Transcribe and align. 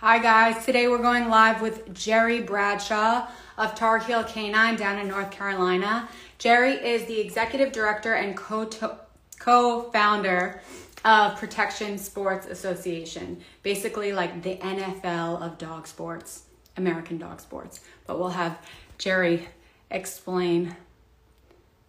Hi 0.00 0.18
guys, 0.18 0.64
today 0.64 0.88
we're 0.88 0.96
going 1.02 1.28
live 1.28 1.60
with 1.60 1.92
Jerry 1.92 2.40
Bradshaw 2.40 3.28
of 3.58 3.74
Tar 3.74 3.98
Heel 3.98 4.24
Canine 4.24 4.74
down 4.76 4.98
in 4.98 5.08
North 5.08 5.30
Carolina. 5.30 6.08
Jerry 6.38 6.72
is 6.72 7.04
the 7.04 7.20
executive 7.20 7.70
director 7.70 8.14
and 8.14 8.34
co-founder 9.38 10.62
of 11.04 11.36
Protection 11.36 11.98
Sports 11.98 12.46
Association, 12.46 13.42
basically 13.62 14.14
like 14.14 14.42
the 14.42 14.56
NFL 14.56 15.42
of 15.42 15.58
dog 15.58 15.86
sports, 15.86 16.44
American 16.78 17.18
dog 17.18 17.38
sports. 17.38 17.80
But 18.06 18.18
we'll 18.18 18.30
have 18.30 18.58
Jerry 18.96 19.50
explain 19.90 20.76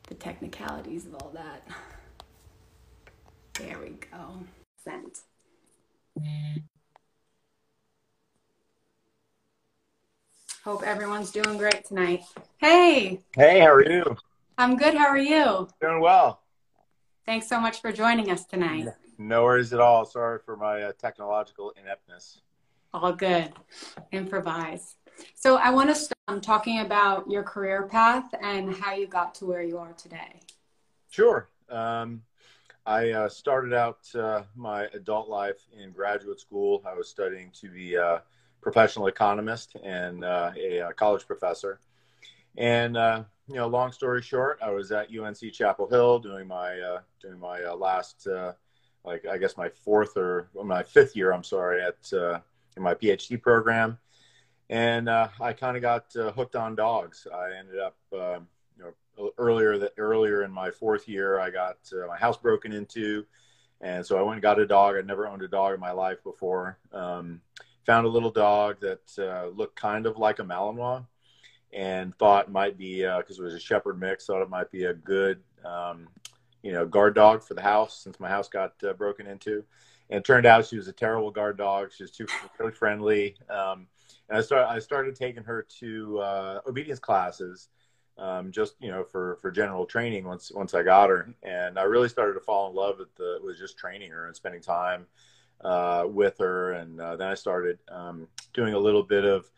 the 0.09 0.15
technicalities 0.15 1.05
of 1.05 1.15
all 1.15 1.31
that. 1.33 1.65
There 3.53 3.79
we 3.79 3.91
go. 3.91 4.43
Sent. 4.83 5.19
Hope 10.63 10.83
everyone's 10.83 11.31
doing 11.31 11.57
great 11.57 11.85
tonight. 11.85 12.23
Hey. 12.57 13.19
Hey, 13.35 13.61
how 13.61 13.71
are 13.71 13.83
you? 13.83 14.15
I'm 14.59 14.77
good. 14.77 14.93
How 14.93 15.07
are 15.07 15.17
you? 15.17 15.67
Doing 15.81 16.01
well. 16.01 16.43
Thanks 17.25 17.49
so 17.49 17.59
much 17.59 17.81
for 17.81 17.91
joining 17.91 18.29
us 18.29 18.45
tonight. 18.45 18.89
No 19.17 19.43
worries 19.43 19.73
at 19.73 19.79
all. 19.79 20.05
Sorry 20.05 20.37
for 20.45 20.55
my 20.55 20.83
uh, 20.83 20.91
technological 20.99 21.73
ineptness. 21.81 22.41
All 22.93 23.11
good. 23.11 23.51
Improvise. 24.11 24.97
So 25.33 25.55
I 25.55 25.71
want 25.71 25.89
to 25.89 25.95
start 25.95 26.43
talking 26.43 26.81
about 26.81 27.27
your 27.27 27.41
career 27.41 27.87
path 27.87 28.31
and 28.39 28.71
how 28.71 28.93
you 28.93 29.07
got 29.07 29.33
to 29.35 29.45
where 29.45 29.63
you 29.63 29.79
are 29.79 29.93
today. 29.93 30.41
Sure. 31.09 31.49
Um, 31.71 32.21
I 32.85 33.09
uh, 33.09 33.29
started 33.29 33.73
out 33.73 34.07
uh, 34.13 34.43
my 34.55 34.83
adult 34.93 35.27
life 35.27 35.65
in 35.75 35.89
graduate 35.89 36.39
school. 36.39 36.83
I 36.85 36.93
was 36.93 37.09
studying 37.09 37.49
to 37.61 37.69
be 37.69 37.95
a 37.95 38.21
professional 38.61 39.07
economist 39.07 39.75
and 39.83 40.23
uh, 40.23 40.51
a, 40.57 40.77
a, 40.79 40.93
college 40.93 41.25
professor. 41.25 41.79
And 42.57 42.97
uh, 42.97 43.23
you 43.47 43.55
know, 43.55 43.67
long 43.67 43.91
story 43.91 44.21
short, 44.21 44.59
I 44.61 44.71
was 44.71 44.91
at 44.91 45.07
UNC 45.15 45.53
Chapel 45.53 45.89
Hill 45.89 46.19
doing 46.19 46.47
my 46.47 46.79
uh, 46.79 46.99
doing 47.21 47.39
my 47.39 47.63
uh, 47.63 47.75
last, 47.75 48.27
like 49.03 49.25
I 49.25 49.37
guess 49.37 49.57
my 49.57 49.69
fourth 49.69 50.17
or 50.17 50.49
my 50.53 50.83
fifth 50.83 51.15
year. 51.15 51.31
I'm 51.31 51.43
sorry 51.43 51.81
at 51.81 52.11
in 52.77 52.83
my 52.83 52.93
PhD 52.93 53.41
program, 53.41 53.97
and 54.69 55.09
I 55.09 55.53
kind 55.53 55.75
of 55.75 55.81
got 55.81 56.05
hooked 56.35 56.55
on 56.55 56.75
dogs. 56.75 57.25
I 57.33 57.57
ended 57.57 57.79
up 57.79 57.95
you 58.11 58.83
know 58.83 59.31
earlier 59.37 59.77
that 59.77 59.93
earlier 59.97 60.43
in 60.43 60.51
my 60.51 60.71
fourth 60.71 61.07
year, 61.07 61.39
I 61.39 61.49
got 61.49 61.77
uh, 61.93 62.07
my 62.07 62.17
house 62.17 62.37
broken 62.37 62.71
into, 62.71 63.25
and 63.81 64.05
so 64.05 64.17
I 64.17 64.21
went 64.21 64.35
and 64.35 64.41
got 64.41 64.59
a 64.59 64.65
dog. 64.65 64.95
I'd 64.95 65.07
never 65.07 65.27
owned 65.27 65.41
a 65.41 65.47
dog 65.47 65.73
in 65.73 65.79
my 65.79 65.91
life 65.91 66.23
before. 66.23 66.77
Um, 66.91 67.41
found 67.85 68.05
a 68.05 68.09
little 68.09 68.31
dog 68.31 68.79
that 68.81 69.19
uh, 69.19 69.47
looked 69.47 69.75
kind 69.75 70.05
of 70.05 70.17
like 70.17 70.39
a 70.39 70.43
Malinois, 70.43 71.05
and 71.73 72.15
thought 72.17 72.51
might 72.51 72.77
be 72.77 73.01
because 73.01 73.39
uh, 73.39 73.43
it 73.43 73.45
was 73.45 73.53
a 73.53 73.59
Shepherd 73.59 73.99
mix. 73.99 74.25
Thought 74.25 74.41
it 74.41 74.49
might 74.49 74.71
be 74.71 74.85
a 74.85 74.93
good, 74.93 75.41
um, 75.65 76.07
you 76.63 76.71
know, 76.71 76.85
guard 76.85 77.15
dog 77.15 77.43
for 77.43 77.53
the 77.53 77.61
house 77.61 78.03
since 78.03 78.19
my 78.19 78.29
house 78.29 78.49
got 78.49 78.73
uh, 78.83 78.93
broken 78.93 79.27
into. 79.27 79.63
And 80.09 80.19
it 80.19 80.25
turned 80.25 80.45
out 80.45 80.65
she 80.65 80.75
was 80.77 80.89
a 80.89 80.93
terrible 80.93 81.31
guard 81.31 81.57
dog. 81.57 81.91
She 81.95 82.03
was 82.03 82.11
too 82.11 82.25
really 82.59 82.73
friendly. 82.73 83.35
Um, 83.49 83.87
and 84.29 84.37
I 84.37 84.41
started 84.41 84.67
I 84.67 84.79
started 84.79 85.15
taking 85.15 85.43
her 85.43 85.65
to 85.79 86.19
uh, 86.19 86.61
obedience 86.67 86.99
classes 86.99 87.69
um, 88.17 88.51
just 88.51 88.75
you 88.79 88.91
know 88.91 89.03
for 89.03 89.37
for 89.41 89.51
general 89.51 89.85
training 89.85 90.25
once 90.25 90.51
once 90.53 90.73
I 90.73 90.83
got 90.83 91.09
her, 91.09 91.33
and 91.43 91.79
I 91.79 91.83
really 91.83 92.09
started 92.09 92.33
to 92.33 92.39
fall 92.39 92.69
in 92.69 92.75
love 92.75 92.99
with 92.99 93.13
the 93.15 93.39
with 93.43 93.57
just 93.57 93.77
training 93.77 94.11
her 94.11 94.27
and 94.27 94.35
spending 94.35 94.61
time 94.61 95.07
uh, 95.63 96.05
with 96.07 96.37
her, 96.39 96.73
and 96.73 96.99
uh, 96.99 97.15
then 97.15 97.27
I 97.27 97.33
started 97.33 97.79
um, 97.89 98.27
doing 98.53 98.73
a 98.73 98.79
little 98.79 99.03
bit 99.03 99.25
of 99.25 99.49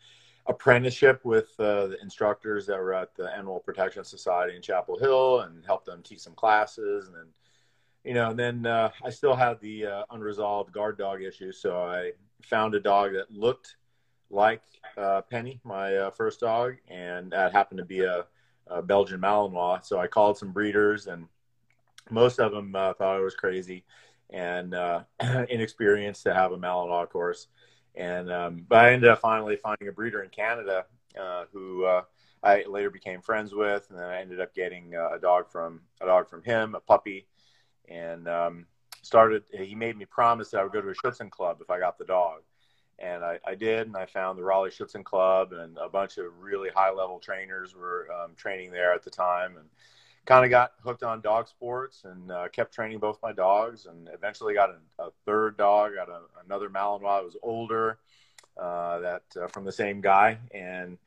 apprenticeship 0.46 1.24
with 1.24 1.48
uh, 1.58 1.86
the 1.86 1.96
instructors 2.02 2.66
that 2.66 2.78
were 2.78 2.92
at 2.92 3.14
the 3.14 3.34
Animal 3.34 3.60
Protection 3.60 4.04
Society 4.04 4.56
in 4.56 4.62
Chapel 4.62 4.98
Hill, 4.98 5.40
and 5.40 5.64
helped 5.64 5.86
them 5.86 6.02
teach 6.02 6.20
some 6.20 6.34
classes, 6.34 7.06
and 7.06 7.16
then 7.16 7.26
you 8.04 8.12
know, 8.12 8.30
and 8.30 8.38
then 8.38 8.66
uh, 8.66 8.90
I 9.02 9.08
still 9.08 9.34
had 9.34 9.60
the 9.60 9.86
uh, 9.86 10.02
unresolved 10.10 10.72
guard 10.72 10.98
dog 10.98 11.22
issue, 11.22 11.52
so 11.52 11.78
I 11.78 12.12
found 12.42 12.74
a 12.74 12.80
dog 12.80 13.14
that 13.14 13.30
looked 13.30 13.76
like 14.28 14.60
uh, 14.98 15.22
Penny, 15.22 15.60
my 15.64 16.10
first 16.14 16.40
dog, 16.40 16.74
and 16.88 17.30
that 17.30 17.52
happened 17.52 17.78
to 17.78 17.84
be 17.84 18.00
a 18.00 18.26
uh, 18.68 18.82
Belgian 18.82 19.20
Malinois. 19.20 19.86
So 19.86 19.98
I 19.98 20.06
called 20.06 20.36
some 20.36 20.52
breeders, 20.52 21.06
and 21.06 21.28
most 22.10 22.40
of 22.40 22.52
them 22.52 22.72
thought 22.72 23.00
I 23.00 23.20
was 23.20 23.34
crazy 23.34 23.84
and 24.30 24.74
uh, 24.74 25.02
inexperienced 25.48 26.24
to 26.24 26.34
have 26.34 26.52
a 26.52 26.58
Malinois, 26.58 27.08
course. 27.08 27.48
And 27.94 28.30
um, 28.30 28.66
but 28.68 28.84
I 28.84 28.92
ended 28.92 29.10
up 29.10 29.20
finally 29.20 29.56
finding 29.56 29.88
a 29.88 29.92
breeder 29.92 30.22
in 30.22 30.30
Canada 30.30 30.86
uh, 31.20 31.44
who 31.52 31.84
uh, 31.84 32.02
I 32.42 32.64
later 32.68 32.90
became 32.90 33.22
friends 33.22 33.54
with, 33.54 33.86
and 33.90 33.98
then 33.98 34.06
I 34.06 34.20
ended 34.20 34.40
up 34.40 34.54
getting 34.54 34.94
uh, 34.94 35.10
a 35.14 35.18
dog 35.18 35.50
from 35.50 35.82
a 36.00 36.06
dog 36.06 36.28
from 36.28 36.42
him, 36.42 36.74
a 36.74 36.80
puppy, 36.80 37.26
and 37.88 38.28
um, 38.28 38.66
started. 39.02 39.44
He 39.52 39.74
made 39.74 39.96
me 39.96 40.06
promise 40.06 40.50
that 40.50 40.60
I 40.60 40.64
would 40.64 40.72
go 40.72 40.80
to 40.80 40.88
a 40.88 40.94
Schutzhund 40.94 41.30
club 41.30 41.58
if 41.60 41.70
I 41.70 41.78
got 41.78 41.98
the 41.98 42.04
dog 42.04 42.42
and 42.98 43.24
I, 43.24 43.38
I, 43.46 43.54
did, 43.54 43.86
and 43.86 43.96
I 43.96 44.06
found 44.06 44.38
the 44.38 44.44
Raleigh 44.44 44.70
Schutzhund 44.70 45.04
Club, 45.04 45.52
and 45.52 45.76
a 45.78 45.88
bunch 45.88 46.18
of 46.18 46.26
really 46.38 46.70
high 46.74 46.92
level 46.92 47.18
trainers 47.18 47.74
were 47.74 48.08
um, 48.12 48.34
training 48.36 48.70
there 48.70 48.92
at 48.92 49.02
the 49.02 49.10
time, 49.10 49.56
and 49.56 49.68
kind 50.26 50.44
of 50.44 50.50
got 50.50 50.72
hooked 50.82 51.02
on 51.02 51.20
dog 51.20 51.48
sports, 51.48 52.04
and 52.04 52.30
uh, 52.30 52.48
kept 52.48 52.72
training 52.72 52.98
both 52.98 53.18
my 53.22 53.32
dogs, 53.32 53.86
and 53.86 54.08
eventually 54.12 54.54
got 54.54 54.70
a, 54.70 55.02
a 55.02 55.10
third 55.26 55.56
dog, 55.56 55.92
got 55.96 56.08
a, 56.08 56.20
another 56.44 56.68
Malinois. 56.68 57.20
It 57.20 57.24
was 57.24 57.36
older, 57.42 57.98
uh, 58.56 59.00
that 59.00 59.22
uh, 59.40 59.48
from 59.48 59.64
the 59.64 59.72
same 59.72 60.00
guy, 60.00 60.38
and 60.52 60.98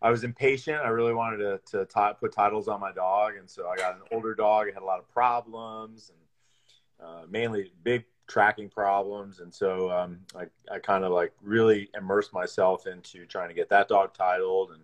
I 0.00 0.10
was 0.10 0.24
impatient. 0.24 0.78
I 0.78 0.88
really 0.88 1.14
wanted 1.14 1.38
to, 1.38 1.60
to 1.72 1.84
t- 1.84 2.18
put 2.18 2.32
titles 2.32 2.68
on 2.68 2.80
my 2.80 2.92
dog, 2.92 3.36
and 3.36 3.48
so 3.48 3.68
I 3.68 3.76
got 3.76 3.94
an 3.94 4.02
older 4.10 4.34
dog. 4.34 4.68
It 4.68 4.74
had 4.74 4.82
a 4.82 4.86
lot 4.86 4.98
of 4.98 5.08
problems, 5.10 6.10
and 6.10 7.08
uh, 7.08 7.22
mainly 7.28 7.72
big 7.82 8.04
tracking 8.26 8.68
problems. 8.68 9.40
And 9.40 9.52
so 9.52 9.90
um, 9.90 10.20
I, 10.34 10.46
I 10.72 10.78
kind 10.78 11.04
of 11.04 11.12
like 11.12 11.32
really 11.42 11.90
immersed 11.94 12.32
myself 12.32 12.86
into 12.86 13.26
trying 13.26 13.48
to 13.48 13.54
get 13.54 13.68
that 13.70 13.88
dog 13.88 14.14
titled 14.14 14.70
and, 14.70 14.80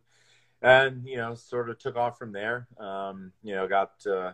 and, 0.62 1.06
you 1.06 1.16
know, 1.16 1.34
sort 1.34 1.70
of 1.70 1.78
took 1.78 1.96
off 1.96 2.18
from 2.18 2.32
there. 2.32 2.66
Um, 2.78 3.32
you 3.42 3.54
know, 3.54 3.68
got, 3.68 3.92
uh, 4.06 4.32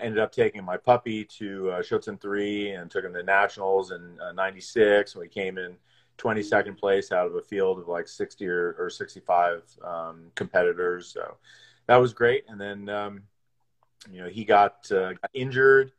ended 0.00 0.18
up 0.18 0.32
taking 0.32 0.64
my 0.64 0.76
puppy 0.76 1.24
to 1.24 1.70
uh, 1.70 1.82
Schutzhund 1.82 2.20
3 2.20 2.70
and 2.70 2.90
took 2.90 3.04
him 3.04 3.14
to 3.14 3.22
nationals 3.22 3.90
in 3.90 4.18
uh, 4.20 4.32
96. 4.32 5.16
We 5.16 5.28
came 5.28 5.58
in 5.58 5.76
22nd 6.18 6.76
place 6.76 7.12
out 7.12 7.26
of 7.26 7.34
a 7.34 7.42
field 7.42 7.78
of 7.78 7.88
like 7.88 8.08
60 8.08 8.46
or, 8.46 8.76
or 8.78 8.90
65 8.90 9.62
um, 9.84 10.30
competitors. 10.34 11.08
So 11.08 11.36
that 11.86 11.96
was 11.96 12.12
great. 12.12 12.44
And 12.48 12.60
then, 12.60 12.88
um, 12.88 13.22
you 14.10 14.20
know, 14.20 14.28
he 14.28 14.44
got, 14.44 14.90
uh, 14.92 15.12
got 15.12 15.30
injured 15.32 15.92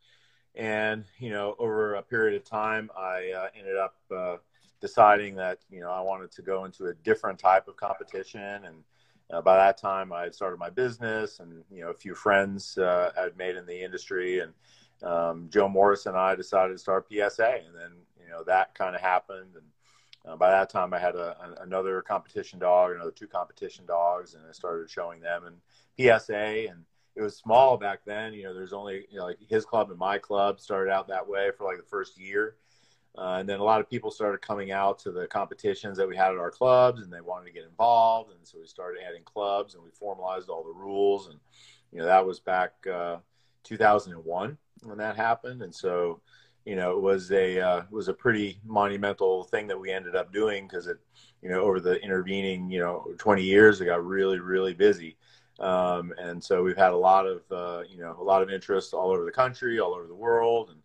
and, 0.55 1.05
you 1.19 1.29
know, 1.29 1.55
over 1.57 1.95
a 1.95 2.01
period 2.01 2.35
of 2.35 2.43
time, 2.43 2.89
I 2.97 3.31
uh, 3.31 3.47
ended 3.57 3.77
up 3.77 3.95
uh, 4.13 4.37
deciding 4.81 5.35
that, 5.35 5.59
you 5.69 5.79
know, 5.79 5.89
I 5.89 6.01
wanted 6.01 6.31
to 6.33 6.41
go 6.41 6.65
into 6.65 6.87
a 6.87 6.93
different 6.93 7.39
type 7.39 7.67
of 7.67 7.77
competition. 7.77 8.65
And 8.65 8.83
uh, 9.31 9.41
by 9.41 9.57
that 9.57 9.77
time, 9.77 10.11
I 10.11 10.23
had 10.23 10.35
started 10.35 10.57
my 10.57 10.69
business 10.69 11.39
and, 11.39 11.63
you 11.71 11.81
know, 11.81 11.89
a 11.89 11.93
few 11.93 12.15
friends 12.15 12.77
uh, 12.77 13.11
I'd 13.17 13.37
made 13.37 13.55
in 13.55 13.65
the 13.65 13.83
industry. 13.83 14.39
And 14.39 14.53
um, 15.03 15.49
Joe 15.51 15.67
Morris 15.67 16.05
and 16.05 16.17
I 16.17 16.35
decided 16.35 16.73
to 16.73 16.79
start 16.79 17.07
PSA. 17.11 17.61
And 17.65 17.75
then, 17.75 17.91
you 18.19 18.29
know, 18.29 18.43
that 18.45 18.75
kind 18.75 18.95
of 18.95 19.01
happened. 19.01 19.55
And 19.55 20.31
uh, 20.31 20.35
by 20.35 20.49
that 20.49 20.69
time, 20.69 20.93
I 20.93 20.99
had 20.99 21.15
a, 21.15 21.57
another 21.61 22.01
competition 22.01 22.59
dog, 22.59 22.93
another 22.93 23.11
two 23.11 23.27
competition 23.27 23.85
dogs, 23.85 24.33
and 24.33 24.43
I 24.47 24.51
started 24.51 24.89
showing 24.89 25.21
them 25.21 25.43
and 25.45 25.57
PSA. 25.97 26.67
And, 26.69 26.85
it 27.19 27.21
was 27.21 27.35
small 27.35 27.77
back 27.77 27.99
then. 28.05 28.33
You 28.33 28.43
know, 28.43 28.53
there's 28.53 28.73
only 28.73 29.05
you 29.11 29.17
know, 29.17 29.25
like 29.25 29.39
his 29.47 29.65
club 29.65 29.89
and 29.89 29.99
my 29.99 30.17
club 30.17 30.59
started 30.59 30.91
out 30.91 31.07
that 31.09 31.27
way 31.27 31.51
for 31.57 31.65
like 31.65 31.77
the 31.77 31.83
first 31.83 32.17
year. 32.17 32.55
Uh, 33.17 33.37
and 33.39 33.49
then 33.49 33.59
a 33.59 33.63
lot 33.63 33.81
of 33.81 33.89
people 33.89 34.11
started 34.11 34.41
coming 34.41 34.71
out 34.71 34.99
to 34.99 35.11
the 35.11 35.27
competitions 35.27 35.97
that 35.97 36.07
we 36.07 36.15
had 36.15 36.31
at 36.31 36.37
our 36.37 36.51
clubs 36.51 37.01
and 37.01 37.11
they 37.11 37.21
wanted 37.21 37.45
to 37.45 37.51
get 37.51 37.63
involved. 37.63 38.31
And 38.31 38.39
so 38.47 38.59
we 38.59 38.67
started 38.67 39.01
adding 39.07 39.23
clubs 39.23 39.73
and 39.73 39.83
we 39.83 39.89
formalized 39.89 40.49
all 40.49 40.63
the 40.63 40.79
rules. 40.79 41.27
And, 41.27 41.39
you 41.91 41.99
know, 41.99 42.05
that 42.05 42.25
was 42.25 42.39
back 42.39 42.73
uh, 42.91 43.17
2001 43.63 44.57
when 44.83 44.97
that 44.99 45.15
happened. 45.15 45.63
And 45.63 45.73
so, 45.73 46.21
you 46.65 46.75
know, 46.75 46.91
it 46.91 47.01
was 47.01 47.31
a, 47.31 47.59
uh, 47.59 47.79
it 47.79 47.91
was 47.91 48.09
a 48.09 48.13
pretty 48.13 48.59
monumental 48.63 49.43
thing 49.43 49.67
that 49.67 49.79
we 49.79 49.91
ended 49.91 50.15
up 50.15 50.31
doing 50.31 50.67
because 50.67 50.87
it, 50.87 50.97
you 51.41 51.49
know, 51.49 51.61
over 51.61 51.79
the 51.79 52.01
intervening, 52.01 52.69
you 52.69 52.79
know, 52.79 53.07
20 53.17 53.41
years, 53.41 53.81
it 53.81 53.85
got 53.85 54.05
really, 54.05 54.39
really 54.39 54.73
busy. 54.73 55.17
Um, 55.59 56.13
and 56.17 56.41
so 56.41 56.63
we've 56.63 56.77
had 56.77 56.91
a 56.91 56.97
lot 56.97 57.25
of, 57.25 57.41
uh, 57.51 57.83
you 57.89 57.97
know, 57.97 58.15
a 58.19 58.23
lot 58.23 58.43
of 58.43 58.49
interest 58.49 58.93
all 58.93 59.11
over 59.11 59.25
the 59.25 59.31
country, 59.31 59.79
all 59.79 59.93
over 59.93 60.07
the 60.07 60.15
world. 60.15 60.69
And, 60.69 60.79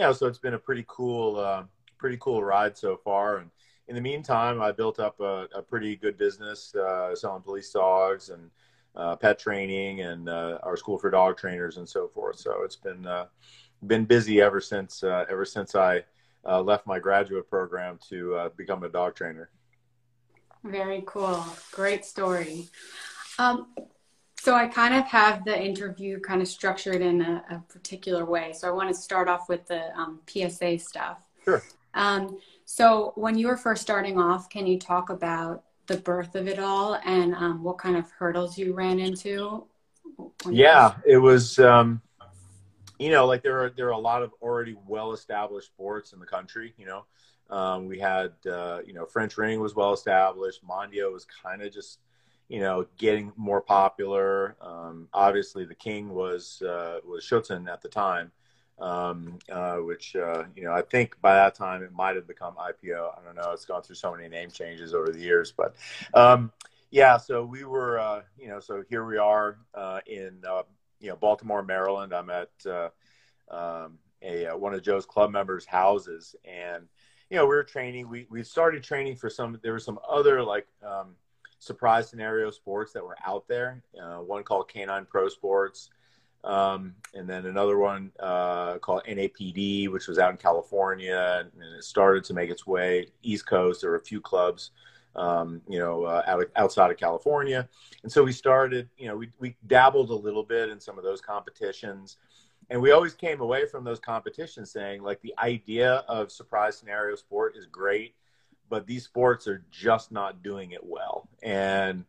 know, 0.00 0.12
so 0.12 0.26
it's 0.26 0.38
been 0.38 0.54
a 0.54 0.58
pretty 0.58 0.84
cool, 0.88 1.38
uh, 1.38 1.64
pretty 1.98 2.18
cool 2.20 2.42
ride 2.42 2.76
so 2.76 2.96
far. 2.96 3.38
And 3.38 3.50
in 3.88 3.94
the 3.94 4.00
meantime, 4.00 4.60
I 4.60 4.72
built 4.72 4.98
up 4.98 5.20
a, 5.20 5.48
a 5.54 5.62
pretty 5.62 5.96
good 5.96 6.18
business, 6.18 6.74
uh, 6.74 7.14
selling 7.14 7.42
police 7.42 7.70
dogs 7.70 8.30
and, 8.30 8.50
uh, 8.94 9.16
pet 9.16 9.38
training 9.38 10.00
and, 10.00 10.28
uh, 10.28 10.58
our 10.62 10.76
school 10.76 10.98
for 10.98 11.10
dog 11.10 11.36
trainers 11.36 11.76
and 11.76 11.88
so 11.88 12.08
forth. 12.08 12.38
So 12.38 12.62
it's 12.62 12.76
been, 12.76 13.06
uh, 13.06 13.26
been 13.86 14.04
busy 14.04 14.40
ever 14.40 14.60
since, 14.60 15.02
ever 15.04 15.44
since 15.44 15.74
I, 15.74 16.04
left 16.44 16.86
my 16.86 16.98
graduate 17.00 17.50
program 17.50 17.98
to 18.08 18.50
become 18.56 18.84
a 18.84 18.88
dog 18.88 19.16
trainer. 19.16 19.50
Very 20.62 21.02
cool. 21.06 21.44
Great 21.72 22.04
story. 22.04 22.68
Um, 23.38 23.74
so 24.46 24.54
I 24.54 24.68
kind 24.68 24.94
of 24.94 25.04
have 25.06 25.44
the 25.44 25.60
interview 25.60 26.20
kind 26.20 26.40
of 26.40 26.46
structured 26.46 27.02
in 27.02 27.20
a, 27.20 27.42
a 27.50 27.58
particular 27.68 28.24
way. 28.24 28.52
So 28.52 28.68
I 28.68 28.70
want 28.70 28.88
to 28.88 28.94
start 28.94 29.26
off 29.26 29.48
with 29.48 29.66
the 29.66 29.92
um, 29.98 30.20
PSA 30.28 30.78
stuff. 30.78 31.18
Sure. 31.44 31.64
Um, 31.94 32.38
so 32.64 33.10
when 33.16 33.36
you 33.36 33.48
were 33.48 33.56
first 33.56 33.82
starting 33.82 34.20
off, 34.20 34.48
can 34.48 34.64
you 34.64 34.78
talk 34.78 35.10
about 35.10 35.64
the 35.88 35.96
birth 35.96 36.36
of 36.36 36.46
it 36.46 36.60
all 36.60 36.94
and 37.04 37.34
um, 37.34 37.64
what 37.64 37.78
kind 37.78 37.96
of 37.96 38.08
hurdles 38.12 38.56
you 38.56 38.72
ran 38.72 39.00
into? 39.00 39.66
Yeah, 40.48 40.94
it 41.04 41.16
was. 41.16 41.58
Um, 41.58 42.00
you 43.00 43.10
know, 43.10 43.26
like 43.26 43.42
there 43.42 43.64
are 43.64 43.70
there 43.70 43.88
are 43.88 43.98
a 43.98 43.98
lot 43.98 44.22
of 44.22 44.30
already 44.40 44.76
well 44.86 45.12
established 45.12 45.66
sports 45.66 46.12
in 46.12 46.20
the 46.20 46.26
country. 46.26 46.72
You 46.78 46.86
know, 46.86 47.04
um, 47.50 47.88
we 47.88 47.98
had 47.98 48.30
uh, 48.48 48.78
you 48.86 48.92
know 48.92 49.06
French 49.06 49.36
ring 49.38 49.58
was 49.58 49.74
well 49.74 49.92
established. 49.92 50.64
Mondio 50.64 51.12
was 51.12 51.26
kind 51.42 51.62
of 51.62 51.72
just 51.72 51.98
you 52.48 52.60
know 52.60 52.86
getting 52.98 53.32
more 53.36 53.60
popular. 53.60 54.56
Um, 54.60 55.08
obviously, 55.12 55.64
the 55.64 55.74
king 55.74 56.10
was 56.10 56.62
uh, 56.62 57.00
was 57.04 57.24
Schutzhund 57.24 57.68
at 57.68 57.82
the 57.82 57.88
time, 57.88 58.30
um, 58.78 59.38
uh, 59.50 59.76
which 59.76 60.14
uh, 60.16 60.44
you 60.54 60.64
know 60.64 60.72
I 60.72 60.82
think 60.82 61.20
by 61.20 61.34
that 61.34 61.54
time 61.54 61.82
it 61.82 61.92
might 61.92 62.16
have 62.16 62.26
become 62.26 62.54
IPO. 62.54 63.18
I 63.18 63.24
don't 63.24 63.36
know. 63.36 63.50
It's 63.52 63.64
gone 63.64 63.82
through 63.82 63.96
so 63.96 64.12
many 64.12 64.28
name 64.28 64.50
changes 64.50 64.94
over 64.94 65.10
the 65.10 65.20
years, 65.20 65.52
but 65.52 65.74
um, 66.14 66.52
yeah. 66.90 67.16
So 67.16 67.44
we 67.44 67.64
were 67.64 67.98
uh, 67.98 68.22
you 68.38 68.48
know 68.48 68.60
so 68.60 68.82
here 68.88 69.04
we 69.04 69.18
are 69.18 69.58
uh, 69.74 70.00
in 70.06 70.40
you 71.00 71.08
know 71.08 71.16
Baltimore, 71.16 71.62
Maryland. 71.62 72.12
I'm 72.12 72.30
at 72.30 72.50
um, 73.50 73.98
a 74.22 74.46
one 74.56 74.74
of 74.74 74.82
Joe's 74.82 75.06
club 75.06 75.30
members' 75.30 75.66
houses 75.66 76.36
and 76.44 76.86
you 77.30 77.36
know, 77.36 77.44
we 77.44 77.56
were 77.56 77.64
training. 77.64 78.08
We 78.08 78.26
we 78.30 78.42
started 78.42 78.84
training 78.84 79.16
for 79.16 79.28
some. 79.28 79.58
There 79.62 79.72
were 79.72 79.80
some 79.80 79.98
other 80.08 80.42
like 80.42 80.66
um, 80.86 81.16
surprise 81.58 82.08
scenario 82.08 82.50
sports 82.50 82.92
that 82.92 83.04
were 83.04 83.16
out 83.26 83.46
there. 83.48 83.82
Uh, 84.00 84.18
one 84.18 84.42
called 84.42 84.68
Canine 84.68 85.06
Pro 85.06 85.28
Sports, 85.28 85.90
um, 86.44 86.94
and 87.14 87.28
then 87.28 87.46
another 87.46 87.78
one 87.78 88.12
uh, 88.20 88.78
called 88.78 89.02
NAPD, 89.08 89.90
which 89.90 90.06
was 90.06 90.18
out 90.18 90.30
in 90.30 90.36
California, 90.36 91.38
and, 91.40 91.62
it 91.76 91.84
started 91.84 92.24
to 92.24 92.34
make 92.34 92.50
its 92.50 92.66
way 92.66 93.08
East 93.22 93.46
Coast. 93.46 93.80
There 93.80 93.90
were 93.90 93.96
a 93.96 94.04
few 94.04 94.20
clubs, 94.20 94.70
um, 95.14 95.60
you 95.68 95.78
know, 95.78 96.04
uh, 96.04 96.22
out, 96.26 96.44
outside 96.56 96.90
of 96.90 96.96
California, 96.96 97.68
and 98.02 98.12
so 98.12 98.22
we 98.22 98.32
started. 98.32 98.88
You 98.98 99.08
know, 99.08 99.16
we 99.16 99.30
we 99.38 99.56
dabbled 99.66 100.10
a 100.10 100.14
little 100.14 100.44
bit 100.44 100.68
in 100.68 100.80
some 100.80 100.98
of 100.98 101.04
those 101.04 101.20
competitions 101.20 102.16
and 102.70 102.80
we 102.80 102.90
always 102.90 103.14
came 103.14 103.40
away 103.40 103.66
from 103.66 103.84
those 103.84 104.00
competitions 104.00 104.70
saying 104.70 105.02
like 105.02 105.20
the 105.22 105.34
idea 105.38 106.04
of 106.08 106.32
surprise 106.32 106.76
scenario 106.76 107.14
sport 107.14 107.56
is 107.56 107.66
great 107.66 108.14
but 108.68 108.86
these 108.86 109.04
sports 109.04 109.46
are 109.46 109.64
just 109.70 110.12
not 110.12 110.42
doing 110.42 110.72
it 110.72 110.84
well. 110.84 111.28
And 111.42 112.04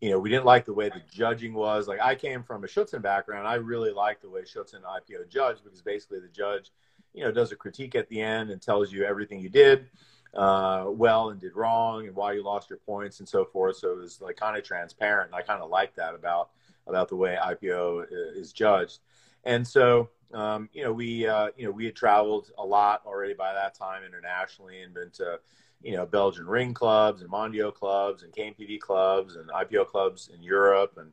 you 0.00 0.10
know 0.10 0.18
we 0.18 0.28
didn't 0.28 0.44
like 0.44 0.64
the 0.64 0.74
way 0.74 0.88
the 0.88 1.02
judging 1.10 1.54
was. 1.54 1.88
Like 1.88 2.00
i 2.00 2.14
came 2.14 2.42
from 2.42 2.64
a 2.64 2.66
Schutzhund 2.66 3.02
background. 3.02 3.46
I 3.46 3.54
really 3.54 3.92
like 3.92 4.20
the 4.20 4.30
way 4.30 4.42
Schutzhund 4.42 4.82
ipo 4.82 5.28
judge 5.28 5.58
because 5.64 5.82
basically 5.82 6.20
the 6.20 6.28
judge 6.28 6.70
you 7.12 7.24
know 7.24 7.32
does 7.32 7.52
a 7.52 7.56
critique 7.56 7.94
at 7.94 8.08
the 8.08 8.20
end 8.20 8.50
and 8.50 8.60
tells 8.60 8.92
you 8.92 9.04
everything 9.04 9.40
you 9.40 9.48
did 9.48 9.86
uh, 10.34 10.86
well 10.88 11.30
and 11.30 11.40
did 11.40 11.54
wrong 11.54 12.06
and 12.06 12.14
why 12.16 12.32
you 12.32 12.42
lost 12.42 12.68
your 12.68 12.78
points 12.80 13.20
and 13.20 13.28
so 13.28 13.44
forth. 13.44 13.76
So 13.76 13.92
it 13.92 13.98
was 13.98 14.20
like 14.20 14.36
kind 14.36 14.56
of 14.56 14.64
transparent. 14.64 15.28
And 15.28 15.36
i 15.36 15.42
kind 15.42 15.62
of 15.62 15.70
liked 15.70 15.96
that 15.96 16.14
about 16.14 16.50
about 16.86 17.08
the 17.08 17.16
way 17.16 17.38
ipo 17.40 18.04
is 18.10 18.52
judged. 18.52 18.98
And 19.44 19.66
so, 19.66 20.10
um, 20.32 20.68
you 20.72 20.82
know, 20.82 20.92
we, 20.92 21.26
uh, 21.26 21.48
you 21.56 21.64
know, 21.66 21.70
we 21.70 21.86
had 21.86 21.94
traveled 21.94 22.50
a 22.58 22.64
lot 22.64 23.02
already 23.06 23.34
by 23.34 23.52
that 23.52 23.74
time 23.74 24.02
internationally 24.04 24.82
and 24.82 24.92
been 24.92 25.10
to, 25.12 25.38
you 25.84 25.94
know, 25.94 26.06
Belgian 26.06 26.46
ring 26.46 26.72
clubs 26.72 27.20
and 27.20 27.30
Mondio 27.30 27.72
clubs 27.72 28.22
and 28.22 28.32
KNPV 28.32 28.80
clubs 28.80 29.36
and 29.36 29.50
IPO 29.50 29.86
clubs 29.86 30.30
in 30.34 30.42
Europe. 30.42 30.94
And, 30.96 31.12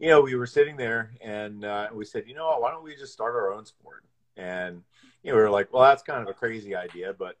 you 0.00 0.08
know, 0.08 0.20
we 0.20 0.34
were 0.34 0.46
sitting 0.46 0.76
there 0.76 1.12
and 1.20 1.64
uh, 1.64 1.88
we 1.94 2.04
said, 2.04 2.24
you 2.26 2.34
know 2.34 2.58
why 2.58 2.72
don't 2.72 2.82
we 2.82 2.96
just 2.96 3.12
start 3.12 3.36
our 3.36 3.52
own 3.52 3.64
sport? 3.64 4.04
And, 4.36 4.82
you 5.22 5.30
know, 5.30 5.36
we 5.36 5.42
were 5.42 5.50
like, 5.50 5.72
well, 5.72 5.84
that's 5.84 6.02
kind 6.02 6.20
of 6.20 6.28
a 6.28 6.34
crazy 6.34 6.74
idea, 6.74 7.14
but 7.16 7.36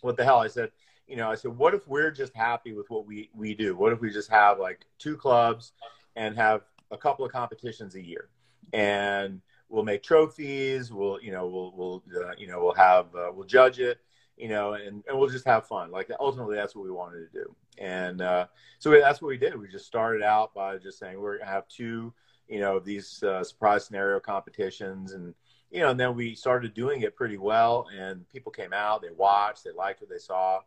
what 0.00 0.16
the 0.16 0.24
hell? 0.24 0.38
I 0.38 0.48
said, 0.48 0.70
you 1.06 1.16
know, 1.16 1.30
I 1.30 1.34
said, 1.34 1.56
what 1.56 1.74
if 1.74 1.86
we're 1.86 2.10
just 2.10 2.34
happy 2.34 2.72
with 2.72 2.88
what 2.88 3.06
we, 3.06 3.28
we 3.34 3.54
do? 3.54 3.76
What 3.76 3.92
if 3.92 4.00
we 4.00 4.10
just 4.10 4.30
have 4.30 4.58
like 4.58 4.86
two 4.98 5.16
clubs 5.16 5.72
and 6.16 6.34
have 6.36 6.62
a 6.90 6.96
couple 6.96 7.26
of 7.26 7.32
competitions 7.32 7.94
a 7.94 8.02
year? 8.02 8.30
And 8.72 9.42
we'll 9.68 9.82
make 9.82 10.02
trophies. 10.02 10.92
We'll, 10.92 11.20
you 11.20 11.32
know, 11.32 11.46
we'll, 11.46 11.72
we'll, 11.74 12.02
uh, 12.24 12.32
you 12.38 12.46
know, 12.46 12.62
we'll 12.62 12.74
have, 12.74 13.06
uh, 13.14 13.30
we'll 13.34 13.46
judge 13.46 13.80
it, 13.80 13.98
you 14.36 14.48
know, 14.48 14.72
and, 14.74 15.04
and 15.06 15.18
we'll 15.18 15.28
just 15.28 15.46
have 15.46 15.66
fun. 15.66 15.90
Like 15.90 16.10
ultimately, 16.18 16.56
that's 16.56 16.74
what 16.74 16.84
we 16.84 16.90
wanted 16.90 17.30
to 17.30 17.38
do. 17.38 17.54
And 17.78 18.22
uh, 18.22 18.46
so 18.78 18.90
that's 18.90 19.20
what 19.20 19.28
we 19.28 19.38
did. 19.38 19.58
We 19.58 19.68
just 19.68 19.86
started 19.86 20.22
out 20.22 20.54
by 20.54 20.78
just 20.78 20.98
saying 20.98 21.20
we're 21.20 21.38
gonna 21.38 21.50
have 21.50 21.68
two, 21.68 22.12
you 22.48 22.60
know, 22.60 22.78
these 22.78 23.22
uh, 23.22 23.44
surprise 23.44 23.84
scenario 23.84 24.20
competitions, 24.20 25.12
and 25.12 25.34
you 25.70 25.80
know, 25.80 25.90
and 25.90 26.00
then 26.00 26.14
we 26.14 26.34
started 26.34 26.74
doing 26.74 27.02
it 27.02 27.16
pretty 27.16 27.38
well, 27.38 27.86
and 27.96 28.28
people 28.28 28.50
came 28.50 28.72
out, 28.72 29.02
they 29.02 29.10
watched, 29.16 29.64
they 29.64 29.72
liked 29.72 30.00
what 30.00 30.10
they 30.10 30.18
saw, 30.18 30.60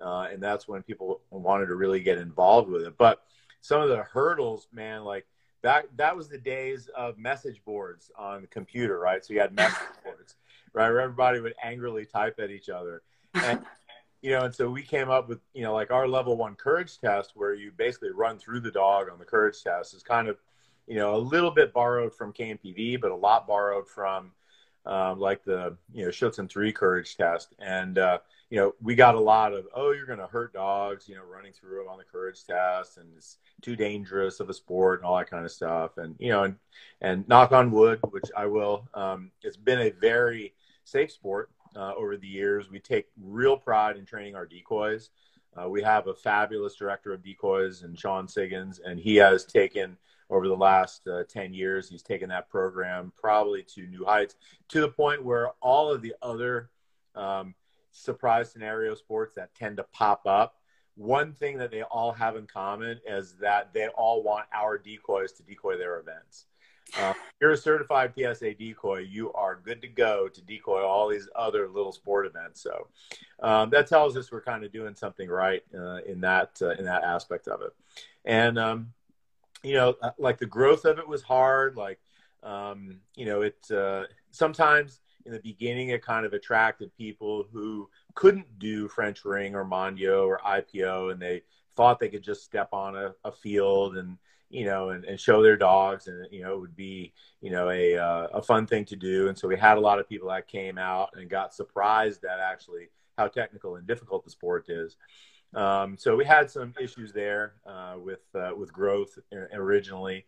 uh, 0.00 0.28
and 0.32 0.42
that's 0.42 0.68
when 0.68 0.82
people 0.82 1.20
wanted 1.30 1.66
to 1.66 1.74
really 1.74 2.00
get 2.00 2.18
involved 2.18 2.70
with 2.70 2.82
it. 2.82 2.96
But 2.96 3.22
some 3.60 3.80
of 3.80 3.88
the 3.88 4.02
hurdles, 4.02 4.68
man, 4.72 5.04
like 5.04 5.26
that 5.62 5.86
that 5.96 6.14
was 6.14 6.28
the 6.28 6.38
days 6.38 6.88
of 6.94 7.18
message 7.18 7.62
boards 7.64 8.10
on 8.16 8.42
the 8.42 8.46
computer, 8.46 8.98
right? 8.98 9.24
So 9.24 9.32
you 9.32 9.40
had 9.40 9.54
message 9.54 9.88
boards, 10.04 10.36
right, 10.74 10.90
where 10.90 11.00
everybody 11.00 11.40
would 11.40 11.54
angrily 11.62 12.04
type 12.04 12.38
at 12.38 12.50
each 12.50 12.68
other, 12.68 13.02
and 13.34 13.60
you 14.22 14.30
know, 14.30 14.44
and 14.44 14.54
so 14.54 14.68
we 14.68 14.82
came 14.82 15.10
up 15.10 15.28
with 15.28 15.40
you 15.54 15.62
know 15.62 15.72
like 15.72 15.90
our 15.90 16.06
level 16.06 16.36
one 16.36 16.54
courage 16.54 16.98
test, 16.98 17.32
where 17.34 17.54
you 17.54 17.72
basically 17.76 18.10
run 18.10 18.38
through 18.38 18.60
the 18.60 18.70
dog 18.70 19.08
on 19.10 19.18
the 19.18 19.24
courage 19.24 19.62
test, 19.62 19.94
is 19.94 20.02
kind 20.02 20.28
of 20.28 20.36
you 20.86 20.96
know 20.96 21.14
a 21.14 21.18
little 21.18 21.50
bit 21.50 21.72
borrowed 21.72 22.14
from 22.14 22.32
KNPV, 22.32 23.00
but 23.00 23.10
a 23.10 23.16
lot 23.16 23.46
borrowed 23.46 23.88
from 23.88 24.32
um, 24.84 25.18
like 25.18 25.44
the 25.44 25.76
you 25.92 26.04
know 26.04 26.10
Schutzhund 26.10 26.50
three 26.50 26.72
courage 26.72 27.16
test, 27.16 27.54
and 27.58 27.98
uh, 27.98 28.18
you 28.54 28.60
know, 28.60 28.72
we 28.80 28.94
got 28.94 29.16
a 29.16 29.20
lot 29.20 29.52
of, 29.52 29.66
oh, 29.74 29.90
you're 29.90 30.06
going 30.06 30.20
to 30.20 30.28
hurt 30.28 30.52
dogs, 30.52 31.08
you 31.08 31.16
know, 31.16 31.24
running 31.24 31.52
through 31.52 31.78
them 31.78 31.88
on 31.88 31.98
the 31.98 32.04
courage 32.04 32.44
test 32.44 32.98
and 32.98 33.08
it's 33.16 33.38
too 33.62 33.74
dangerous 33.74 34.38
of 34.38 34.48
a 34.48 34.54
sport 34.54 35.00
and 35.00 35.06
all 35.06 35.16
that 35.16 35.28
kind 35.28 35.44
of 35.44 35.50
stuff. 35.50 35.96
And, 35.96 36.14
you 36.20 36.28
know, 36.28 36.44
and, 36.44 36.56
and 37.00 37.26
knock 37.26 37.50
on 37.50 37.72
wood, 37.72 37.98
which 38.10 38.30
I 38.36 38.46
will, 38.46 38.86
um, 38.94 39.32
it's 39.42 39.56
been 39.56 39.80
a 39.80 39.90
very 39.90 40.54
safe 40.84 41.10
sport 41.10 41.50
uh, 41.76 41.92
over 41.96 42.16
the 42.16 42.26
years. 42.26 42.70
We 42.70 42.78
take 42.78 43.06
real 43.20 43.56
pride 43.56 43.96
in 43.96 44.04
training 44.04 44.36
our 44.36 44.46
decoys. 44.46 45.10
Uh, 45.56 45.68
we 45.68 45.82
have 45.82 46.06
a 46.06 46.14
fabulous 46.14 46.74
director 46.74 47.12
of 47.12 47.22
decoys 47.22 47.82
and 47.82 47.98
Sean 47.98 48.26
Siggins, 48.26 48.80
and 48.84 48.98
he 48.98 49.16
has 49.16 49.44
taken 49.44 49.96
over 50.30 50.48
the 50.48 50.56
last 50.56 51.06
uh, 51.06 51.22
10 51.28 51.52
years, 51.52 51.88
he's 51.88 52.02
taken 52.02 52.28
that 52.30 52.48
program 52.48 53.12
probably 53.20 53.62
to 53.62 53.86
new 53.86 54.04
heights 54.04 54.36
to 54.68 54.80
the 54.80 54.88
point 54.88 55.24
where 55.24 55.50
all 55.60 55.92
of 55.92 56.02
the 56.02 56.14
other 56.22 56.70
um, 57.14 57.54
surprise 57.92 58.50
scenario 58.50 58.94
sports 58.94 59.34
that 59.34 59.54
tend 59.54 59.76
to 59.76 59.84
pop 59.92 60.22
up, 60.26 60.56
one 60.96 61.32
thing 61.32 61.58
that 61.58 61.70
they 61.70 61.82
all 61.82 62.12
have 62.12 62.36
in 62.36 62.46
common 62.46 63.00
is 63.06 63.34
that 63.40 63.72
they 63.72 63.88
all 63.88 64.22
want 64.22 64.46
our 64.52 64.78
decoys 64.78 65.32
to 65.32 65.42
decoy 65.42 65.76
their 65.76 65.98
events. 65.98 66.46
Uh, 66.98 67.12
you're 67.40 67.52
a 67.52 67.56
certified 67.56 68.12
PSA 68.16 68.54
decoy, 68.54 68.98
you 68.98 69.32
are 69.32 69.56
good 69.56 69.82
to 69.82 69.88
go 69.88 70.28
to 70.28 70.42
decoy 70.42 70.82
all 70.82 71.08
these 71.08 71.28
other 71.34 71.68
little 71.68 71.92
sport 71.92 72.26
events. 72.26 72.62
So 72.62 72.88
um, 73.42 73.70
that 73.70 73.88
tells 73.88 74.16
us 74.16 74.30
we're 74.30 74.42
kind 74.42 74.64
of 74.64 74.72
doing 74.72 74.94
something 74.94 75.28
right 75.28 75.62
uh, 75.76 75.98
in 76.06 76.20
that 76.20 76.50
uh, 76.62 76.70
in 76.70 76.84
that 76.84 77.02
aspect 77.02 77.48
of 77.48 77.62
it. 77.62 77.72
And 78.24 78.58
um, 78.58 78.92
you 79.62 79.74
know, 79.74 79.96
uh, 80.02 80.10
like 80.18 80.38
the 80.38 80.46
growth 80.46 80.84
of 80.84 80.98
it 80.98 81.08
was 81.08 81.22
hard. 81.22 81.76
Like 81.76 81.98
um, 82.42 83.00
you 83.16 83.26
know, 83.26 83.42
it 83.42 83.58
uh, 83.70 84.04
sometimes 84.30 85.00
in 85.26 85.32
the 85.32 85.40
beginning, 85.40 85.88
it 85.88 86.02
kind 86.02 86.26
of 86.26 86.32
attracted 86.32 86.94
people 86.96 87.46
who 87.52 87.88
couldn't 88.14 88.58
do 88.58 88.88
French 88.88 89.24
Ring 89.24 89.54
or 89.54 89.64
Mondio 89.64 90.26
or 90.26 90.40
IPO, 90.46 91.12
and 91.12 91.20
they 91.20 91.42
thought 91.74 91.98
they 91.98 92.08
could 92.08 92.22
just 92.22 92.44
step 92.44 92.68
on 92.72 92.94
a, 92.94 93.14
a 93.24 93.32
field 93.32 93.96
and 93.96 94.18
you 94.50 94.64
know 94.64 94.90
and, 94.90 95.04
and 95.04 95.18
show 95.18 95.42
their 95.42 95.56
dogs, 95.56 96.06
and 96.06 96.26
you 96.30 96.42
know 96.42 96.54
it 96.54 96.60
would 96.60 96.76
be 96.76 97.12
you 97.40 97.50
know 97.50 97.70
a 97.70 97.96
uh, 97.96 98.28
a 98.34 98.42
fun 98.42 98.66
thing 98.66 98.84
to 98.86 98.96
do. 98.96 99.28
And 99.28 99.36
so 99.36 99.48
we 99.48 99.56
had 99.56 99.78
a 99.78 99.80
lot 99.80 99.98
of 99.98 100.08
people 100.08 100.28
that 100.28 100.48
came 100.48 100.78
out 100.78 101.10
and 101.14 101.28
got 101.28 101.54
surprised 101.54 102.24
at 102.24 102.38
actually 102.38 102.88
how 103.16 103.28
technical 103.28 103.76
and 103.76 103.86
difficult 103.86 104.24
the 104.24 104.30
sport 104.30 104.66
is. 104.68 104.96
Um, 105.54 105.96
so 105.96 106.16
we 106.16 106.24
had 106.24 106.50
some 106.50 106.74
issues 106.80 107.12
there 107.12 107.54
uh, 107.66 107.94
with 107.98 108.22
uh, 108.34 108.52
with 108.56 108.72
growth 108.72 109.18
originally, 109.52 110.26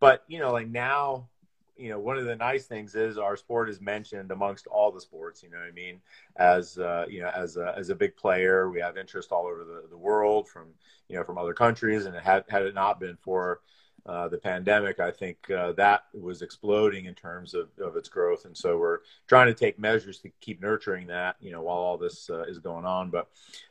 but 0.00 0.24
you 0.28 0.38
know 0.38 0.52
like 0.52 0.68
now 0.68 1.28
you 1.76 1.90
know, 1.90 1.98
one 1.98 2.16
of 2.16 2.24
the 2.24 2.36
nice 2.36 2.66
things 2.66 2.94
is 2.94 3.18
our 3.18 3.36
sport 3.36 3.68
is 3.68 3.80
mentioned 3.80 4.30
amongst 4.30 4.66
all 4.66 4.90
the 4.90 5.00
sports. 5.00 5.42
You 5.42 5.50
know 5.50 5.58
what 5.58 5.68
I 5.68 5.72
mean? 5.72 6.00
As 6.36 6.78
uh, 6.78 7.06
you 7.08 7.20
know, 7.20 7.30
as 7.34 7.56
a, 7.56 7.74
as 7.76 7.90
a 7.90 7.94
big 7.94 8.16
player, 8.16 8.70
we 8.70 8.80
have 8.80 8.96
interest 8.96 9.32
all 9.32 9.46
over 9.46 9.64
the, 9.64 9.88
the 9.88 9.96
world 9.96 10.48
from 10.48 10.68
you 11.08 11.16
know 11.16 11.24
from 11.24 11.38
other 11.38 11.54
countries, 11.54 12.06
and 12.06 12.14
it 12.14 12.22
had 12.22 12.44
had 12.48 12.62
it 12.62 12.74
not 12.74 13.00
been 13.00 13.16
for 13.16 13.60
uh, 14.06 14.28
the 14.28 14.38
pandemic, 14.38 15.00
I 15.00 15.10
think 15.10 15.50
uh, 15.50 15.72
that 15.72 16.04
was 16.14 16.40
exploding 16.40 17.06
in 17.06 17.14
terms 17.14 17.54
of, 17.54 17.70
of 17.80 17.96
its 17.96 18.08
growth, 18.08 18.44
and 18.44 18.56
so 18.56 18.78
we're 18.78 19.00
trying 19.26 19.48
to 19.48 19.54
take 19.54 19.80
measures 19.80 20.18
to 20.20 20.30
keep 20.40 20.62
nurturing 20.62 21.08
that. 21.08 21.34
You 21.40 21.50
know, 21.50 21.62
while 21.62 21.78
all 21.78 21.98
this 21.98 22.30
uh, 22.30 22.42
is 22.42 22.60
going 22.60 22.84
on, 22.84 23.10
but 23.10 23.28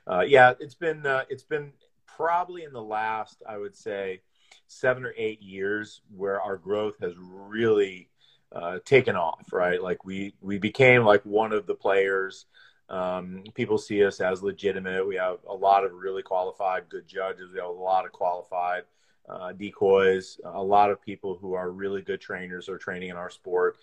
uh, 0.08 0.26
yeah, 0.28 0.54
it's 0.60 0.76
been 0.76 1.06
uh, 1.06 1.24
it's 1.30 1.44
been 1.44 1.72
probably 2.06 2.64
in 2.64 2.74
the 2.74 2.82
last, 2.82 3.44
I 3.48 3.58
would 3.58 3.78
say, 3.78 4.22
seven 4.68 5.06
or 5.06 5.14
eight 5.18 5.42
years 5.42 6.02
where 6.16 6.42
our 6.42 6.58
growth 6.58 6.96
has 7.02 7.14
really 7.18 8.10
uh, 8.52 8.80
taken 8.86 9.16
off, 9.16 9.52
right? 9.52 9.82
Like 9.82 10.06
we 10.06 10.34
we 10.42 10.58
became 10.58 11.04
like 11.04 11.24
one 11.26 11.52
of 11.52 11.66
the 11.66 11.76
players. 11.76 12.46
Um, 12.88 13.44
people 13.56 13.78
see 13.78 14.04
us 14.04 14.22
as 14.22 14.44
legitimate. 14.44 15.08
We 15.08 15.16
have 15.16 15.38
a 15.50 15.54
lot 15.54 15.84
of 15.84 15.94
really 15.94 16.22
qualified, 16.22 16.88
good 16.90 17.08
judges. 17.08 17.52
We 17.52 17.60
have 17.60 17.70
a 17.70 17.72
lot 17.72 18.06
of 18.06 18.12
qualified 18.12 18.84
uh, 19.28 19.54
decoys. 19.54 20.40
A 20.46 20.62
lot 20.62 20.92
of 20.92 21.02
people 21.02 21.38
who 21.40 21.54
are 21.54 21.72
really 21.72 22.02
good 22.02 22.22
trainers 22.22 22.70
are 22.70 22.78
training 22.78 23.10
in 23.10 23.18
our 23.18 23.30
sport. 23.32 23.78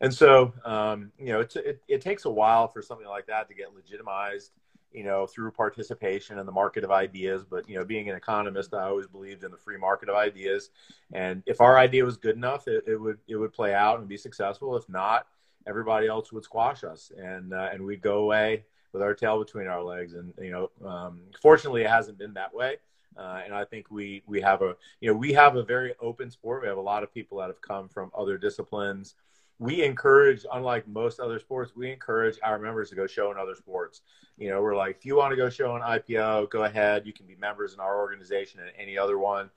And 0.00 0.12
so, 0.12 0.52
um, 0.64 1.12
you 1.18 1.26
know, 1.26 1.40
it, 1.40 1.54
it, 1.56 1.82
it 1.88 2.00
takes 2.00 2.24
a 2.24 2.30
while 2.30 2.68
for 2.68 2.82
something 2.82 3.06
like 3.06 3.26
that 3.26 3.48
to 3.48 3.54
get 3.54 3.74
legitimized 3.74 4.52
you 4.92 5.04
know, 5.04 5.26
through 5.26 5.50
participation 5.50 6.38
in 6.38 6.46
the 6.46 6.52
market 6.52 6.84
of 6.84 6.90
ideas. 6.90 7.44
But, 7.44 7.68
you 7.68 7.76
know, 7.76 7.84
being 7.84 8.08
an 8.08 8.16
economist, 8.16 8.74
I 8.74 8.84
always 8.84 9.06
believed 9.06 9.44
in 9.44 9.50
the 9.50 9.56
free 9.56 9.76
market 9.76 10.08
of 10.08 10.16
ideas. 10.16 10.70
And 11.12 11.42
if 11.46 11.60
our 11.60 11.78
idea 11.78 12.04
was 12.04 12.16
good 12.16 12.36
enough, 12.36 12.68
it, 12.68 12.84
it 12.86 12.96
would, 12.96 13.18
it 13.28 13.36
would 13.36 13.52
play 13.52 13.74
out 13.74 13.98
and 14.00 14.08
be 14.08 14.16
successful. 14.16 14.76
If 14.76 14.88
not, 14.88 15.26
everybody 15.66 16.06
else 16.06 16.32
would 16.32 16.44
squash 16.44 16.84
us 16.84 17.12
and, 17.16 17.52
uh, 17.52 17.68
and 17.72 17.84
we'd 17.84 18.00
go 18.00 18.18
away 18.18 18.64
with 18.92 19.02
our 19.02 19.14
tail 19.14 19.38
between 19.38 19.66
our 19.66 19.82
legs. 19.82 20.14
And, 20.14 20.32
you 20.40 20.50
know, 20.50 20.88
um, 20.88 21.20
fortunately 21.42 21.82
it 21.82 21.90
hasn't 21.90 22.18
been 22.18 22.34
that 22.34 22.54
way. 22.54 22.76
Uh, 23.16 23.42
and 23.44 23.52
I 23.52 23.64
think 23.64 23.90
we, 23.90 24.22
we 24.26 24.40
have 24.40 24.62
a, 24.62 24.76
you 25.00 25.10
know, 25.10 25.16
we 25.16 25.32
have 25.32 25.56
a 25.56 25.62
very 25.62 25.94
open 26.00 26.30
sport. 26.30 26.62
We 26.62 26.68
have 26.68 26.78
a 26.78 26.80
lot 26.80 27.02
of 27.02 27.12
people 27.12 27.38
that 27.38 27.48
have 27.48 27.60
come 27.60 27.88
from 27.88 28.12
other 28.16 28.38
disciplines, 28.38 29.16
we 29.58 29.82
encourage, 29.82 30.46
unlike 30.52 30.86
most 30.86 31.18
other 31.18 31.38
sports, 31.38 31.72
we 31.74 31.90
encourage 31.90 32.38
our 32.42 32.58
members 32.58 32.90
to 32.90 32.94
go 32.94 33.06
show 33.06 33.30
in 33.32 33.38
other 33.38 33.56
sports. 33.56 34.02
You 34.36 34.50
know, 34.50 34.62
we're 34.62 34.76
like, 34.76 34.96
if 34.96 35.06
you 35.06 35.16
want 35.16 35.32
to 35.32 35.36
go 35.36 35.50
show 35.50 35.74
an 35.74 35.82
IPO, 35.82 36.50
go 36.50 36.64
ahead. 36.64 37.06
You 37.06 37.12
can 37.12 37.26
be 37.26 37.34
members 37.34 37.74
in 37.74 37.80
our 37.80 37.98
organization 37.98 38.60
and 38.60 38.70
any 38.78 38.96
other 38.96 39.18
one. 39.18 39.50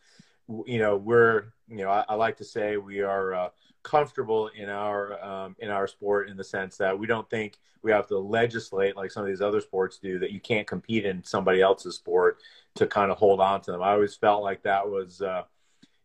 You 0.65 0.79
know, 0.79 0.97
we're, 0.97 1.53
you 1.67 1.77
know, 1.77 1.89
I, 1.89 2.03
I 2.09 2.15
like 2.15 2.37
to 2.37 2.43
say 2.43 2.77
we 2.77 3.01
are 3.01 3.33
uh, 3.33 3.49
comfortable 3.83 4.49
in 4.57 4.69
our 4.69 5.23
um, 5.23 5.55
in 5.59 5.69
our 5.69 5.87
sport 5.87 6.29
in 6.29 6.37
the 6.37 6.43
sense 6.43 6.77
that 6.77 6.97
we 6.97 7.05
don't 7.05 7.29
think 7.29 7.59
we 7.83 7.91
have 7.91 8.07
to 8.07 8.17
legislate 8.17 8.95
like 8.95 9.11
some 9.11 9.23
of 9.23 9.29
these 9.29 9.41
other 9.41 9.61
sports 9.61 9.97
do 9.97 10.19
that 10.19 10.31
you 10.31 10.39
can't 10.39 10.67
compete 10.67 11.05
in 11.05 11.23
somebody 11.23 11.61
else's 11.61 11.95
sport 11.95 12.37
to 12.75 12.85
kind 12.85 13.11
of 13.11 13.17
hold 13.17 13.39
on 13.39 13.61
to 13.61 13.71
them. 13.71 13.81
I 13.81 13.91
always 13.91 14.15
felt 14.15 14.41
like 14.41 14.63
that 14.63 14.89
was. 14.89 15.21
Uh, 15.21 15.43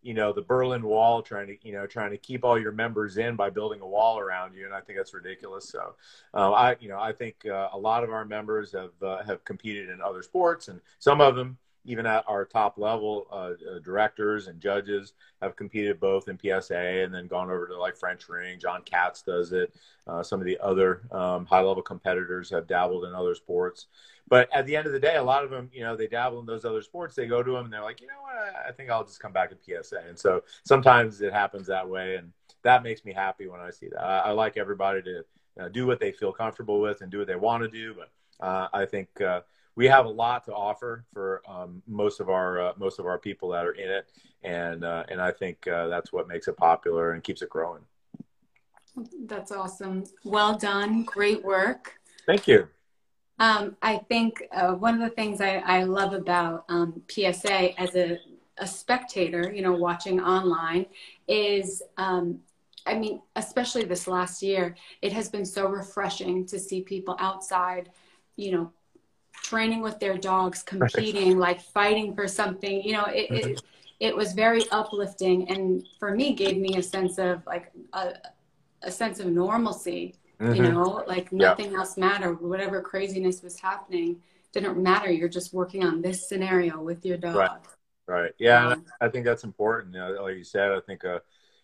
you 0.07 0.15
know 0.15 0.33
the 0.33 0.43
Berlin 0.43 0.83
Wall, 0.83 1.21
trying 1.21 1.49
to 1.49 1.57
you 1.63 1.73
know 1.73 1.87
trying 1.87 2.13
to 2.13 2.17
keep 2.17 2.45
all 2.45 2.59
your 2.59 2.71
members 2.71 3.17
in 3.17 3.35
by 3.35 3.51
building 3.51 3.81
a 3.81 3.87
wall 3.87 4.21
around 4.21 4.55
you, 4.55 4.65
and 4.65 4.73
I 4.73 4.81
think 4.81 4.99
that's 4.99 5.13
ridiculous. 5.13 5.69
So, 5.69 5.97
um, 6.33 6.55
I 6.55 6.77
you 6.79 6.89
know 6.89 7.01
I 7.01 7.13
think 7.13 7.45
uh, 7.45 7.71
a 7.73 7.79
lot 7.79 8.05
of 8.05 8.11
our 8.11 8.25
members 8.25 8.73
have 8.73 8.93
uh, 9.03 9.25
have 9.25 9.45
competed 9.45 9.91
in 9.91 10.01
other 10.01 10.23
sports, 10.23 10.69
and 10.69 10.81
some 11.01 11.21
of 11.21 11.35
them 11.35 11.59
even 11.87 12.07
at 12.07 12.25
our 12.27 12.45
top 12.45 12.79
level, 12.79 13.27
uh, 13.31 13.53
uh 13.75 13.79
directors 13.85 14.49
and 14.49 14.61
judges 14.61 15.15
have 15.41 15.57
competed 15.57 15.99
both 16.01 16.29
in 16.29 16.39
PSA 16.39 16.77
and 16.77 17.15
then 17.15 17.27
gone 17.27 17.51
over 17.51 17.67
to 17.69 17.79
like 17.79 17.97
French 17.97 18.29
Ring. 18.29 18.59
John 18.59 18.83
Katz 18.83 19.23
does 19.23 19.53
it. 19.53 19.75
Uh, 20.07 20.23
some 20.23 20.41
of 20.41 20.47
the 20.47 20.59
other 20.61 21.03
um, 21.11 21.47
high 21.47 21.61
level 21.61 21.83
competitors 21.83 22.51
have 22.51 22.67
dabbled 22.67 23.05
in 23.05 23.15
other 23.15 23.35
sports. 23.35 23.87
But 24.29 24.49
at 24.53 24.67
the 24.67 24.77
end 24.77 24.87
of 24.87 24.93
the 24.93 25.01
day, 25.01 25.17
a 25.17 25.23
lot 25.23 25.45
of 25.45 25.51
them, 25.51 25.71
you 25.73 25.83
know, 25.83 25.97
they 25.97 26.09
dabble 26.09 26.41
in 26.41 26.47
those 26.47 26.65
other 26.65 26.83
sports. 26.83 27.15
They 27.15 27.27
go 27.27 27.43
to 27.43 27.53
them 27.53 27.65
and 27.65 27.73
they're 27.73 27.83
like, 27.83 28.01
you 28.01 28.09
know 28.09 28.21
what, 28.21 28.55
I 28.69 28.73
think 28.73 28.91
I'll 28.91 29.05
just 29.05 29.21
come 29.21 29.33
back 29.33 29.51
to 29.51 29.83
PSA. 29.83 30.03
And 30.09 30.19
so 30.19 30.43
sometimes 30.65 31.21
it 31.21 31.33
happens 31.33 31.67
that 31.69 31.89
way, 31.89 32.17
and 32.17 32.33
that 32.63 32.83
makes 32.83 33.05
me 33.05 33.13
happy 33.13 33.47
when 33.47 33.61
I 33.61 33.71
see 33.71 33.89
that. 33.89 34.03
I, 34.03 34.19
I 34.19 34.31
like 34.33 34.57
everybody 34.57 35.03
to 35.03 35.25
uh, 35.61 35.69
do 35.69 35.87
what 35.87 36.01
they 36.01 36.13
feel 36.13 36.33
comfortable 36.33 36.81
with 36.81 37.01
and 37.01 37.11
do 37.11 37.19
what 37.19 37.29
they 37.29 37.37
want 37.37 37.63
to 37.63 37.69
do. 37.69 37.95
But 37.95 38.45
uh, 38.45 38.69
I 38.73 38.85
think 38.85 39.21
uh, 39.21 39.43
we 39.77 39.87
have 39.87 40.07
a 40.07 40.11
lot 40.11 40.45
to 40.47 40.53
offer 40.53 41.05
for 41.13 41.43
um, 41.47 41.83
most 41.87 42.19
of 42.19 42.29
our 42.29 42.61
uh, 42.61 42.73
most 42.77 42.99
of 42.99 43.07
our 43.07 43.19
people 43.19 43.51
that 43.51 43.65
are 43.65 43.73
in 43.73 43.89
it, 43.89 44.11
and 44.43 44.85
uh, 44.85 45.05
and 45.09 45.21
I 45.21 45.31
think 45.31 45.69
uh, 45.69 45.87
that's 45.87 46.13
what 46.13 46.27
makes 46.27 46.49
it 46.49 46.57
popular 46.57 47.13
and 47.13 47.23
keeps 47.23 47.43
it 47.43 47.51
growing. 47.51 47.83
That's 49.27 49.53
awesome. 49.53 50.05
Well 50.25 50.57
done. 50.57 51.05
Great 51.05 51.45
work. 51.45 52.01
Thank 52.27 52.49
you. 52.49 52.69
Um, 53.39 53.77
I 53.83 53.99
think 53.99 54.43
uh, 54.53 54.73
one 54.73 54.95
of 54.95 55.01
the 55.01 55.15
things 55.15 55.43
I, 55.43 55.57
I 55.57 55.83
love 55.83 56.15
about 56.15 56.65
um, 56.71 57.03
PSA 57.07 57.79
as 57.79 57.95
a, 57.95 58.19
a, 58.57 58.67
spectator, 58.67 59.53
you 59.55 59.61
know, 59.61 59.75
watching 59.75 60.23
online 60.23 60.87
is, 61.29 61.83
um, 61.99 62.41
I 62.87 62.95
mean, 62.95 63.21
especially 63.37 63.85
this 63.85 64.09
last 64.09 64.43
year, 64.43 64.75
it 65.03 65.13
has 65.13 65.29
been 65.29 65.45
so 65.45 65.69
refreshing 65.69 66.47
to 66.47 66.59
see 66.59 66.81
people 66.81 67.15
outside, 67.19 67.91
you 68.37 68.53
know, 68.53 68.73
training 69.49 69.81
with 69.83 69.99
their 69.99 70.17
dogs, 70.17 70.63
competing, 70.63 71.39
like 71.39 71.61
fighting 71.61 72.15
for 72.15 72.27
something. 72.27 72.83
You 72.83 72.93
know, 72.93 73.05
it, 73.05 73.31
it, 73.31 73.45
mm-hmm. 73.45 73.67
it 74.01 74.17
was 74.17 74.33
very 74.33 74.63
uplifting, 74.71 75.49
and 75.51 75.87
for 75.99 76.15
me, 76.15 76.35
gave 76.35 76.57
me 76.59 76.77
a 76.77 76.83
sense 76.83 77.19
of 77.19 77.47
like 77.47 77.73
a, 77.93 78.15
a 78.83 78.91
sense 78.91 79.21
of 79.21 79.27
normalcy 79.27 80.17
Mm-hmm. 80.41 80.55
You 80.55 80.73
know, 80.73 81.05
like 81.07 81.33
nothing 81.33 81.73
yeah. 81.73 81.79
else 81.79 81.97
mattered. 81.97 82.41
Whatever 82.41 82.83
craziness 82.83 83.43
was 83.43 83.59
happening 83.59 84.21
didn't 84.53 84.77
matter. 84.77 85.11
You're 85.11 85.29
just 85.29 85.55
working 85.55 85.83
on 85.85 86.03
this 86.03 86.29
scenario 86.29 86.81
with 86.81 87.05
your 87.07 87.17
dog. 87.17 87.37
Right. 87.37 87.51
Right. 88.07 88.33
Yeah. 88.39 88.69
Um, 88.69 88.85
I 89.01 89.09
think 89.09 89.25
that's 89.25 89.45
important. 89.45 89.95
You 89.95 90.01
know, 90.01 90.23
like 90.23 90.37
you 90.37 90.45
said, 90.45 90.71
I 90.71 90.81
think, 90.81 91.05
uh, 91.05 91.21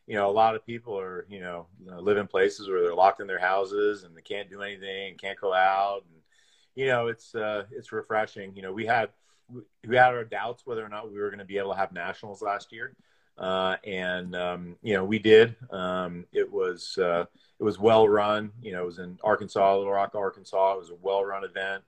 you 0.07 0.15
know, 0.15 0.29
a 0.29 0.33
lot 0.33 0.57
of 0.57 0.67
people 0.67 0.99
are, 0.99 1.27
you 1.29 1.41
know, 1.41 1.67
live 1.87 2.17
in 2.17 2.27
places 2.27 2.69
where 2.69 2.83
they're 2.83 2.95
locked 2.95 3.21
in 3.21 3.27
their 3.27 3.39
houses 3.39 4.03
and 4.05 4.17
they 4.17 4.23
can't 4.23 4.51
do 4.51 4.63
anything, 4.63 5.17
can't 5.19 5.41
go 5.41 5.53
out. 5.53 6.05
And, 6.11 6.22
you 6.75 6.87
know, 6.87 7.09
it's, 7.09 7.35
uh, 7.35 7.65
it's 7.71 7.93
refreshing. 7.93 8.55
You 8.57 8.63
know, 8.63 8.73
we 8.73 8.87
had, 8.87 9.11
we 9.87 9.97
had 9.97 10.15
our 10.15 10.25
doubts 10.25 10.63
whether 10.65 10.85
or 10.85 10.89
not 10.89 11.11
we 11.11 11.19
were 11.19 11.29
going 11.29 11.39
to 11.39 11.45
be 11.45 11.59
able 11.59 11.73
to 11.73 11.77
have 11.77 11.93
nationals 11.93 12.43
last 12.43 12.73
year. 12.73 12.95
Uh, 13.39 13.77
and, 13.85 14.37
um, 14.37 14.77
you 14.83 14.95
know, 14.95 15.05
we 15.05 15.19
did, 15.19 15.57
um, 15.71 16.27
it 16.33 16.51
was, 16.51 16.99
uh, 16.99 17.25
it 17.59 17.65
was 17.65 17.79
well 17.79 18.09
run. 18.09 18.53
You 18.63 18.73
know, 18.73 18.83
it 18.83 18.87
was 18.87 18.99
in 18.99 19.19
Arkansas, 19.25 19.79
Little 19.79 19.93
Rock, 19.93 20.15
Arkansas. 20.15 20.75
It 20.75 20.79
was 20.79 20.91
a 20.91 20.97
well 21.01 21.25
run 21.25 21.45
event. 21.45 21.83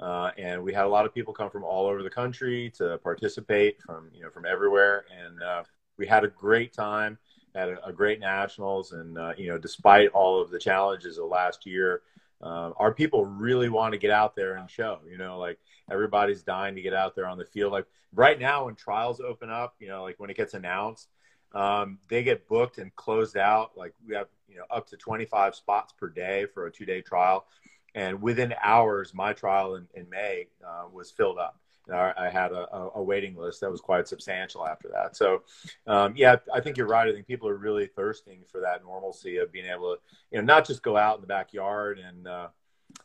Uh, 0.00 0.30
and 0.38 0.62
we 0.62 0.72
had 0.72 0.84
a 0.84 0.88
lot 0.88 1.06
of 1.06 1.14
people 1.14 1.32
come 1.32 1.50
from 1.50 1.64
all 1.64 1.86
over 1.86 2.02
the 2.02 2.10
country 2.10 2.72
to 2.76 2.98
participate 2.98 3.80
from, 3.82 4.10
you 4.12 4.22
know, 4.22 4.30
from 4.30 4.44
everywhere. 4.44 5.04
And 5.10 5.42
uh, 5.42 5.62
we 5.98 6.06
had 6.06 6.24
a 6.24 6.28
great 6.28 6.72
time, 6.72 7.18
had 7.54 7.70
a, 7.70 7.86
a 7.86 7.92
great 7.92 8.20
nationals. 8.20 8.92
And, 8.92 9.16
uh, 9.18 9.32
you 9.36 9.48
know, 9.48 9.58
despite 9.58 10.10
all 10.10 10.40
of 10.40 10.50
the 10.50 10.58
challenges 10.58 11.18
of 11.18 11.28
last 11.28 11.64
year, 11.66 12.02
uh, 12.42 12.70
our 12.76 12.92
people 12.92 13.24
really 13.24 13.68
want 13.68 13.92
to 13.92 13.98
get 13.98 14.10
out 14.10 14.36
there 14.36 14.56
and 14.56 14.68
show, 14.70 15.00
you 15.08 15.18
know, 15.18 15.38
like 15.38 15.58
everybody's 15.90 16.42
dying 16.42 16.74
to 16.74 16.82
get 16.82 16.94
out 16.94 17.14
there 17.14 17.26
on 17.26 17.38
the 17.38 17.44
field. 17.44 17.72
Like 17.72 17.86
right 18.14 18.38
now 18.38 18.66
when 18.66 18.74
trials 18.74 19.20
open 19.20 19.50
up, 19.50 19.74
you 19.80 19.88
know, 19.88 20.02
like 20.02 20.18
when 20.18 20.30
it 20.30 20.36
gets 20.36 20.54
announced, 20.54 21.08
um, 21.54 21.98
they 22.08 22.22
get 22.22 22.48
booked 22.48 22.78
and 22.78 22.94
closed 22.96 23.36
out. 23.36 23.72
Like 23.76 23.94
we 24.06 24.14
have, 24.14 24.28
you 24.48 24.56
know, 24.56 24.64
up 24.70 24.88
to 24.88 24.96
25 24.96 25.54
spots 25.54 25.92
per 25.92 26.08
day 26.08 26.46
for 26.52 26.66
a 26.66 26.70
two 26.70 26.84
day 26.84 27.00
trial. 27.00 27.46
And 27.94 28.20
within 28.20 28.54
hours, 28.62 29.14
my 29.14 29.32
trial 29.32 29.76
in, 29.76 29.86
in 29.94 30.10
May 30.10 30.48
uh, 30.66 30.84
was 30.92 31.10
filled 31.10 31.38
up. 31.38 31.58
I 31.92 32.30
had 32.30 32.52
a, 32.52 32.90
a, 32.94 33.02
waiting 33.02 33.36
list 33.36 33.60
that 33.60 33.70
was 33.70 33.80
quite 33.80 34.08
substantial 34.08 34.66
after 34.66 34.88
that. 34.88 35.16
So, 35.16 35.42
um, 35.86 36.14
yeah, 36.16 36.36
I 36.52 36.60
think 36.60 36.76
you're 36.76 36.86
right. 36.86 37.08
I 37.08 37.12
think 37.12 37.26
people 37.26 37.48
are 37.48 37.56
really 37.56 37.86
thirsting 37.86 38.40
for 38.50 38.60
that 38.62 38.82
normalcy 38.82 39.36
of 39.36 39.52
being 39.52 39.66
able 39.66 39.94
to, 39.94 40.00
you 40.30 40.38
know, 40.38 40.44
not 40.44 40.66
just 40.66 40.82
go 40.82 40.96
out 40.96 41.16
in 41.16 41.20
the 41.20 41.26
backyard 41.26 41.98
and, 41.98 42.26
uh, 42.26 42.48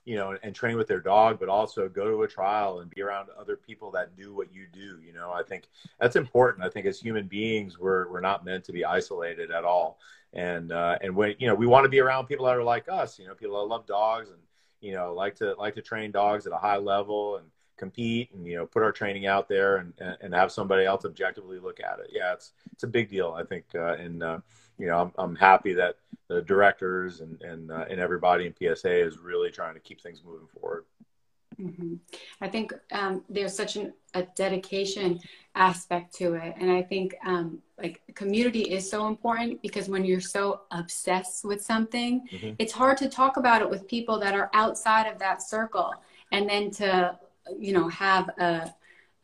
you 0.05 0.15
know, 0.15 0.37
and 0.43 0.55
train 0.55 0.77
with 0.77 0.87
their 0.87 0.99
dog, 0.99 1.39
but 1.39 1.49
also 1.49 1.89
go 1.89 2.09
to 2.09 2.23
a 2.23 2.27
trial 2.27 2.79
and 2.79 2.89
be 2.89 3.01
around 3.01 3.29
other 3.37 3.57
people 3.57 3.91
that 3.91 4.15
do 4.15 4.33
what 4.33 4.53
you 4.53 4.65
do. 4.71 4.99
You 5.05 5.13
know, 5.13 5.31
I 5.31 5.43
think 5.43 5.65
that's 5.99 6.15
important. 6.15 6.65
I 6.65 6.69
think 6.69 6.85
as 6.85 6.99
human 6.99 7.27
beings, 7.27 7.79
we're 7.79 8.09
we're 8.09 8.21
not 8.21 8.45
meant 8.45 8.63
to 8.65 8.71
be 8.71 8.85
isolated 8.85 9.51
at 9.51 9.65
all. 9.65 9.99
And 10.33 10.71
uh, 10.71 10.97
and 11.01 11.15
when 11.15 11.35
you 11.39 11.47
know, 11.47 11.55
we 11.55 11.67
want 11.67 11.85
to 11.85 11.89
be 11.89 11.99
around 11.99 12.27
people 12.27 12.45
that 12.45 12.55
are 12.55 12.63
like 12.63 12.87
us. 12.87 13.19
You 13.19 13.27
know, 13.27 13.33
people 13.33 13.59
that 13.59 13.67
love 13.67 13.85
dogs 13.87 14.29
and 14.29 14.39
you 14.79 14.93
know 14.93 15.13
like 15.13 15.35
to 15.35 15.53
like 15.55 15.75
to 15.75 15.81
train 15.81 16.11
dogs 16.11 16.45
at 16.45 16.53
a 16.53 16.57
high 16.57 16.77
level 16.77 17.37
and 17.37 17.47
compete 17.79 18.29
and 18.33 18.45
you 18.45 18.57
know 18.57 18.65
put 18.65 18.83
our 18.83 18.91
training 18.91 19.25
out 19.25 19.47
there 19.47 19.77
and 19.77 19.93
and 20.21 20.33
have 20.33 20.51
somebody 20.51 20.85
else 20.85 21.05
objectively 21.05 21.59
look 21.59 21.79
at 21.79 21.99
it. 21.99 22.11
Yeah, 22.11 22.33
it's 22.33 22.51
it's 22.73 22.83
a 22.83 22.87
big 22.87 23.09
deal. 23.09 23.33
I 23.35 23.43
think 23.43 23.65
uh, 23.73 23.93
and 23.93 24.21
uh, 24.21 24.39
you 24.77 24.87
know 24.87 24.99
I'm, 25.01 25.11
I'm 25.17 25.35
happy 25.35 25.73
that 25.73 25.95
the 26.27 26.41
directors 26.41 27.21
and 27.21 27.41
and 27.41 27.71
uh, 27.71 27.85
and 27.89 27.99
everybody 27.99 28.45
in 28.45 28.53
PSA 28.53 28.93
is 29.07 29.17
really 29.17 29.49
trying 29.49 29.73
to 29.73 29.79
keep 29.79 30.01
things 30.01 30.21
moving 30.23 30.47
forward. 30.59 30.83
Mm-hmm. 31.59 31.95
I 32.39 32.47
think 32.47 32.73
um, 32.91 33.23
there's 33.27 33.55
such 33.55 33.75
an, 33.75 33.93
a 34.13 34.23
dedication 34.35 35.19
aspect 35.55 36.13
to 36.15 36.35
it, 36.35 36.55
and 36.57 36.71
I 36.71 36.81
think 36.81 37.15
um, 37.25 37.59
like 37.77 38.01
community 38.15 38.61
is 38.61 38.89
so 38.89 39.07
important 39.07 39.61
because 39.61 39.89
when 39.89 40.05
you're 40.05 40.21
so 40.21 40.61
obsessed 40.71 41.43
with 41.43 41.61
something, 41.61 42.27
mm-hmm. 42.31 42.51
it's 42.59 42.71
hard 42.71 42.97
to 42.97 43.09
talk 43.09 43.37
about 43.37 43.61
it 43.61 43.69
with 43.69 43.87
people 43.87 44.19
that 44.19 44.35
are 44.35 44.49
outside 44.53 45.07
of 45.07 45.19
that 45.19 45.41
circle, 45.41 45.93
and 46.31 46.49
then 46.49 46.71
to 46.71 47.17
you 47.57 47.73
know 47.73 47.87
have 47.89 48.29
a 48.39 48.73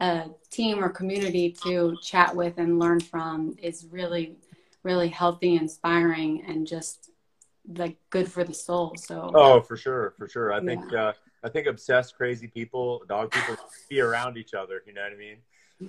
a 0.01 0.29
team 0.49 0.83
or 0.83 0.89
community 0.89 1.55
to 1.63 1.95
chat 2.01 2.35
with 2.35 2.57
and 2.57 2.79
learn 2.79 2.99
from 2.99 3.55
is 3.61 3.85
really 3.89 4.35
really 4.83 5.09
healthy, 5.09 5.55
inspiring, 5.55 6.43
and 6.47 6.67
just 6.67 7.09
like 7.67 7.97
good 8.11 8.31
for 8.31 8.43
the 8.43 8.53
soul. 8.53 8.95
So 8.97 9.31
oh, 9.33 9.61
for 9.61 9.75
sure, 9.75 10.13
for 10.17 10.27
sure. 10.27 10.53
I 10.53 10.57
yeah. 10.57 10.65
think 10.65 10.93
uh, 10.93 11.13
I 11.43 11.49
think 11.49 11.67
obsessed, 11.67 12.15
crazy 12.15 12.47
people, 12.47 13.03
dog 13.09 13.31
people, 13.31 13.55
be 13.89 13.99
around 13.99 14.37
each 14.37 14.53
other. 14.53 14.81
You 14.85 14.93
know 14.93 15.01
what 15.01 15.13
I 15.13 15.17
mean? 15.17 15.37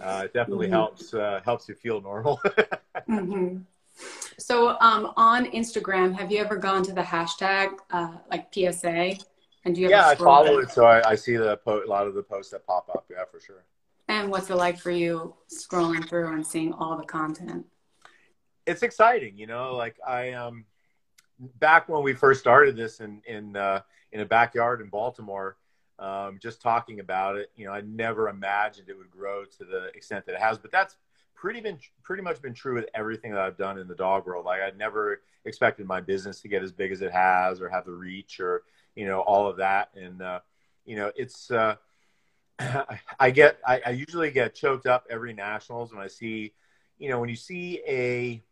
uh, 0.01 0.23
it 0.25 0.35
definitely 0.35 0.67
mm-hmm. 0.67 0.75
helps 0.75 1.15
uh, 1.15 1.41
helps 1.45 1.69
you 1.69 1.75
feel 1.75 2.01
normal. 2.01 2.41
mm-hmm. 3.09 3.59
So 4.39 4.77
um, 4.81 5.13
on 5.17 5.47
Instagram, 5.47 6.19
have 6.19 6.31
you 6.31 6.39
ever 6.39 6.57
gone 6.57 6.83
to 6.85 6.93
the 6.93 7.03
hashtag 7.03 7.71
uh, 7.91 8.17
like 8.31 8.53
PSA? 8.53 9.15
And 9.67 9.75
do 9.75 9.81
you 9.81 9.91
yeah, 9.91 10.07
I 10.07 10.15
follow 10.15 10.59
it, 10.59 10.71
so 10.71 10.85
I, 10.85 11.11
I 11.11 11.15
see 11.17 11.37
the 11.37 11.57
po- 11.57 11.83
a 11.85 11.89
lot 11.89 12.07
of 12.07 12.15
the 12.15 12.23
posts 12.23 12.53
that 12.53 12.65
pop 12.65 12.89
up. 12.89 13.07
Yeah, 13.11 13.25
for 13.29 13.41
sure. 13.41 13.65
And 14.07 14.31
what's 14.31 14.49
it 14.49 14.55
like 14.55 14.79
for 14.79 14.93
you 14.93 15.35
scrolling 15.51 16.09
through 16.09 16.33
and 16.33 16.47
seeing 16.47 16.73
all 16.73 16.97
the 16.97 17.05
content? 17.05 17.67
It's 18.65 18.85
exciting, 18.85 19.37
you 19.37 19.49
know. 19.49 19.75
Like 19.75 19.97
I 20.07 20.35
um, 20.35 20.67
back 21.59 21.89
when 21.89 22.05
we 22.05 22.15
first 22.15 22.39
started 22.39 22.77
this 22.77 23.01
in 23.01 23.21
in 23.27 23.57
uh, 23.57 23.81
in 24.13 24.21
a 24.21 24.25
backyard 24.25 24.81
in 24.81 24.89
Baltimore, 24.89 25.57
um, 25.99 26.39
just 26.41 26.63
talking 26.63 27.01
about 27.01 27.37
it, 27.37 27.51
you 27.57 27.67
know, 27.67 27.73
I 27.73 27.81
never 27.81 28.29
imagined 28.29 28.89
it 28.89 28.97
would 28.97 29.11
grow 29.11 29.45
to 29.45 29.65
the 29.65 29.87
extent 29.97 30.27
that 30.27 30.37
it 30.37 30.41
has. 30.41 30.59
But 30.59 30.71
that's 30.71 30.97
pretty 31.35 31.61
been 31.61 31.81
pretty 32.05 32.23
much 32.23 32.41
been 32.41 32.55
true 32.55 32.77
with 32.77 32.87
everything 32.95 33.33
that 33.33 33.41
I've 33.41 33.59
done 33.59 33.79
in 33.79 33.89
the 33.89 33.97
dog 33.97 34.27
world. 34.27 34.45
Like 34.45 34.61
I 34.61 34.71
never 34.77 35.23
expected 35.45 35.89
my 35.89 36.01
business 36.01 36.41
to 36.43 36.49
get 36.49 36.63
as 36.63 36.71
big 36.71 36.93
as 36.93 37.03
it 37.03 37.11
has, 37.11 37.61
or 37.61 37.69
have 37.69 37.85
the 37.85 37.91
reach, 37.91 38.39
or 38.39 38.63
you 38.97 39.07
know, 39.07 39.21
all 39.21 39.47
of 39.47 39.59
that. 39.59 39.91
And 39.95 40.21
uh, 40.21 40.41
you 40.85 40.97
know, 40.97 41.13
it's 41.15 41.51
uh, 41.53 41.77
I 43.21 43.31
get 43.31 43.59
I, 43.65 43.81
I 43.87 43.91
usually 43.91 44.33
get 44.33 44.55
choked 44.55 44.87
up 44.87 45.07
every 45.09 45.33
nationals 45.33 45.93
when 45.93 46.03
I 46.03 46.09
see, 46.09 46.55
you 46.99 47.09
know, 47.09 47.21
when 47.21 47.29
you 47.29 47.37
see 47.37 47.81
a 47.87 48.43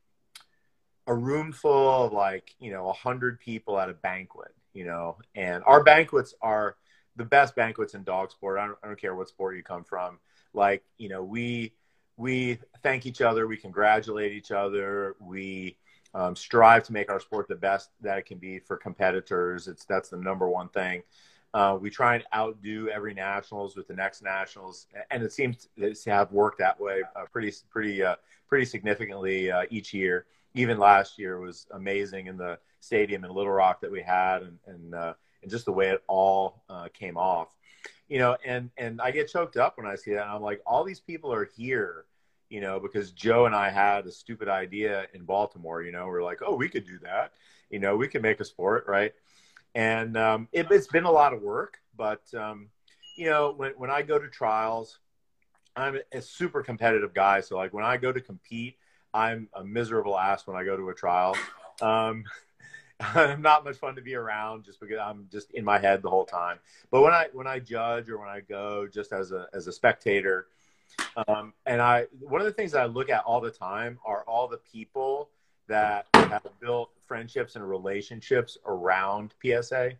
a 1.07 1.15
room 1.15 1.53
full 1.53 2.05
of 2.05 2.13
like 2.13 2.55
you 2.61 2.71
know 2.71 2.89
a 2.89 2.93
hundred 2.93 3.41
people 3.41 3.81
at 3.81 3.89
a 3.89 3.95
banquet, 3.95 4.55
you 4.73 4.85
know, 4.85 5.17
and 5.35 5.65
our 5.65 5.83
banquets 5.83 6.35
are 6.41 6.77
the 7.17 7.25
best 7.25 7.57
banquets 7.57 7.95
in 7.95 8.05
dog 8.05 8.31
sport. 8.31 8.59
I 8.59 8.67
don't, 8.67 8.79
I 8.83 8.87
don't 8.87 9.01
care 9.01 9.15
what 9.15 9.29
sport 9.29 9.57
you 9.57 9.63
come 9.63 9.85
from. 9.85 10.19
Like 10.53 10.85
you 10.99 11.09
know, 11.09 11.25
we 11.25 11.73
we 12.17 12.59
thank 12.83 13.07
each 13.07 13.21
other, 13.21 13.47
we 13.47 13.57
congratulate 13.57 14.33
each 14.33 14.51
other, 14.51 15.17
we 15.19 15.77
um, 16.15 16.37
strive 16.37 16.85
to 16.85 16.93
make 16.93 17.11
our 17.11 17.21
sport 17.21 17.49
the 17.49 17.55
best 17.55 17.91
that 18.01 18.19
it 18.19 18.27
can 18.27 18.39
be 18.39 18.59
for 18.59 18.77
competitors. 18.77 19.69
It's 19.69 19.85
that's 19.85 20.09
the 20.09 20.17
number 20.17 20.49
one 20.49 20.69
thing. 20.69 21.03
Uh, 21.53 21.79
we 21.81 21.89
try 21.89 22.17
and 22.17 22.25
outdo 22.35 22.89
every 22.89 23.15
nationals 23.15 23.77
with 23.77 23.87
the 23.87 23.95
next 23.95 24.23
nationals, 24.23 24.87
and 25.11 25.23
it 25.23 25.33
seems 25.33 25.69
to 25.79 26.11
have 26.11 26.33
worked 26.33 26.59
that 26.59 26.79
way 26.81 27.03
uh, 27.15 27.25
pretty 27.33 27.53
pretty 27.71 28.03
uh, 28.03 28.17
pretty 28.49 28.65
significantly 28.65 29.51
uh, 29.51 29.63
each 29.71 29.93
year. 29.93 30.27
Even 30.55 30.79
last 30.79 31.19
year 31.19 31.41
was 31.41 31.67
amazing 31.73 32.29
in 32.29 32.37
the 32.37 32.59
stadium 32.81 33.25
in 33.25 33.33
Little 33.33 33.53
Rock 33.53 33.81
that 33.81 33.91
we 33.91 34.03
had, 34.03 34.43
and 34.43 34.59
and, 34.67 34.95
uh, 34.95 35.15
and 35.43 35.51
just 35.51 35.65
the 35.65 35.73
way 35.73 35.91
it 35.91 36.03
all 36.07 36.63
uh, 36.69 36.89
came 36.93 37.17
off 37.17 37.49
you 38.09 38.19
know, 38.19 38.37
and 38.45 38.71
and 38.77 39.01
I 39.01 39.11
get 39.11 39.29
choked 39.29 39.57
up 39.57 39.77
when 39.77 39.87
I 39.87 39.95
see 39.95 40.13
that. 40.13 40.23
And 40.23 40.31
I'm 40.31 40.43
like, 40.43 40.61
all 40.67 40.85
these 40.85 41.01
people 41.01 41.33
are 41.33 41.49
here, 41.57 42.05
you 42.55 42.61
know, 42.61 42.79
because 42.79 43.11
Joe 43.11 43.47
and 43.47 43.55
I 43.55 43.69
had 43.69 44.07
a 44.07 44.13
stupid 44.13 44.49
idea 44.49 45.09
in 45.13 45.25
Baltimore. 45.25 45.83
You 45.83 45.91
know, 45.91 46.07
we're 46.07 46.23
like, 46.23 46.39
oh, 46.47 46.55
we 46.55 46.69
could 46.69 46.87
do 46.87 47.01
that. 47.01 47.33
You 47.69 47.81
know, 47.81 47.97
we 47.97 48.07
can 48.07 48.23
make 48.23 48.39
a 48.39 48.45
sport, 48.45 48.85
right? 48.87 49.13
And 49.75 50.17
um, 50.17 50.47
it, 50.53 50.71
has 50.71 50.87
been 50.87 51.03
a 51.03 51.11
lot 51.11 51.35
of 51.35 51.43
work, 51.43 51.79
but 51.97 52.23
um, 52.33 52.69
you 53.17 53.29
know, 53.29 53.53
when 53.57 53.73
when 53.73 53.91
I 53.91 54.03
go 54.03 54.21
to 54.21 54.29
trials, 54.29 55.01
I'm 55.75 55.99
a 56.13 56.23
super 56.23 56.63
competitive 56.63 57.13
guy. 57.13 57.41
So 57.41 57.57
like 57.57 57.75
when 57.75 57.85
I 57.85 57.97
go 57.97 58.13
to 58.13 58.21
compete, 58.21 58.77
I'm 59.13 59.49
a 59.53 59.65
miserable 59.65 60.17
ass 60.17 60.47
when 60.47 60.57
I 60.57 60.63
go 60.63 60.77
to 60.77 60.91
a 60.91 60.95
trial. 60.95 61.37
Um, 61.83 62.23
I'm 63.01 63.43
not 63.43 63.65
much 63.65 63.79
fun 63.79 63.97
to 63.97 64.01
be 64.01 64.15
around 64.15 64.65
just 64.65 64.79
because 64.79 65.01
I'm 65.03 65.27
just 65.33 65.51
in 65.55 65.65
my 65.65 65.81
head 65.81 66.03
the 66.03 66.11
whole 66.11 66.25
time. 66.25 66.61
But 66.93 67.03
when 67.03 67.15
I 67.15 67.27
when 67.33 67.49
I 67.49 67.59
judge 67.59 68.09
or 68.09 68.19
when 68.19 68.29
I 68.29 68.43
go 68.49 68.87
just 68.87 69.13
as 69.13 69.33
a 69.33 69.49
as 69.53 69.67
a 69.67 69.73
spectator, 69.73 70.47
um, 71.29 71.53
and 71.67 71.81
I 71.81 72.07
one 72.21 72.41
of 72.41 72.47
the 72.47 72.53
things 72.53 72.73
that 72.73 72.83
I 72.83 72.87
look 72.87 73.11
at 73.11 73.23
all 73.25 73.41
the 73.41 73.51
time 73.51 73.99
are 74.05 74.25
all 74.27 74.49
the 74.49 74.59
people 74.59 75.31
that 75.69 76.07
have 76.15 76.43
built 76.61 76.91
friendships 77.07 77.57
and 77.57 77.69
relationships 77.69 78.59
around 78.67 79.35
PSA, 79.43 79.93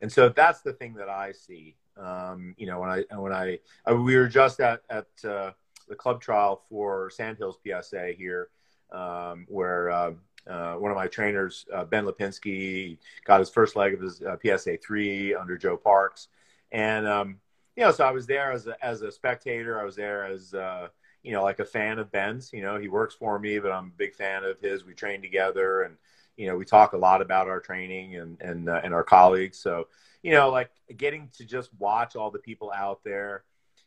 and 0.00 0.10
so 0.10 0.28
that's 0.28 0.60
the 0.60 0.72
thing 0.72 0.94
that 0.94 1.08
I 1.08 1.32
see. 1.32 1.76
Um, 1.96 2.54
you 2.56 2.66
know, 2.66 2.80
when 2.80 2.90
I 2.90 3.16
when 3.16 3.32
I, 3.32 3.58
I 3.86 3.92
we 3.92 4.16
were 4.16 4.28
just 4.28 4.60
at 4.60 4.82
at 4.90 5.06
uh, 5.24 5.52
the 5.88 5.94
club 5.96 6.20
trial 6.20 6.62
for 6.68 7.10
Sandhills 7.10 7.58
PSA 7.66 8.12
here, 8.16 8.48
um, 8.92 9.46
where 9.48 9.90
uh, 9.90 10.12
uh, 10.48 10.74
one 10.74 10.90
of 10.90 10.96
my 10.96 11.06
trainers, 11.06 11.66
uh, 11.74 11.84
Ben 11.84 12.04
Lipinski, 12.04 12.98
got 13.24 13.40
his 13.40 13.50
first 13.50 13.76
leg 13.76 13.94
of 13.94 14.00
his 14.00 14.22
uh, 14.22 14.36
PSA 14.42 14.78
three 14.78 15.34
under 15.34 15.58
Joe 15.58 15.76
Parks, 15.76 16.28
and 16.72 17.06
um, 17.06 17.40
you 17.76 17.84
know, 17.84 17.92
so 17.92 18.04
I 18.04 18.10
was 18.10 18.26
there 18.26 18.52
as 18.52 18.66
a 18.66 18.84
as 18.84 19.02
a 19.02 19.10
spectator. 19.12 19.80
I 19.80 19.84
was 19.84 19.96
there 19.96 20.24
as 20.24 20.54
uh, 20.54 20.88
you 21.22 21.32
know, 21.32 21.42
like 21.42 21.58
a 21.60 21.64
fan 21.64 21.98
of 21.98 22.10
Ben's. 22.10 22.52
You 22.52 22.62
know, 22.62 22.78
he 22.78 22.88
works 22.88 23.14
for 23.14 23.38
me, 23.38 23.58
but 23.58 23.72
I'm 23.72 23.86
a 23.86 23.98
big 23.98 24.14
fan 24.14 24.44
of 24.44 24.60
his. 24.60 24.84
We 24.84 24.94
train 24.94 25.22
together, 25.22 25.82
and 25.82 25.96
you 26.36 26.46
know, 26.48 26.56
we 26.56 26.64
talk 26.64 26.92
a 26.92 26.98
lot 26.98 27.22
about 27.22 27.48
our 27.48 27.60
training 27.60 28.16
and 28.16 28.40
and 28.40 28.68
uh, 28.68 28.80
and 28.82 28.94
our 28.94 29.04
colleagues. 29.04 29.58
So 29.58 29.88
you 30.22 30.32
know, 30.32 30.50
like 30.50 30.70
getting 30.96 31.30
to 31.38 31.44
just 31.44 31.70
watch 31.78 32.16
all 32.16 32.30
the 32.30 32.38
people 32.38 32.70
out 32.74 33.00
there, 33.04 33.44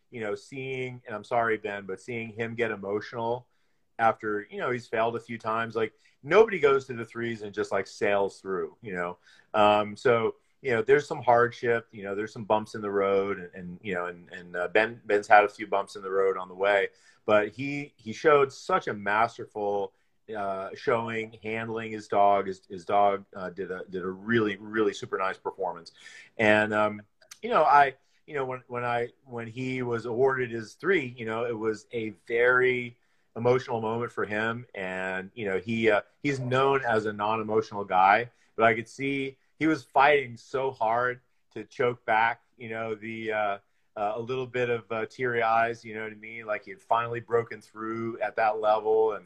you 0.09 0.21
know, 0.21 0.33
seeing, 0.35 1.01
and 1.05 1.15
I'm 1.15 1.23
sorry, 1.23 1.57
Ben, 1.57 1.85
but 1.85 2.01
seeing 2.01 2.29
him 2.29 2.55
get 2.55 2.71
emotional 2.71 3.47
after 3.99 4.47
you 4.49 4.57
know 4.57 4.71
he's 4.71 4.87
failed 4.87 5.15
a 5.15 5.19
few 5.19 5.37
times 5.37 5.75
like 5.75 5.93
nobody 6.23 6.59
goes 6.59 6.85
to 6.85 6.93
the 6.93 7.05
threes 7.05 7.41
and 7.41 7.53
just 7.53 7.71
like 7.71 7.87
sails 7.87 8.39
through 8.39 8.75
you 8.81 8.93
know 8.93 9.17
um, 9.53 9.95
so 9.95 10.35
you 10.63 10.71
know 10.71 10.81
there's 10.81 11.07
some 11.07 11.21
hardship 11.21 11.87
you 11.91 12.03
know 12.03 12.15
there's 12.15 12.33
some 12.33 12.45
bumps 12.45 12.73
in 12.73 12.81
the 12.81 12.89
road 12.89 13.37
and, 13.37 13.49
and 13.53 13.79
you 13.83 13.93
know 13.93 14.05
and, 14.05 14.27
and 14.31 14.55
uh, 14.55 14.67
ben 14.69 14.99
ben's 15.05 15.27
had 15.27 15.43
a 15.43 15.49
few 15.49 15.67
bumps 15.67 15.95
in 15.95 16.01
the 16.01 16.09
road 16.09 16.37
on 16.37 16.47
the 16.47 16.55
way 16.55 16.87
but 17.25 17.49
he 17.49 17.93
he 17.97 18.11
showed 18.13 18.51
such 18.51 18.87
a 18.87 18.93
masterful 18.93 19.91
uh, 20.35 20.69
showing 20.73 21.37
handling 21.43 21.91
his 21.91 22.07
dog 22.07 22.47
his, 22.47 22.61
his 22.69 22.85
dog 22.85 23.25
uh, 23.35 23.49
did 23.49 23.69
a 23.69 23.81
did 23.89 24.03
a 24.03 24.09
really 24.09 24.55
really 24.57 24.93
super 24.93 25.17
nice 25.17 25.37
performance 25.37 25.91
and 26.37 26.73
um, 26.73 27.01
you 27.41 27.49
know 27.49 27.63
i 27.63 27.93
you 28.25 28.33
know 28.33 28.45
when 28.45 28.61
when 28.67 28.85
i 28.85 29.07
when 29.25 29.47
he 29.47 29.81
was 29.81 30.05
awarded 30.05 30.49
his 30.49 30.73
three 30.73 31.13
you 31.17 31.25
know 31.25 31.45
it 31.45 31.57
was 31.57 31.85
a 31.93 32.13
very 32.25 32.95
emotional 33.35 33.81
moment 33.81 34.11
for 34.11 34.25
him. 34.25 34.65
And 34.75 35.31
you 35.33 35.45
know, 35.45 35.59
he 35.59 35.89
uh, 35.89 36.01
he's 36.21 36.39
known 36.39 36.81
as 36.87 37.05
a 37.05 37.13
non-emotional 37.13 37.83
guy, 37.83 38.29
but 38.55 38.65
I 38.65 38.73
could 38.73 38.87
see 38.87 39.37
he 39.63 39.67
was 39.67 39.81
fighting 39.81 40.35
so 40.35 40.71
hard 40.71 41.21
to 41.53 41.63
choke 41.63 42.05
back. 42.05 42.41
You 42.57 42.67
know, 42.67 42.95
the 42.95 43.31
uh, 43.31 43.57
uh, 43.95 44.11
a 44.15 44.19
little 44.19 44.45
bit 44.45 44.69
of 44.69 44.91
uh, 44.91 45.05
teary 45.05 45.41
eyes. 45.41 45.85
You 45.85 45.95
know 45.95 46.03
what 46.03 46.11
I 46.11 46.15
mean? 46.15 46.45
Like 46.45 46.65
he 46.65 46.71
had 46.71 46.81
finally 46.81 47.21
broken 47.21 47.61
through 47.61 48.19
at 48.19 48.35
that 48.35 48.59
level, 48.59 49.13
and 49.13 49.25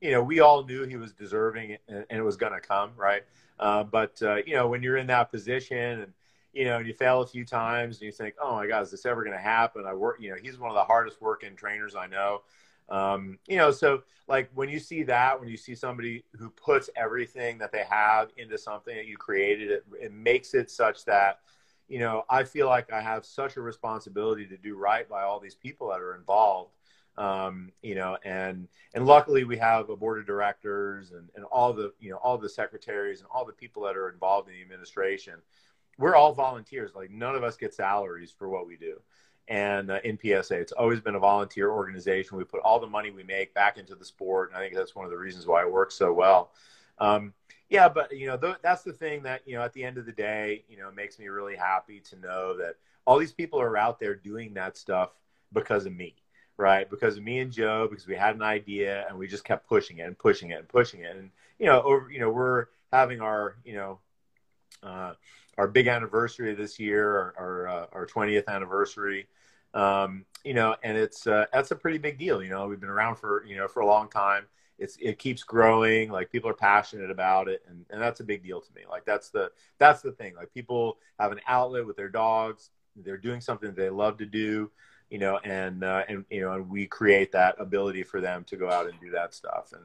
you 0.00 0.10
know, 0.10 0.22
we 0.22 0.40
all 0.40 0.64
knew 0.64 0.84
he 0.84 0.96
was 0.96 1.12
deserving, 1.12 1.76
and, 1.86 2.06
and 2.08 2.18
it 2.18 2.22
was 2.22 2.38
going 2.38 2.54
to 2.54 2.60
come, 2.60 2.92
right? 2.96 3.24
Uh, 3.60 3.84
but 3.84 4.22
uh, 4.22 4.36
you 4.46 4.54
know, 4.54 4.68
when 4.68 4.82
you're 4.82 4.96
in 4.96 5.08
that 5.08 5.30
position 5.30 6.00
and 6.00 6.12
you 6.54 6.64
know, 6.64 6.78
and 6.78 6.86
you 6.86 6.94
fail 6.94 7.20
a 7.20 7.26
few 7.26 7.44
times 7.44 7.96
and 7.96 8.06
you 8.06 8.12
think, 8.12 8.36
oh 8.40 8.54
my 8.54 8.66
God, 8.66 8.84
is 8.84 8.90
this 8.90 9.04
ever 9.04 9.22
going 9.22 9.36
to 9.36 9.42
happen? 9.42 9.84
I 9.86 9.92
work, 9.92 10.16
you 10.18 10.30
know, 10.30 10.36
he's 10.40 10.58
one 10.58 10.70
of 10.70 10.76
the 10.76 10.84
hardest 10.84 11.20
working 11.20 11.56
trainers 11.56 11.94
I 11.94 12.06
know. 12.06 12.40
Um, 12.88 13.38
you 13.48 13.56
know, 13.56 13.70
so 13.70 14.02
like 14.28 14.50
when 14.54 14.68
you 14.68 14.78
see 14.78 15.02
that, 15.04 15.38
when 15.38 15.48
you 15.48 15.56
see 15.56 15.74
somebody 15.74 16.24
who 16.38 16.50
puts 16.50 16.90
everything 16.96 17.58
that 17.58 17.72
they 17.72 17.84
have 17.88 18.30
into 18.36 18.58
something 18.58 18.94
that 18.94 19.06
you 19.06 19.16
created, 19.16 19.70
it, 19.70 19.84
it 20.00 20.12
makes 20.12 20.54
it 20.54 20.70
such 20.70 21.04
that, 21.06 21.40
you 21.88 21.98
know, 21.98 22.24
I 22.28 22.44
feel 22.44 22.66
like 22.66 22.92
I 22.92 23.00
have 23.00 23.24
such 23.24 23.56
a 23.56 23.62
responsibility 23.62 24.46
to 24.46 24.56
do 24.56 24.76
right 24.76 25.08
by 25.08 25.22
all 25.22 25.40
these 25.40 25.54
people 25.54 25.88
that 25.88 26.00
are 26.00 26.14
involved. 26.14 26.72
Um, 27.16 27.70
you 27.80 27.94
know, 27.94 28.18
and 28.24 28.66
and 28.92 29.06
luckily 29.06 29.44
we 29.44 29.56
have 29.58 29.88
a 29.88 29.96
board 29.96 30.18
of 30.18 30.26
directors 30.26 31.12
and, 31.12 31.28
and 31.36 31.44
all 31.44 31.72
the 31.72 31.92
you 32.00 32.10
know 32.10 32.16
all 32.16 32.38
the 32.38 32.48
secretaries 32.48 33.20
and 33.20 33.28
all 33.32 33.44
the 33.44 33.52
people 33.52 33.84
that 33.84 33.96
are 33.96 34.10
involved 34.10 34.48
in 34.48 34.54
the 34.54 34.62
administration. 34.62 35.34
We're 35.98 36.16
all 36.16 36.32
volunteers. 36.32 36.92
Like 36.94 37.10
none 37.10 37.34
of 37.34 37.44
us 37.44 37.56
get 37.56 37.74
salaries 37.74 38.32
for 38.36 38.48
what 38.48 38.66
we 38.66 38.76
do 38.76 39.00
and 39.48 39.90
uh, 39.90 40.00
in 40.04 40.18
PSA. 40.18 40.54
It's 40.54 40.72
always 40.72 41.00
been 41.00 41.14
a 41.14 41.20
volunteer 41.20 41.70
organization. 41.70 42.38
We 42.38 42.44
put 42.44 42.60
all 42.60 42.80
the 42.80 42.86
money 42.86 43.10
we 43.10 43.22
make 43.22 43.54
back 43.54 43.76
into 43.78 43.94
the 43.94 44.04
sport, 44.04 44.50
and 44.50 44.58
I 44.58 44.62
think 44.62 44.74
that's 44.74 44.94
one 44.94 45.04
of 45.04 45.10
the 45.10 45.18
reasons 45.18 45.46
why 45.46 45.62
it 45.62 45.72
works 45.72 45.94
so 45.94 46.12
well. 46.12 46.50
Um, 46.98 47.34
yeah, 47.68 47.88
but 47.88 48.16
you 48.16 48.26
know 48.26 48.36
th- 48.36 48.56
that's 48.62 48.82
the 48.82 48.92
thing 48.92 49.22
that 49.24 49.42
you 49.46 49.56
know 49.56 49.62
at 49.62 49.72
the 49.72 49.84
end 49.84 49.98
of 49.98 50.06
the 50.06 50.12
day, 50.12 50.64
you 50.68 50.78
know, 50.78 50.90
makes 50.92 51.18
me 51.18 51.28
really 51.28 51.56
happy 51.56 52.00
to 52.00 52.16
know 52.16 52.56
that 52.56 52.76
all 53.06 53.18
these 53.18 53.32
people 53.32 53.60
are 53.60 53.76
out 53.76 53.98
there 53.98 54.14
doing 54.14 54.54
that 54.54 54.76
stuff 54.76 55.10
because 55.52 55.86
of 55.86 55.94
me, 55.94 56.14
right? 56.56 56.88
Because 56.88 57.16
of 57.16 57.22
me 57.22 57.40
and 57.40 57.52
Joe, 57.52 57.86
because 57.90 58.06
we 58.06 58.14
had 58.16 58.34
an 58.34 58.42
idea 58.42 59.06
and 59.08 59.18
we 59.18 59.26
just 59.26 59.44
kept 59.44 59.68
pushing 59.68 59.98
it 59.98 60.02
and 60.02 60.18
pushing 60.18 60.50
it 60.50 60.58
and 60.58 60.68
pushing 60.68 61.00
it, 61.00 61.16
and 61.16 61.30
you 61.58 61.66
know, 61.66 61.82
over 61.82 62.10
you 62.10 62.20
know, 62.20 62.30
we're 62.30 62.66
having 62.92 63.20
our 63.20 63.56
you 63.64 63.74
know. 63.74 63.98
Uh, 64.82 65.14
our 65.56 65.68
big 65.68 65.86
anniversary 65.86 66.54
this 66.54 66.78
year, 66.78 67.08
our 67.16 67.34
our, 67.38 67.68
uh, 67.68 67.86
our 67.92 68.06
20th 68.06 68.48
anniversary. 68.48 69.26
Um, 69.72 70.24
you 70.44 70.54
know, 70.54 70.76
and 70.82 70.96
it's 70.96 71.26
uh, 71.26 71.46
that's 71.52 71.70
a 71.70 71.76
pretty 71.76 71.98
big 71.98 72.18
deal. 72.18 72.42
You 72.42 72.50
know, 72.50 72.66
we've 72.66 72.80
been 72.80 72.90
around 72.90 73.16
for 73.16 73.44
you 73.46 73.56
know 73.56 73.68
for 73.68 73.80
a 73.80 73.86
long 73.86 74.08
time. 74.08 74.46
It's 74.78 74.96
it 75.00 75.18
keeps 75.18 75.42
growing. 75.42 76.10
Like 76.10 76.30
people 76.30 76.50
are 76.50 76.54
passionate 76.54 77.10
about 77.10 77.48
it, 77.48 77.62
and, 77.68 77.84
and 77.90 78.00
that's 78.02 78.20
a 78.20 78.24
big 78.24 78.42
deal 78.42 78.60
to 78.60 78.74
me. 78.74 78.82
Like 78.88 79.04
that's 79.04 79.30
the 79.30 79.50
that's 79.78 80.02
the 80.02 80.12
thing. 80.12 80.34
Like 80.34 80.52
people 80.52 80.98
have 81.18 81.32
an 81.32 81.40
outlet 81.46 81.86
with 81.86 81.96
their 81.96 82.08
dogs. 82.08 82.70
They're 82.96 83.16
doing 83.16 83.40
something 83.40 83.74
they 83.74 83.90
love 83.90 84.18
to 84.18 84.26
do. 84.26 84.70
you 85.10 85.18
know, 85.18 85.38
and 85.44 85.84
uh, 85.84 86.02
and 86.08 86.24
you 86.30 86.40
know, 86.40 86.52
and 86.54 86.68
we 86.68 86.86
create 86.86 87.32
that 87.32 87.56
ability 87.58 88.02
for 88.02 88.20
them 88.20 88.44
to 88.44 88.56
go 88.56 88.70
out 88.70 88.88
and 88.88 88.98
do 89.00 89.10
that 89.10 89.34
stuff. 89.34 89.72
And 89.72 89.84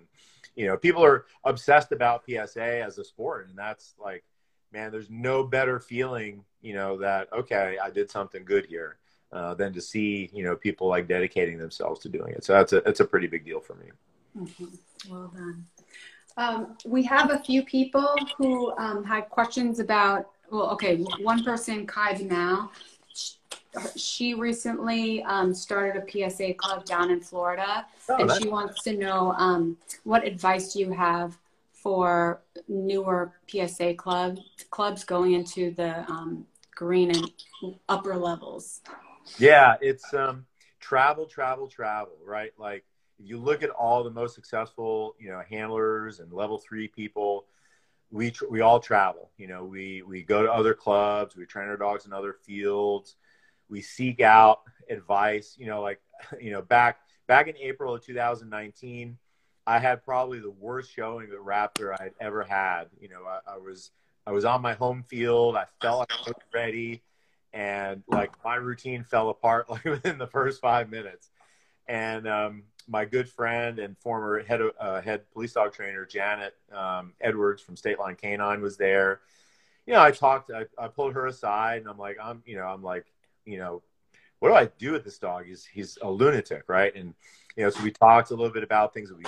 you 0.55 0.67
know, 0.67 0.77
people 0.77 1.03
are 1.03 1.25
obsessed 1.43 1.91
about 1.91 2.23
PSA 2.25 2.81
as 2.83 2.97
a 2.97 3.03
sport, 3.03 3.47
and 3.47 3.57
that's 3.57 3.93
like, 3.99 4.23
man, 4.71 4.91
there's 4.91 5.09
no 5.09 5.43
better 5.43 5.79
feeling, 5.79 6.43
you 6.61 6.73
know, 6.73 6.97
that 6.97 7.31
okay, 7.33 7.77
I 7.81 7.89
did 7.89 8.09
something 8.09 8.43
good 8.45 8.65
here. 8.65 8.97
Uh, 9.31 9.53
than 9.53 9.71
to 9.71 9.79
see 9.79 10.27
you 10.33 10.43
know 10.43 10.55
people 10.55 10.87
like 10.87 11.07
dedicating 11.07 11.59
themselves 11.59 11.99
to 11.99 12.09
doing 12.09 12.33
it. 12.33 12.43
So 12.43 12.53
that's 12.53 12.73
a 12.73 12.81
that's 12.81 12.99
a 12.99 13.05
pretty 13.05 13.27
big 13.27 13.45
deal 13.45 13.59
for 13.59 13.75
me. 13.75 13.85
Mm-hmm. 14.35 15.13
Well 15.13 15.27
done. 15.27 15.67
Um, 16.35 16.77
we 16.83 17.03
have 17.03 17.29
a 17.29 17.37
few 17.37 17.63
people 17.63 18.15
who 18.37 18.75
um, 18.77 19.03
had 19.03 19.29
questions 19.29 19.79
about. 19.79 20.31
Well, 20.49 20.71
okay, 20.71 20.95
one 21.21 21.43
person, 21.43 21.85
Kai 21.85 22.13
Now, 22.13 22.71
she 23.95 24.33
recently 24.33 25.21
um, 25.23 25.53
started 25.53 26.01
a 26.01 26.29
PSA 26.29 26.55
club 26.55 26.85
down 26.85 27.11
in 27.11 27.21
Florida, 27.21 27.85
oh, 28.09 28.15
and 28.15 28.31
she 28.41 28.49
wants 28.49 28.81
to 28.83 28.93
know 28.93 29.33
um, 29.33 29.77
what 30.05 30.25
advice 30.25 30.73
do 30.73 30.79
you 30.79 30.91
have 30.91 31.37
for 31.89 32.43
newer 32.67 33.33
PSA 33.47 33.95
club 33.95 34.37
clubs 34.69 35.03
going 35.03 35.33
into 35.33 35.71
the 35.71 36.07
um, 36.07 36.45
green 36.75 37.09
and 37.09 37.31
upper 37.89 38.15
levels. 38.15 38.81
Yeah, 39.39 39.75
it's 39.81 40.13
um, 40.13 40.45
travel, 40.79 41.25
travel, 41.25 41.67
travel, 41.67 42.13
right? 42.23 42.51
Like 42.59 42.85
if 43.19 43.27
you 43.27 43.39
look 43.39 43.63
at 43.63 43.71
all 43.71 44.03
the 44.03 44.11
most 44.11 44.35
successful, 44.35 45.15
you 45.17 45.31
know, 45.31 45.41
handlers 45.49 46.19
and 46.19 46.31
level 46.31 46.59
three 46.59 46.87
people, 46.87 47.45
we 48.11 48.33
we 48.51 48.61
all 48.61 48.79
travel. 48.79 49.31
You 49.39 49.47
know, 49.47 49.65
we 49.65 50.03
we 50.03 50.21
go 50.21 50.43
to 50.43 50.53
other 50.53 50.75
clubs, 50.75 51.35
we 51.35 51.47
train 51.47 51.69
our 51.69 51.77
dogs 51.77 52.05
in 52.05 52.13
other 52.13 52.35
fields, 52.45 53.15
we 53.67 53.81
seek 53.81 54.21
out 54.21 54.59
advice. 54.91 55.55
You 55.57 55.65
know, 55.65 55.81
like 55.81 56.01
you 56.39 56.51
know 56.51 56.61
back 56.61 56.99
back 57.25 57.47
in 57.47 57.57
April 57.57 57.95
of 57.95 58.05
2019, 58.05 59.17
I 59.69 59.77
had 59.77 60.03
probably 60.03 60.39
the 60.39 60.49
worst 60.49 60.91
showing 60.91 61.27
of 61.31 61.45
Raptor 61.45 61.93
I'd 61.99 62.13
ever 62.19 62.43
had. 62.43 62.85
You 62.99 63.07
know, 63.09 63.21
I, 63.23 63.53
I 63.53 63.57
was 63.57 63.91
I 64.25 64.31
was 64.31 64.43
on 64.43 64.63
my 64.63 64.73
home 64.73 65.03
field. 65.03 65.55
I 65.55 65.65
felt 65.79 65.99
like 65.99 66.11
I 66.11 66.29
was 66.29 66.33
ready 66.51 67.03
and 67.53 68.01
like 68.07 68.31
my 68.43 68.55
routine 68.55 69.03
fell 69.03 69.29
apart 69.29 69.69
like 69.69 69.85
within 69.85 70.17
the 70.17 70.25
first 70.25 70.59
five 70.59 70.89
minutes. 70.89 71.29
And 71.87 72.27
um, 72.27 72.63
my 72.87 73.05
good 73.05 73.29
friend 73.29 73.77
and 73.77 73.95
former 73.99 74.41
head 74.41 74.59
uh, 74.79 75.01
head 75.01 75.31
police 75.33 75.53
dog 75.53 75.71
trainer 75.71 76.03
Janet 76.03 76.55
um, 76.73 77.13
Edwards 77.21 77.61
from 77.61 77.77
State 77.77 77.99
Line 77.99 78.15
Canine 78.15 78.61
was 78.61 78.75
there. 78.75 79.21
You 79.85 79.93
know, 79.93 80.01
I 80.01 80.09
talked. 80.09 80.49
I, 80.49 80.65
I 80.83 80.87
pulled 80.87 81.13
her 81.13 81.27
aside, 81.27 81.81
and 81.81 81.87
I'm 81.87 81.99
like, 81.99 82.17
I'm, 82.19 82.41
you 82.43 82.55
know, 82.55 82.65
I'm 82.65 82.81
like, 82.81 83.05
you 83.45 83.59
know, 83.59 83.83
what 84.39 84.49
do 84.49 84.55
I 84.55 84.65
do 84.79 84.93
with 84.93 85.03
this 85.03 85.19
dog? 85.19 85.45
He's 85.45 85.63
he's 85.63 85.99
a 86.01 86.09
lunatic, 86.09 86.63
right? 86.67 86.95
And 86.95 87.13
you 87.55 87.63
know, 87.63 87.69
so 87.69 87.83
we 87.83 87.91
talked 87.91 88.31
a 88.31 88.35
little 88.35 88.53
bit 88.53 88.63
about 88.63 88.95
things 88.95 89.09
that 89.09 89.17
we 89.17 89.25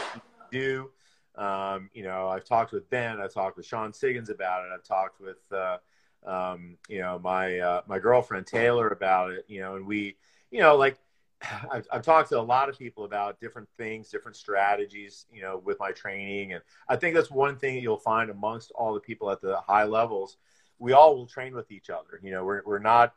do. 0.51 0.91
Um, 1.35 1.89
you 1.93 2.03
know, 2.03 2.27
I've 2.27 2.43
talked 2.43 2.71
with 2.71 2.89
Ben. 2.89 3.19
I've 3.21 3.33
talked 3.33 3.57
with 3.57 3.65
Sean 3.65 3.93
Siggins 3.93 4.29
about 4.29 4.65
it. 4.65 4.69
I've 4.73 4.83
talked 4.83 5.19
with 5.19 5.39
uh, 5.51 5.77
um, 6.25 6.77
you 6.87 6.99
know, 6.99 7.19
my 7.19 7.59
uh, 7.59 7.81
my 7.87 7.99
girlfriend 7.99 8.47
Taylor 8.47 8.89
about 8.89 9.31
it. 9.31 9.45
You 9.47 9.61
know, 9.61 9.75
and 9.75 9.85
we, 9.85 10.17
you 10.51 10.59
know, 10.59 10.75
like 10.75 10.99
I've, 11.71 11.87
I've 11.91 12.01
talked 12.03 12.29
to 12.29 12.39
a 12.39 12.41
lot 12.41 12.69
of 12.69 12.77
people 12.77 13.05
about 13.05 13.39
different 13.39 13.69
things, 13.77 14.09
different 14.09 14.37
strategies. 14.37 15.25
You 15.31 15.41
know, 15.41 15.61
with 15.63 15.79
my 15.79 15.91
training, 15.91 16.53
and 16.53 16.61
I 16.87 16.95
think 16.95 17.15
that's 17.15 17.31
one 17.31 17.57
thing 17.57 17.75
that 17.75 17.81
you'll 17.81 17.97
find 17.97 18.29
amongst 18.29 18.71
all 18.71 18.93
the 18.93 18.99
people 18.99 19.31
at 19.31 19.41
the 19.41 19.57
high 19.61 19.85
levels. 19.85 20.37
We 20.79 20.93
all 20.93 21.15
will 21.15 21.27
train 21.27 21.53
with 21.53 21.71
each 21.71 21.89
other. 21.89 22.19
You 22.21 22.31
know, 22.31 22.43
we're 22.43 22.61
we're 22.65 22.79
not. 22.79 23.13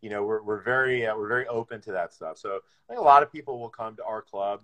You 0.00 0.10
know, 0.10 0.22
we're 0.22 0.42
we're 0.42 0.62
very 0.62 1.06
uh, 1.06 1.16
we're 1.16 1.28
very 1.28 1.46
open 1.48 1.80
to 1.82 1.92
that 1.92 2.14
stuff. 2.14 2.38
So 2.38 2.60
I 2.88 2.92
think 2.92 3.00
a 3.00 3.04
lot 3.04 3.24
of 3.24 3.32
people 3.32 3.58
will 3.58 3.68
come 3.68 3.96
to 3.96 4.04
our 4.04 4.22
club 4.22 4.62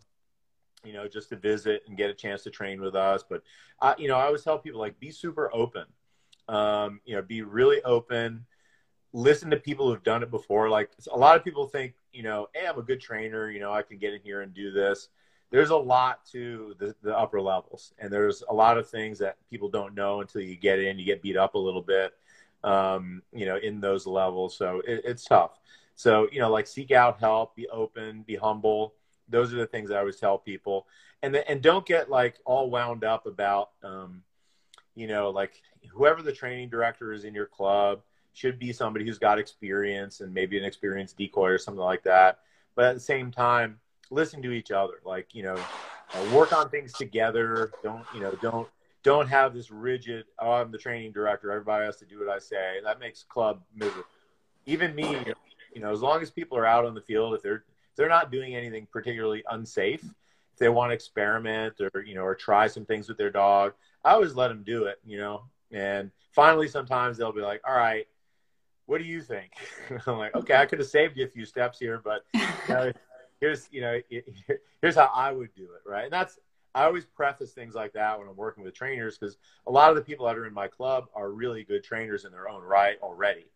you 0.84 0.92
know, 0.92 1.08
just 1.08 1.30
to 1.30 1.36
visit 1.36 1.82
and 1.88 1.96
get 1.96 2.10
a 2.10 2.14
chance 2.14 2.42
to 2.42 2.50
train 2.50 2.80
with 2.80 2.94
us. 2.94 3.24
But, 3.28 3.42
I, 3.80 3.94
you 3.98 4.08
know, 4.08 4.16
I 4.16 4.26
always 4.26 4.42
tell 4.42 4.58
people 4.58 4.80
like 4.80 4.98
be 5.00 5.10
super 5.10 5.50
open. 5.54 5.84
Um, 6.48 7.00
you 7.04 7.16
know, 7.16 7.22
be 7.22 7.42
really 7.42 7.82
open. 7.82 8.44
Listen 9.12 9.50
to 9.50 9.56
people 9.56 9.88
who've 9.88 10.02
done 10.02 10.22
it 10.22 10.30
before. 10.30 10.68
Like 10.68 10.90
a 11.12 11.16
lot 11.16 11.36
of 11.36 11.44
people 11.44 11.66
think, 11.66 11.94
you 12.12 12.22
know, 12.22 12.48
hey, 12.54 12.66
I'm 12.66 12.78
a 12.78 12.82
good 12.82 13.00
trainer. 13.00 13.50
You 13.50 13.60
know, 13.60 13.72
I 13.72 13.82
can 13.82 13.98
get 13.98 14.12
in 14.12 14.20
here 14.22 14.42
and 14.42 14.52
do 14.52 14.70
this. 14.70 15.08
There's 15.50 15.70
a 15.70 15.76
lot 15.76 16.26
to 16.32 16.74
the, 16.78 16.96
the 17.02 17.16
upper 17.16 17.40
levels, 17.40 17.92
and 17.98 18.12
there's 18.12 18.42
a 18.48 18.52
lot 18.52 18.76
of 18.76 18.90
things 18.90 19.20
that 19.20 19.36
people 19.48 19.68
don't 19.68 19.94
know 19.94 20.20
until 20.20 20.40
you 20.40 20.56
get 20.56 20.80
in. 20.80 20.98
You 20.98 21.04
get 21.04 21.22
beat 21.22 21.36
up 21.36 21.54
a 21.54 21.58
little 21.58 21.82
bit, 21.82 22.12
um, 22.64 23.22
you 23.32 23.46
know, 23.46 23.56
in 23.56 23.80
those 23.80 24.04
levels. 24.04 24.56
So 24.56 24.82
it, 24.84 25.02
it's 25.04 25.24
tough. 25.24 25.60
So 25.94 26.26
you 26.32 26.40
know, 26.40 26.50
like 26.50 26.66
seek 26.66 26.90
out 26.90 27.20
help, 27.20 27.54
be 27.54 27.68
open, 27.68 28.22
be 28.22 28.34
humble. 28.34 28.94
Those 29.28 29.52
are 29.52 29.56
the 29.56 29.66
things 29.66 29.90
I 29.90 29.98
always 29.98 30.16
tell 30.16 30.38
people, 30.38 30.86
and 31.22 31.34
the, 31.34 31.48
and 31.50 31.62
don't 31.62 31.86
get 31.86 32.10
like 32.10 32.36
all 32.44 32.70
wound 32.70 33.04
up 33.04 33.26
about, 33.26 33.70
um, 33.82 34.22
you 34.94 35.06
know, 35.06 35.30
like 35.30 35.62
whoever 35.92 36.22
the 36.22 36.32
training 36.32 36.68
director 36.68 37.12
is 37.12 37.24
in 37.24 37.34
your 37.34 37.46
club 37.46 38.02
should 38.32 38.58
be 38.58 38.72
somebody 38.72 39.04
who's 39.04 39.18
got 39.18 39.38
experience 39.38 40.20
and 40.20 40.34
maybe 40.34 40.58
an 40.58 40.64
experienced 40.64 41.16
decoy 41.16 41.48
or 41.48 41.58
something 41.58 41.82
like 41.82 42.02
that. 42.02 42.40
But 42.74 42.86
at 42.86 42.94
the 42.94 43.00
same 43.00 43.30
time, 43.30 43.78
listen 44.10 44.42
to 44.42 44.50
each 44.50 44.70
other. 44.70 44.94
Like, 45.04 45.34
you 45.34 45.44
know, 45.44 45.54
uh, 45.54 46.34
work 46.34 46.52
on 46.52 46.68
things 46.68 46.92
together. 46.92 47.72
Don't, 47.82 48.04
you 48.12 48.20
know, 48.20 48.32
don't, 48.42 48.68
don't 49.02 49.28
have 49.28 49.54
this 49.54 49.70
rigid, 49.70 50.24
oh, 50.38 50.52
I'm 50.52 50.72
the 50.72 50.78
training 50.78 51.12
director. 51.12 51.52
Everybody 51.52 51.84
has 51.84 51.96
to 51.98 52.06
do 52.06 52.18
what 52.18 52.28
I 52.28 52.38
say. 52.38 52.80
That 52.82 52.98
makes 52.98 53.22
club 53.22 53.62
miserable. 53.74 54.04
Even 54.66 54.94
me, 54.94 55.16
you 55.74 55.80
know, 55.80 55.92
as 55.92 56.02
long 56.02 56.22
as 56.22 56.30
people 56.30 56.58
are 56.58 56.66
out 56.66 56.84
on 56.84 56.94
the 56.94 57.02
field, 57.02 57.34
if 57.34 57.42
they're, 57.42 57.64
they're 57.96 58.08
not 58.08 58.30
doing 58.30 58.54
anything 58.54 58.86
particularly 58.90 59.42
unsafe, 59.50 60.02
if 60.02 60.58
they 60.58 60.68
want 60.68 60.90
to 60.90 60.94
experiment 60.94 61.80
or, 61.80 62.02
you 62.02 62.14
know, 62.14 62.22
or 62.22 62.34
try 62.34 62.66
some 62.66 62.84
things 62.84 63.08
with 63.08 63.18
their 63.18 63.30
dog, 63.30 63.72
I 64.04 64.12
always 64.12 64.34
let 64.34 64.48
them 64.48 64.62
do 64.64 64.84
it, 64.84 65.00
you 65.04 65.18
know, 65.18 65.44
and 65.72 66.10
finally, 66.32 66.68
sometimes 66.68 67.18
they'll 67.18 67.32
be 67.32 67.40
like, 67.40 67.60
all 67.66 67.76
right, 67.76 68.06
what 68.86 68.98
do 68.98 69.04
you 69.04 69.20
think? 69.20 69.52
I'm 70.06 70.18
like, 70.18 70.34
okay, 70.34 70.54
I 70.54 70.66
could 70.66 70.78
have 70.78 70.88
saved 70.88 71.16
you 71.16 71.24
a 71.24 71.28
few 71.28 71.44
steps 71.44 71.78
here, 71.78 72.00
but 72.02 72.24
you 72.34 72.40
know, 72.68 72.92
here's, 73.40 73.68
you 73.70 73.80
know, 73.80 74.00
here's 74.80 74.94
how 74.94 75.10
I 75.14 75.32
would 75.32 75.54
do 75.54 75.64
it. 75.64 75.88
Right. 75.88 76.04
And 76.04 76.12
that's, 76.12 76.38
I 76.74 76.84
always 76.84 77.04
preface 77.04 77.52
things 77.52 77.74
like 77.74 77.92
that 77.92 78.18
when 78.18 78.28
I'm 78.28 78.36
working 78.36 78.64
with 78.64 78.74
trainers 78.74 79.16
because 79.16 79.36
a 79.66 79.70
lot 79.70 79.90
of 79.90 79.96
the 79.96 80.02
people 80.02 80.26
that 80.26 80.36
are 80.36 80.46
in 80.46 80.54
my 80.54 80.66
club 80.66 81.06
are 81.14 81.30
really 81.30 81.62
good 81.62 81.84
trainers 81.84 82.24
in 82.24 82.32
their 82.32 82.48
own 82.48 82.62
right 82.62 82.96
already. 83.00 83.46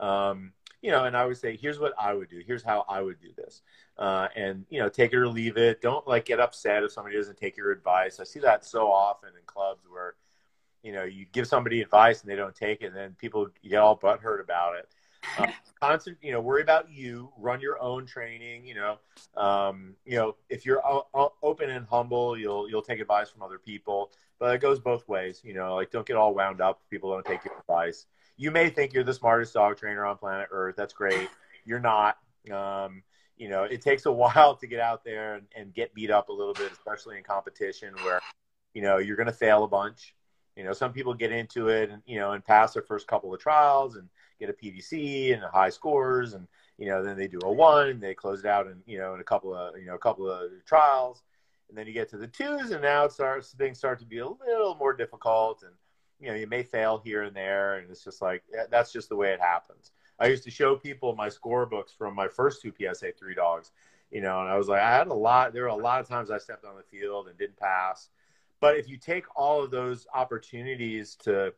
Um, 0.00 0.52
you 0.82 0.90
know, 0.90 1.04
and 1.04 1.16
I 1.16 1.26
would 1.26 1.36
say, 1.36 1.56
here's 1.56 1.78
what 1.78 1.92
I 1.98 2.14
would 2.14 2.28
do. 2.28 2.40
Here's 2.46 2.62
how 2.62 2.84
I 2.88 3.00
would 3.00 3.20
do 3.20 3.30
this. 3.36 3.62
Uh, 3.96 4.28
and, 4.36 4.64
you 4.70 4.78
know, 4.78 4.88
take 4.88 5.12
it 5.12 5.16
or 5.16 5.28
leave 5.28 5.56
it. 5.56 5.82
Don't 5.82 6.06
like 6.06 6.24
get 6.24 6.38
upset 6.40 6.84
if 6.84 6.92
somebody 6.92 7.16
doesn't 7.16 7.36
take 7.36 7.56
your 7.56 7.72
advice. 7.72 8.20
I 8.20 8.24
see 8.24 8.40
that 8.40 8.64
so 8.64 8.90
often 8.90 9.30
in 9.30 9.42
clubs 9.46 9.82
where, 9.90 10.14
you 10.82 10.92
know, 10.92 11.02
you 11.04 11.26
give 11.32 11.48
somebody 11.48 11.80
advice 11.82 12.22
and 12.22 12.30
they 12.30 12.36
don't 12.36 12.54
take 12.54 12.82
it, 12.82 12.86
and 12.86 12.96
then 12.96 13.16
people 13.18 13.48
get 13.68 13.78
all 13.78 13.98
butthurt 13.98 14.40
about 14.40 14.76
it. 14.76 14.88
Um, 15.38 15.52
constant, 15.80 16.16
you 16.22 16.32
know, 16.32 16.40
worry 16.40 16.62
about 16.62 16.90
you. 16.90 17.30
Run 17.36 17.60
your 17.60 17.80
own 17.82 18.06
training. 18.06 18.64
You 18.64 18.74
know, 18.74 18.98
um, 19.36 19.94
you 20.06 20.16
know, 20.16 20.36
if 20.48 20.64
you're 20.64 20.80
o- 20.86 21.06
o- 21.12 21.34
open 21.42 21.70
and 21.70 21.86
humble, 21.86 22.38
you'll 22.38 22.68
you'll 22.70 22.82
take 22.82 23.00
advice 23.00 23.28
from 23.28 23.42
other 23.42 23.58
people. 23.58 24.12
But 24.38 24.54
it 24.54 24.60
goes 24.60 24.78
both 24.78 25.06
ways. 25.08 25.42
You 25.44 25.54
know, 25.54 25.74
like 25.74 25.90
don't 25.90 26.06
get 26.06 26.16
all 26.16 26.34
wound 26.34 26.60
up 26.60 26.80
if 26.82 26.88
people 26.88 27.10
don't 27.10 27.26
take 27.26 27.44
your 27.44 27.58
advice. 27.58 28.06
You 28.38 28.50
may 28.50 28.70
think 28.70 28.94
you're 28.94 29.04
the 29.04 29.12
smartest 29.12 29.52
dog 29.52 29.76
trainer 29.76 30.06
on 30.06 30.16
planet 30.16 30.48
Earth. 30.50 30.76
That's 30.76 30.94
great. 30.94 31.28
You're 31.64 31.80
not. 31.80 32.16
Um, 32.50 33.02
you 33.36 33.48
know, 33.48 33.64
it 33.64 33.82
takes 33.82 34.06
a 34.06 34.12
while 34.22 34.56
to 34.56 34.66
get 34.66 34.80
out 34.80 35.04
there 35.04 35.34
and, 35.34 35.46
and 35.54 35.74
get 35.74 35.92
beat 35.92 36.10
up 36.10 36.30
a 36.30 36.32
little 36.32 36.54
bit, 36.54 36.72
especially 36.72 37.18
in 37.18 37.24
competition 37.24 37.92
where, 38.04 38.20
you 38.74 38.80
know, 38.80 38.98
you're 38.98 39.16
going 39.16 39.26
to 39.26 39.32
fail 39.32 39.64
a 39.64 39.68
bunch. 39.68 40.14
You 40.56 40.64
know, 40.64 40.72
some 40.72 40.92
people 40.92 41.14
get 41.14 41.30
into 41.30 41.68
it 41.68 41.90
and 41.90 42.02
you 42.04 42.18
know 42.18 42.32
and 42.32 42.44
pass 42.44 42.72
their 42.72 42.82
first 42.82 43.06
couple 43.06 43.32
of 43.32 43.38
trials 43.38 43.94
and 43.94 44.08
get 44.40 44.50
a 44.50 44.52
PDC 44.52 45.32
and 45.32 45.42
high 45.44 45.70
scores, 45.70 46.34
and 46.34 46.48
you 46.78 46.88
know 46.88 47.00
then 47.00 47.16
they 47.16 47.28
do 47.28 47.38
a 47.44 47.52
one 47.52 47.90
and 47.90 48.00
they 48.00 48.12
close 48.12 48.40
it 48.40 48.46
out 48.46 48.66
and, 48.66 48.82
you 48.84 48.98
know 48.98 49.14
in 49.14 49.20
a 49.20 49.24
couple 49.24 49.54
of 49.54 49.78
you 49.78 49.86
know 49.86 49.94
a 49.94 50.00
couple 50.00 50.28
of 50.28 50.50
trials, 50.66 51.22
and 51.68 51.78
then 51.78 51.86
you 51.86 51.92
get 51.92 52.08
to 52.08 52.18
the 52.18 52.26
twos 52.26 52.72
and 52.72 52.82
now 52.82 53.04
it 53.04 53.12
starts 53.12 53.52
things 53.52 53.78
start 53.78 54.00
to 54.00 54.04
be 54.04 54.18
a 54.18 54.26
little 54.26 54.74
more 54.80 54.92
difficult 54.92 55.62
and 55.62 55.74
you 56.20 56.28
know 56.28 56.34
you 56.34 56.46
may 56.46 56.62
fail 56.62 57.00
here 57.04 57.22
and 57.22 57.34
there 57.36 57.78
and 57.78 57.90
it's 57.90 58.04
just 58.04 58.20
like 58.22 58.42
eh, 58.56 58.64
that's 58.70 58.92
just 58.92 59.08
the 59.08 59.16
way 59.16 59.32
it 59.32 59.40
happens. 59.40 59.92
I 60.20 60.26
used 60.26 60.44
to 60.44 60.50
show 60.50 60.74
people 60.74 61.14
my 61.14 61.28
score 61.28 61.64
books 61.66 61.92
from 61.92 62.14
my 62.14 62.28
first 62.28 62.60
two 62.60 62.72
PSA 62.76 63.12
three 63.18 63.34
dogs, 63.34 63.70
you 64.10 64.20
know, 64.20 64.40
and 64.40 64.48
I 64.48 64.56
was 64.56 64.68
like 64.68 64.80
I 64.82 64.90
had 64.90 65.08
a 65.08 65.14
lot. 65.14 65.52
There 65.52 65.62
were 65.62 65.68
a 65.68 65.76
lot 65.76 66.00
of 66.00 66.08
times 66.08 66.30
I 66.30 66.38
stepped 66.38 66.64
on 66.64 66.76
the 66.76 66.82
field 66.82 67.28
and 67.28 67.38
didn't 67.38 67.56
pass 67.56 68.08
but 68.60 68.76
if 68.76 68.88
you 68.88 68.96
take 68.96 69.24
all 69.36 69.62
of 69.62 69.70
those 69.70 70.06
opportunities 70.14 71.16
to, 71.22 71.52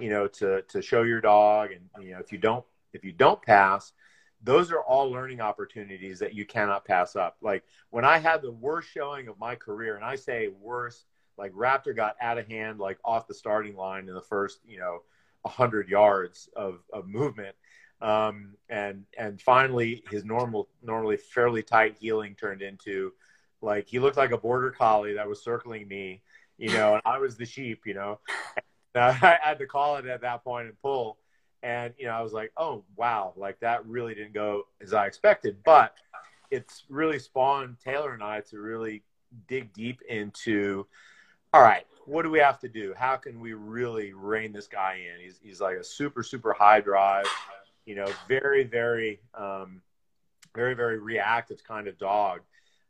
you 0.00 0.10
know, 0.10 0.26
to 0.28 0.62
to 0.62 0.82
show 0.82 1.02
your 1.02 1.20
dog, 1.20 1.70
and 1.72 2.04
you 2.04 2.12
know, 2.12 2.18
if 2.18 2.32
you 2.32 2.38
don't 2.38 2.64
if 2.92 3.04
you 3.04 3.12
don't 3.12 3.40
pass, 3.42 3.92
those 4.42 4.70
are 4.72 4.80
all 4.80 5.10
learning 5.10 5.40
opportunities 5.40 6.18
that 6.20 6.34
you 6.34 6.46
cannot 6.46 6.84
pass 6.84 7.16
up. 7.16 7.36
Like 7.42 7.64
when 7.90 8.04
I 8.04 8.18
had 8.18 8.42
the 8.42 8.52
worst 8.52 8.88
showing 8.88 9.28
of 9.28 9.38
my 9.38 9.54
career, 9.54 9.96
and 9.96 10.04
I 10.04 10.16
say 10.16 10.48
worst, 10.48 11.04
like 11.38 11.52
Raptor 11.52 11.94
got 11.94 12.16
out 12.20 12.38
of 12.38 12.46
hand, 12.46 12.78
like 12.78 12.98
off 13.04 13.26
the 13.26 13.34
starting 13.34 13.76
line 13.76 14.08
in 14.08 14.14
the 14.14 14.22
first, 14.22 14.60
you 14.66 14.78
know, 14.78 15.02
hundred 15.44 15.88
yards 15.88 16.48
of 16.56 16.80
of 16.92 17.06
movement. 17.06 17.54
Um, 18.00 18.54
and 18.68 19.04
and 19.16 19.40
finally, 19.40 20.02
his 20.10 20.24
normal, 20.24 20.68
normally 20.82 21.16
fairly 21.16 21.62
tight 21.62 21.96
heeling 21.98 22.34
turned 22.34 22.62
into 22.62 23.12
like 23.62 23.88
he 23.88 23.98
looked 23.98 24.16
like 24.16 24.32
a 24.32 24.38
border 24.38 24.70
collie 24.70 25.14
that 25.14 25.28
was 25.28 25.42
circling 25.42 25.88
me, 25.88 26.22
you 26.58 26.72
know, 26.72 26.94
and 26.94 27.02
I 27.04 27.18
was 27.18 27.36
the 27.36 27.46
sheep, 27.46 27.82
you 27.86 27.94
know. 27.94 28.20
And 28.94 29.04
I 29.22 29.38
had 29.42 29.58
to 29.58 29.66
call 29.66 29.96
it 29.96 30.06
at 30.06 30.20
that 30.22 30.44
point 30.44 30.68
and 30.68 30.82
pull, 30.82 31.18
and 31.62 31.94
you 31.98 32.06
know, 32.06 32.12
I 32.12 32.22
was 32.22 32.32
like, 32.32 32.52
oh 32.56 32.84
wow, 32.96 33.32
like 33.36 33.60
that 33.60 33.86
really 33.86 34.14
didn't 34.14 34.34
go 34.34 34.64
as 34.82 34.92
I 34.92 35.06
expected, 35.06 35.58
but 35.64 35.94
it's 36.50 36.84
really 36.88 37.18
spawned 37.18 37.76
Taylor 37.82 38.12
and 38.12 38.22
I 38.22 38.40
to 38.50 38.58
really 38.58 39.02
dig 39.48 39.72
deep 39.72 40.00
into 40.08 40.86
all 41.56 41.62
right, 41.62 41.86
what 42.04 42.22
do 42.22 42.30
we 42.30 42.38
have 42.38 42.58
to 42.58 42.68
do? 42.68 42.92
How 42.94 43.16
can 43.16 43.40
we 43.40 43.54
really 43.54 44.12
rein 44.12 44.52
this 44.52 44.66
guy 44.66 45.00
in? 45.10 45.24
He's, 45.24 45.40
he's 45.42 45.58
like 45.58 45.76
a 45.76 45.84
super, 45.84 46.22
super 46.22 46.52
high 46.52 46.80
drive, 46.80 47.24
you 47.86 47.94
know, 47.94 48.06
very, 48.28 48.64
very, 48.64 49.20
um, 49.34 49.80
very, 50.54 50.74
very 50.74 50.98
reactive 50.98 51.64
kind 51.64 51.88
of 51.88 51.96
dog. 51.96 52.40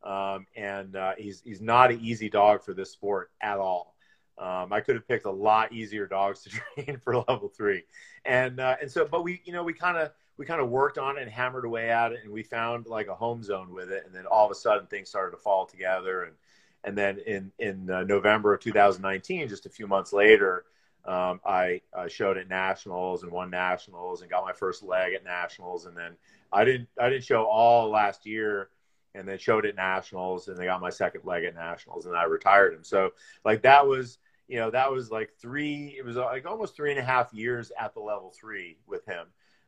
Um, 0.03 0.49
and 0.57 0.97
uh, 0.97 1.13
he's, 1.17 1.43
he's 1.43 1.61
not 1.61 1.93
an 1.93 2.01
easy 2.03 2.29
dog 2.29 2.65
for 2.65 2.75
this 2.75 2.91
sport 2.91 3.31
at 3.41 3.59
all. 3.59 3.95
Um, 4.37 4.73
I 4.73 4.81
could 4.81 4.97
have 4.97 5.07
picked 5.07 5.27
a 5.27 5.31
lot 5.31 5.73
easier 5.73 6.09
dogs 6.09 6.43
to 6.43 6.51
train 6.75 6.99
for 7.05 7.19
level 7.19 7.49
three. 7.49 7.85
And, 8.25 8.59
uh, 8.59 8.79
and 8.83 8.91
so, 8.91 9.07
but 9.09 9.23
we, 9.23 9.43
you 9.45 9.53
know, 9.53 9.63
we 9.63 9.75
kind 9.75 9.97
of, 9.97 10.11
we 10.39 10.45
kind 10.45 10.61
of 10.61 10.71
worked 10.71 10.99
on 10.99 11.19
it 11.19 11.23
and 11.23 11.31
hammered 11.31 11.67
away 11.67 11.91
at 11.91 12.11
it 12.11 12.19
and 12.25 12.33
we 12.33 12.43
found 12.43 12.87
like 12.87 13.07
a 13.07 13.15
home 13.15 13.45
zone 13.45 13.73
with 13.73 13.93
it. 13.93 14.07
And 14.07 14.13
then 14.13 14.27
all 14.27 14.45
of 14.45 14.51
a 14.51 14.57
sudden 14.57 14.89
things 14.89 15.09
started 15.09 15.37
to 15.37 15.41
fall 15.41 15.67
together 15.67 16.25
and, 16.25 16.35
and 16.85 16.97
then 16.97 17.19
in 17.27 17.53
in 17.59 17.91
uh, 17.91 18.05
November 18.05 18.55
of 18.55 18.61
2019, 18.61 19.49
just 19.49 19.67
a 19.67 19.71
few 19.71 19.87
months 19.87 20.13
later, 20.13 20.65
um, 21.05 21.41
I 21.45 21.83
uh, 21.93 22.09
showed 22.09 22.37
at 22.37 22.49
nationals 22.49 23.23
and 23.23 23.33
won 23.33 23.51
nationals 23.51 24.23
and 24.23 24.31
got 24.31 24.45
my 24.45 24.53
first 24.53 24.83
leg 24.83 25.15
at 25.15 25.25
nationals. 25.25 25.87
And 25.87 25.97
then 25.97 26.13
I 26.53 26.65
didn't 26.65 26.89
I 27.01 27.09
didn't 27.09 27.25
show 27.25 27.45
all 27.45 27.91
last 27.91 28.27
year, 28.27 28.69
and 29.15 29.27
then 29.27 29.39
showed 29.39 29.67
at 29.67 29.77
nationals 29.77 30.49
and 30.49 30.57
they 30.57 30.67
got 30.67 30.81
my 30.81 30.91
second 30.91 31.23
leg 31.25 31.45
at 31.45 31.55
nationals 31.55 32.07
and 32.07 32.15
I 32.15 32.25
retired 32.25 32.75
him. 32.75 32.85
So 32.85 33.13
like 33.45 33.63
that 33.63 33.87
was 33.87 34.19
you 34.49 34.59
know 34.59 34.71
that 34.71 34.93
was 34.93 35.11
like 35.11 35.31
three 35.41 35.97
it 35.99 36.05
was 36.05 36.17
like 36.17 36.47
almost 36.47 36.77
three 36.77 36.91
and 36.91 37.01
a 37.01 37.05
half 37.05 37.33
years 37.33 37.73
at 37.79 37.95
the 37.95 38.01
level 38.01 38.33
three 38.39 38.79
with 38.87 39.05
him 39.07 39.27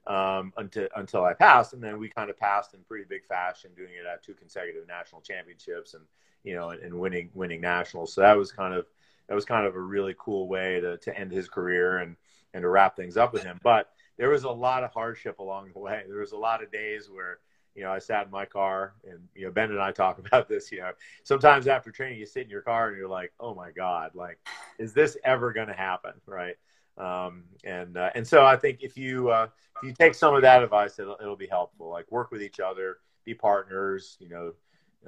um, 0.09 0.55
until 0.57 0.89
until 0.97 1.25
I 1.25 1.35
passed, 1.35 1.75
and 1.75 1.83
then 1.83 1.99
we 1.99 2.09
kind 2.09 2.31
of 2.31 2.39
passed 2.39 2.75
in 2.75 2.81
pretty 2.81 3.05
big 3.09 3.25
fashion, 3.27 3.71
doing 3.77 3.91
it 3.91 4.07
at 4.07 4.25
two 4.25 4.35
consecutive 4.35 4.89
national 4.89 5.21
championships, 5.21 5.95
and 5.95 6.05
you 6.43 6.55
know, 6.55 6.71
and, 6.71 6.83
and 6.83 6.99
winning 6.99 7.31
winning 7.35 7.61
nationals. 7.61 8.15
So 8.15 8.23
that 8.23 8.37
was 8.37 8.51
kind 8.51 8.75
of 8.75 8.87
that 9.29 9.35
was 9.35 9.45
kind 9.45 9.67
of 9.67 9.77
a 9.77 9.81
really 9.81 10.15
cool 10.19 10.49
way 10.49 10.81
to 10.81 10.97
to 10.97 11.17
end 11.17 11.31
his 11.31 11.49
career 11.49 11.99
and 11.99 12.17
and 12.55 12.63
to 12.63 12.69
wrap 12.69 12.97
things 12.97 13.19
up 13.19 13.35
with 13.35 13.45
him. 13.45 13.61
But 13.63 13.91
there 14.17 14.31
was 14.31 14.45
a 14.45 14.51
lot 14.51 14.83
of 14.83 14.93
hardship 14.93 15.39
along 15.39 15.71
the 15.75 15.79
way. 15.79 16.03
There 16.09 16.21
was 16.21 16.33
a 16.33 16.39
lot 16.39 16.63
of 16.63 16.73
days 16.73 17.11
where 17.11 17.39
you 17.75 17.83
know 17.83 17.93
I 17.93 17.99
sat 17.99 18.25
in 18.25 18.33
my 18.33 18.47
car, 18.47 18.95
and 19.07 19.21
you 19.35 19.45
know 19.45 19.53
Ben 19.53 19.71
and 19.71 19.81
I 19.81 19.93
talk 19.93 20.19
about 20.27 20.49
this. 20.49 20.73
You 20.73 20.79
know, 20.79 20.93
sometimes 21.23 21.67
after 21.67 21.91
training, 21.91 22.19
you 22.19 22.25
sit 22.25 22.45
in 22.45 22.51
your 22.51 22.63
car 22.63 22.89
and 22.89 22.97
you're 22.97 23.09
like, 23.09 23.35
oh 23.39 23.55
my 23.55 23.73
god, 23.73 24.13
like 24.15 24.39
is 24.79 24.95
this 24.95 25.19
ever 25.23 25.53
going 25.53 25.69
to 25.69 25.75
happen, 25.75 26.13
right? 26.25 26.57
Um, 26.99 27.45
and 27.65 27.97
uh, 27.97 28.11
and 28.15 28.27
so 28.27 28.45
I 28.45 28.57
think 28.57 28.83
if 28.83 28.97
you 28.97 29.31
uh, 29.31 29.49
if 29.83 29.89
you 29.89 29.95
take 29.95 30.15
some 30.15 30.35
of 30.35 30.43
that 30.43 30.63
advice, 30.63 30.99
it'll, 30.99 31.17
it'll 31.21 31.37
be 31.37 31.47
helpful. 31.47 31.89
Like 31.89 32.11
work 32.11 32.31
with 32.31 32.43
each 32.43 32.61
other, 32.61 32.99
be 33.25 33.35
partners. 33.35 34.17
You 34.21 34.29
know, 34.29 34.53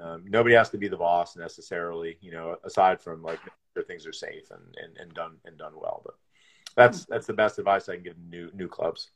um, 0.00 0.24
nobody 0.28 0.54
has 0.54 0.70
to 0.70 0.78
be 0.78 0.88
the 0.88 0.96
boss 0.96 1.37
necessarily, 1.37 2.16
you 2.20 2.33
know, 2.33 2.56
aside 2.64 3.00
from 3.00 3.22
like 3.22 3.40
sure 3.74 3.85
things 3.85 4.06
are 4.06 4.12
safe 4.12 4.50
and, 4.50 4.76
and, 4.83 4.96
and 4.98 5.14
done 5.14 5.37
and 5.44 5.59
done 5.59 5.72
well. 5.76 6.02
But 6.04 6.14
that's 6.76 7.04
that's 7.06 7.26
the 7.26 7.33
best 7.33 7.59
advice 7.59 7.88
I 7.88 7.94
can 7.94 8.04
give 8.04 8.16
new 8.28 8.50
new 8.54 8.68
clubs. 8.68 9.11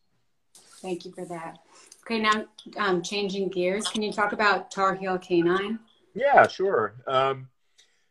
Thank 0.81 1.05
you 1.05 1.13
for 1.13 1.25
that. 1.27 1.59
Okay, 2.03 2.21
now 2.21 2.45
um, 2.77 3.03
changing 3.03 3.49
gears, 3.49 3.89
can 3.89 4.03
you 4.03 4.13
talk 4.13 4.33
about 4.33 4.71
Tar 4.71 4.95
Heel 4.95 5.19
Canine? 5.19 5.79
Yeah, 6.15 6.47
sure. 6.47 6.95
Um, 7.07 7.49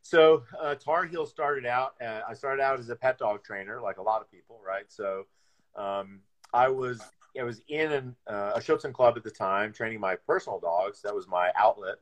so 0.02 0.44
uh, 0.60 0.76
Tar 0.76 1.06
Heel 1.06 1.26
started 1.26 1.66
out. 1.66 1.94
Uh, 2.02 2.22
I 2.28 2.34
started 2.34 2.62
out 2.62 2.80
as 2.80 2.90
a 2.90 2.96
pet 2.96 3.18
dog 3.18 3.44
trainer, 3.44 3.82
like 3.82 3.98
a 3.98 4.02
lot 4.02 4.22
of 4.22 4.30
people, 4.32 4.60
right? 4.66 4.86
So 4.88 5.26
um, 5.76 6.22
I 6.54 6.68
was 6.68 7.02
I 7.40 7.44
was 7.44 7.62
in 7.68 7.92
an, 7.92 8.16
uh, 8.28 8.54
a 8.56 8.60
Schutzhund 8.60 8.94
club 8.94 9.18
at 9.18 9.24
the 9.24 9.32
time, 9.32 9.74
training 9.74 10.00
my 10.00 10.16
personal 10.16 10.60
dogs. 10.60 11.02
That 11.02 11.16
was 11.16 11.28
my 11.28 11.52
outlet 11.56 11.98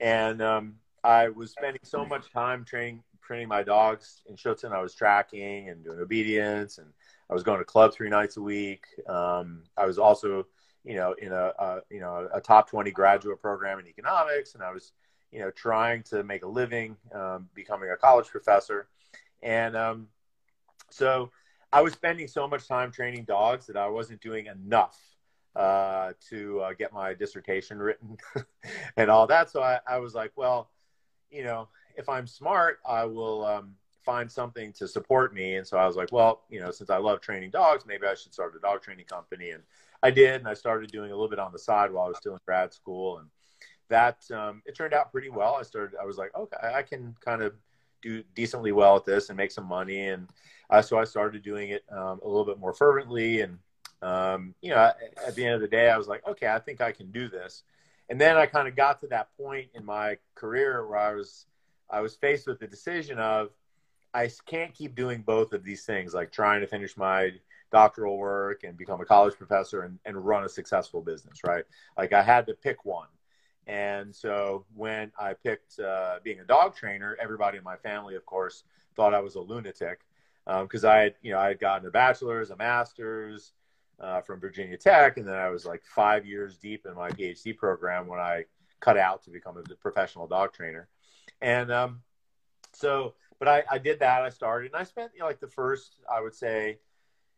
and 0.00 0.42
um, 0.42 0.74
I 1.04 1.28
was 1.28 1.52
spending 1.52 1.80
so 1.82 2.04
much 2.04 2.30
time 2.32 2.64
training 2.64 3.02
training 3.22 3.48
my 3.48 3.62
dogs 3.62 4.22
in 4.26 4.36
Schutzhund. 4.36 4.72
I 4.72 4.80
was 4.80 4.94
tracking 4.94 5.68
and 5.68 5.82
doing 5.82 5.98
obedience, 5.98 6.78
and 6.78 6.88
I 7.28 7.34
was 7.34 7.42
going 7.42 7.58
to 7.58 7.64
club 7.64 7.92
three 7.92 8.08
nights 8.08 8.36
a 8.36 8.42
week. 8.42 8.86
Um, 9.08 9.62
I 9.76 9.86
was 9.86 9.98
also, 9.98 10.46
you 10.84 10.94
know, 10.94 11.14
in 11.20 11.32
a, 11.32 11.52
a, 11.58 11.80
you 11.90 12.00
know 12.00 12.28
a 12.32 12.40
top 12.40 12.68
twenty 12.68 12.90
graduate 12.90 13.40
program 13.40 13.78
in 13.78 13.86
economics, 13.86 14.54
and 14.54 14.62
I 14.62 14.70
was, 14.70 14.92
you 15.32 15.40
know, 15.40 15.50
trying 15.50 16.02
to 16.04 16.22
make 16.22 16.44
a 16.44 16.48
living, 16.48 16.96
um, 17.12 17.48
becoming 17.54 17.90
a 17.90 17.96
college 17.96 18.28
professor, 18.28 18.88
and 19.42 19.76
um, 19.76 20.08
so 20.90 21.30
I 21.76 21.82
was 21.82 21.92
spending 21.92 22.26
so 22.26 22.48
much 22.48 22.66
time 22.66 22.90
training 22.90 23.24
dogs 23.24 23.66
that 23.66 23.76
I 23.76 23.86
wasn't 23.86 24.22
doing 24.22 24.46
enough 24.46 24.98
uh, 25.54 26.14
to 26.30 26.60
uh, 26.60 26.72
get 26.72 26.90
my 26.90 27.12
dissertation 27.12 27.78
written 27.78 28.16
and 28.96 29.10
all 29.10 29.26
that. 29.26 29.50
So 29.50 29.62
I, 29.62 29.80
I, 29.86 29.98
was 29.98 30.14
like, 30.14 30.32
well, 30.36 30.70
you 31.30 31.44
know, 31.44 31.68
if 31.94 32.08
I'm 32.08 32.26
smart, 32.26 32.78
I 32.88 33.04
will 33.04 33.44
um, 33.44 33.74
find 34.06 34.32
something 34.32 34.72
to 34.72 34.88
support 34.88 35.34
me. 35.34 35.56
And 35.56 35.66
so 35.66 35.76
I 35.76 35.86
was 35.86 35.96
like, 35.96 36.10
well, 36.12 36.44
you 36.48 36.60
know, 36.60 36.70
since 36.70 36.88
I 36.88 36.96
love 36.96 37.20
training 37.20 37.50
dogs, 37.50 37.84
maybe 37.86 38.06
I 38.06 38.14
should 38.14 38.32
start 38.32 38.54
a 38.56 38.58
dog 38.58 38.80
training 38.80 39.04
company. 39.04 39.50
And 39.50 39.62
I 40.02 40.10
did, 40.10 40.36
and 40.36 40.48
I 40.48 40.54
started 40.54 40.90
doing 40.90 41.10
a 41.10 41.14
little 41.14 41.28
bit 41.28 41.38
on 41.38 41.52
the 41.52 41.58
side 41.58 41.92
while 41.92 42.06
I 42.06 42.08
was 42.08 42.16
still 42.16 42.32
in 42.32 42.40
grad 42.46 42.72
school, 42.72 43.18
and 43.18 43.28
that 43.90 44.24
um, 44.34 44.62
it 44.64 44.74
turned 44.74 44.94
out 44.94 45.12
pretty 45.12 45.28
well. 45.28 45.56
I 45.60 45.62
started, 45.62 45.98
I 46.00 46.06
was 46.06 46.16
like, 46.16 46.34
okay, 46.34 46.72
I 46.74 46.80
can 46.80 47.14
kind 47.20 47.42
of 47.42 47.52
do 48.06 48.22
decently 48.34 48.72
well 48.72 48.96
at 48.96 49.04
this 49.04 49.28
and 49.28 49.36
make 49.36 49.50
some 49.50 49.66
money, 49.66 50.08
and 50.08 50.28
uh, 50.70 50.82
so 50.82 50.98
I 50.98 51.04
started 51.04 51.42
doing 51.42 51.70
it 51.70 51.84
um, 51.90 52.20
a 52.22 52.26
little 52.26 52.44
bit 52.44 52.58
more 52.58 52.72
fervently 52.72 53.40
and 53.40 53.58
um, 54.02 54.54
you 54.60 54.70
know, 54.70 54.92
at 55.26 55.34
the 55.34 55.44
end 55.44 55.54
of 55.54 55.60
the 55.60 55.68
day, 55.68 55.90
I 55.90 55.96
was 55.96 56.06
like, 56.06 56.26
okay, 56.26 56.48
I 56.48 56.58
think 56.58 56.80
I 56.80 56.92
can 56.92 57.10
do 57.10 57.28
this. 57.28 57.62
And 58.08 58.20
then 58.20 58.36
I 58.36 58.46
kind 58.46 58.68
of 58.68 58.76
got 58.76 59.00
to 59.00 59.08
that 59.08 59.28
point 59.36 59.68
in 59.74 59.84
my 59.84 60.18
career 60.34 60.86
where 60.86 60.98
I 60.98 61.14
was, 61.14 61.46
I 61.90 62.00
was 62.00 62.14
faced 62.14 62.46
with 62.46 62.60
the 62.60 62.66
decision 62.66 63.18
of, 63.18 63.50
I 64.14 64.30
can't 64.46 64.72
keep 64.72 64.94
doing 64.94 65.22
both 65.22 65.52
of 65.52 65.64
these 65.64 65.84
things, 65.84 66.14
like 66.14 66.30
trying 66.30 66.60
to 66.60 66.66
finish 66.66 66.96
my 66.96 67.32
doctoral 67.72 68.16
work 68.16 68.62
and 68.64 68.76
become 68.76 69.00
a 69.00 69.04
college 69.04 69.34
professor 69.34 69.82
and, 69.82 69.98
and 70.04 70.24
run 70.24 70.44
a 70.44 70.48
successful 70.48 71.02
business, 71.02 71.40
right? 71.44 71.64
Like 71.98 72.12
I 72.12 72.22
had 72.22 72.46
to 72.46 72.54
pick 72.54 72.84
one. 72.84 73.08
And 73.66 74.14
so 74.14 74.64
when 74.74 75.12
I 75.18 75.34
picked 75.34 75.80
uh, 75.80 76.18
being 76.22 76.40
a 76.40 76.44
dog 76.44 76.76
trainer, 76.76 77.16
everybody 77.20 77.58
in 77.58 77.64
my 77.64 77.76
family, 77.76 78.14
of 78.14 78.24
course, 78.24 78.62
thought 78.94 79.14
I 79.14 79.20
was 79.20 79.34
a 79.34 79.40
lunatic 79.40 80.00
because 80.44 80.84
um, 80.84 80.90
I 80.90 80.98
had, 80.98 81.14
you 81.22 81.32
know, 81.32 81.40
I 81.40 81.48
had 81.48 81.58
gotten 81.58 81.86
a 81.86 81.90
bachelor's, 81.90 82.50
a 82.50 82.56
master's, 82.56 83.52
uh, 83.98 84.20
from 84.20 84.40
Virginia 84.40 84.76
Tech, 84.76 85.16
and 85.16 85.26
then 85.26 85.34
I 85.34 85.48
was 85.48 85.64
like 85.64 85.82
five 85.84 86.26
years 86.26 86.56
deep 86.58 86.86
in 86.86 86.94
my 86.94 87.10
PhD 87.10 87.56
program 87.56 88.06
when 88.06 88.20
I 88.20 88.44
cut 88.80 88.98
out 88.98 89.22
to 89.24 89.30
become 89.30 89.56
a 89.56 89.62
professional 89.76 90.26
dog 90.26 90.52
trainer. 90.52 90.88
And 91.40 91.72
um, 91.72 92.02
so, 92.72 93.14
but 93.38 93.48
I, 93.48 93.64
I 93.70 93.78
did 93.78 94.00
that. 94.00 94.22
I 94.22 94.28
started, 94.28 94.72
and 94.72 94.80
I 94.80 94.84
spent 94.84 95.12
you 95.14 95.20
know, 95.20 95.26
like 95.26 95.40
the 95.40 95.48
first, 95.48 96.00
I 96.12 96.20
would 96.20 96.34
say, 96.34 96.78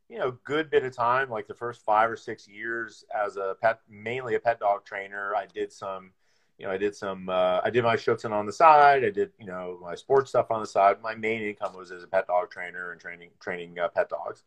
you 0.08 0.18
know, 0.18 0.32
good 0.44 0.70
bit 0.70 0.84
of 0.84 0.94
time, 0.94 1.30
like 1.30 1.46
the 1.46 1.54
first 1.54 1.82
five 1.84 2.10
or 2.10 2.16
six 2.16 2.48
years 2.48 3.04
as 3.14 3.36
a 3.36 3.56
pet, 3.60 3.80
mainly 3.88 4.34
a 4.34 4.40
pet 4.40 4.58
dog 4.58 4.84
trainer. 4.84 5.34
I 5.36 5.46
did 5.46 5.72
some, 5.72 6.12
you 6.58 6.66
know, 6.66 6.72
I 6.72 6.76
did 6.76 6.94
some, 6.94 7.28
uh, 7.28 7.60
I 7.62 7.70
did 7.70 7.84
my 7.84 7.96
Schutzhund 7.96 8.32
on 8.32 8.44
the 8.44 8.52
side. 8.52 9.04
I 9.04 9.10
did, 9.10 9.30
you 9.38 9.46
know, 9.46 9.78
my 9.80 9.94
sports 9.94 10.30
stuff 10.30 10.50
on 10.50 10.60
the 10.60 10.66
side. 10.66 11.00
My 11.00 11.14
main 11.14 11.42
income 11.42 11.74
was 11.74 11.92
as 11.92 12.02
a 12.02 12.08
pet 12.08 12.26
dog 12.26 12.50
trainer 12.50 12.90
and 12.90 13.00
training, 13.00 13.30
training 13.40 13.78
uh, 13.78 13.88
pet 13.88 14.08
dogs. 14.08 14.42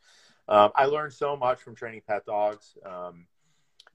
Um, 0.50 0.72
I 0.76 0.86
learned 0.86 1.14
so 1.14 1.38
much 1.38 1.62
from 1.62 1.74
training 1.74 2.02
pet 2.06 2.26
dogs. 2.26 2.78
Um, 2.86 3.26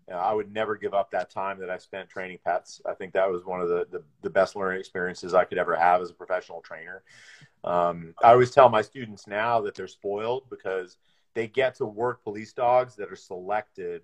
you 0.09 0.14
know, 0.14 0.20
I 0.20 0.33
would 0.33 0.52
never 0.52 0.76
give 0.76 0.94
up 0.94 1.11
that 1.11 1.31
time 1.31 1.59
that 1.59 1.68
I 1.68 1.76
spent 1.79 2.09
training 2.09 2.38
pets. 2.44 2.81
I 2.87 2.94
think 2.94 3.12
that 3.12 3.31
was 3.31 3.44
one 3.44 3.61
of 3.61 3.68
the, 3.68 3.87
the, 3.90 4.02
the 4.22 4.31
best 4.31 4.57
learning 4.57 4.81
experiences 4.81 5.35
I 5.35 5.44
could 5.44 5.59
ever 5.59 5.76
have 5.76 6.00
as 6.00 6.11
a 6.11 6.14
professional 6.14 6.61
trainer. 6.61 7.02
Um, 7.64 8.14
I 8.22 8.31
always 8.31 8.52
tell 8.52 8.68
my 8.68 8.83
students 8.83 9.26
now 9.26 9.61
that 9.62 9.74
they're 9.74 9.88
spoiled 9.88 10.48
because 10.48 10.96
they 11.35 11.48
get 11.48 11.74
to 11.76 11.87
work 11.87 12.22
police 12.22 12.52
dogs 12.52 12.94
that 12.96 13.12
are 13.12 13.16
selected 13.16 14.02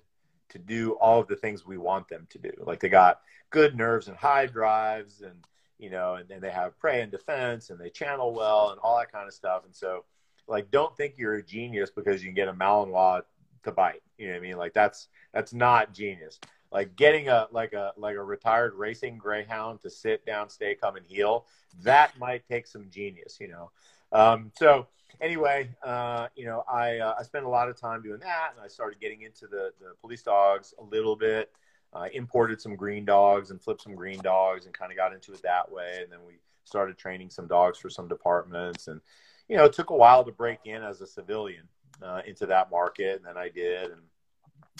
to 0.53 0.59
do 0.59 0.93
all 0.93 1.21
of 1.21 1.29
the 1.29 1.37
things 1.37 1.67
we 1.67 1.79
want 1.79 2.09
them 2.09 2.27
to 2.31 2.39
do. 2.39 2.53
Like 2.59 2.81
they 2.81 2.89
got 2.89 3.21
good 3.51 3.77
nerves 3.77 4.09
and 4.09 4.17
high 4.17 4.47
drives 4.47 5.21
and, 5.23 5.45
you 5.79 5.91
know, 5.91 6.15
and 6.15 6.29
then 6.29 6.41
they 6.41 6.51
have 6.51 6.79
prey 6.79 7.01
and 7.01 7.11
defense 7.11 7.71
and 7.71 7.79
they 7.79 7.91
channel 7.91 8.33
well 8.33 8.71
and 8.71 8.79
all 8.81 8.99
that 8.99 9.13
kind 9.13 9.27
of 9.27 9.35
stuff. 9.35 9.65
And 9.65 9.75
so 9.75 10.05
like 10.47 10.71
don't 10.71 10.97
think 10.97 11.15
you're 11.17 11.35
a 11.35 11.43
genius 11.43 11.91
because 11.91 12.23
you 12.23 12.29
can 12.29 12.35
get 12.35 12.49
a 12.49 12.53
Malinois 12.53 13.23
to 13.65 13.73
bite. 13.73 14.03
You 14.19 14.29
know 14.29 14.35
what 14.35 14.39
I 14.39 14.43
mean? 14.43 14.57
Like 14.57 14.75
that's 14.75 15.09
that's 15.33 15.53
not 15.53 15.95
genius. 15.95 16.39
Like 16.71 16.97
getting 16.97 17.29
a 17.29 17.49
like 17.51 17.73
a 17.73 17.93
like 17.97 18.17
a 18.17 18.23
retired 18.23 18.75
racing 18.75 19.19
greyhound 19.19 19.81
to 19.83 19.91
sit 19.91 20.25
down, 20.25 20.49
stay, 20.49 20.75
come 20.75 20.97
and 20.97 21.07
heel, 21.07 21.47
that 21.83 22.19
might 22.19 22.47
take 22.47 22.67
some 22.67 22.89
genius, 22.91 23.39
you 23.41 23.49
know. 23.49 23.71
Um, 24.13 24.53
so 24.57 24.87
anyway, 25.21 25.71
uh, 25.83 26.29
you 26.35 26.47
know, 26.47 26.65
I 26.71 26.99
uh, 26.99 27.15
I 27.19 27.23
spent 27.23 27.45
a 27.45 27.49
lot 27.49 27.69
of 27.69 27.79
time 27.79 28.03
doing 28.03 28.21
that, 28.21 28.51
and 28.55 28.65
I 28.65 28.69
started 28.69 29.01
getting 29.01 29.23
into 29.23 29.47
the 29.47 29.73
the 29.81 29.95
police 30.01 30.23
dogs 30.23 30.75
a 30.79 30.85
little 30.85 31.17
bit. 31.17 31.53
I 31.95 32.09
imported 32.09 32.61
some 32.61 32.75
green 32.75 33.05
dogs 33.05 33.51
and 33.51 33.61
flipped 33.61 33.83
some 33.83 33.95
green 33.95 34.21
dogs, 34.21 34.67
and 34.67 34.75
kind 34.75 34.91
of 34.91 34.97
got 34.97 35.13
into 35.13 35.33
it 35.33 35.43
that 35.43 35.71
way. 35.71 36.01
And 36.03 36.11
then 36.11 36.21
we 36.27 36.35
started 36.65 36.97
training 36.97 37.31
some 37.31 37.47
dogs 37.47 37.79
for 37.79 37.91
some 37.91 38.09
departments, 38.09 38.89
and 38.89 39.01
you 39.49 39.57
know, 39.57 39.65
it 39.65 39.73
took 39.73 39.91
a 39.91 39.97
while 39.97 40.25
to 40.25 40.33
break 40.33 40.61
in 40.65 40.83
as 40.83 41.01
a 41.01 41.07
civilian 41.07 41.69
uh, 42.03 42.23
into 42.27 42.47
that 42.47 42.71
market, 42.71 43.17
and 43.17 43.27
then 43.27 43.37
I 43.37 43.49
did, 43.49 43.91
and 43.91 44.03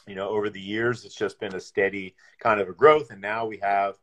you 0.07 0.15
know, 0.15 0.29
over 0.29 0.51
the 0.51 0.61
years, 0.61 1.05
it's 1.05 1.15
just 1.15 1.39
been 1.39 1.55
a 1.55 1.61
steady 1.61 2.15
kind 2.41 2.61
of 2.61 2.69
a 2.69 2.73
growth, 2.73 3.11
and 3.11 3.21
now 3.21 3.47
we 3.47 3.59
have 3.59 3.97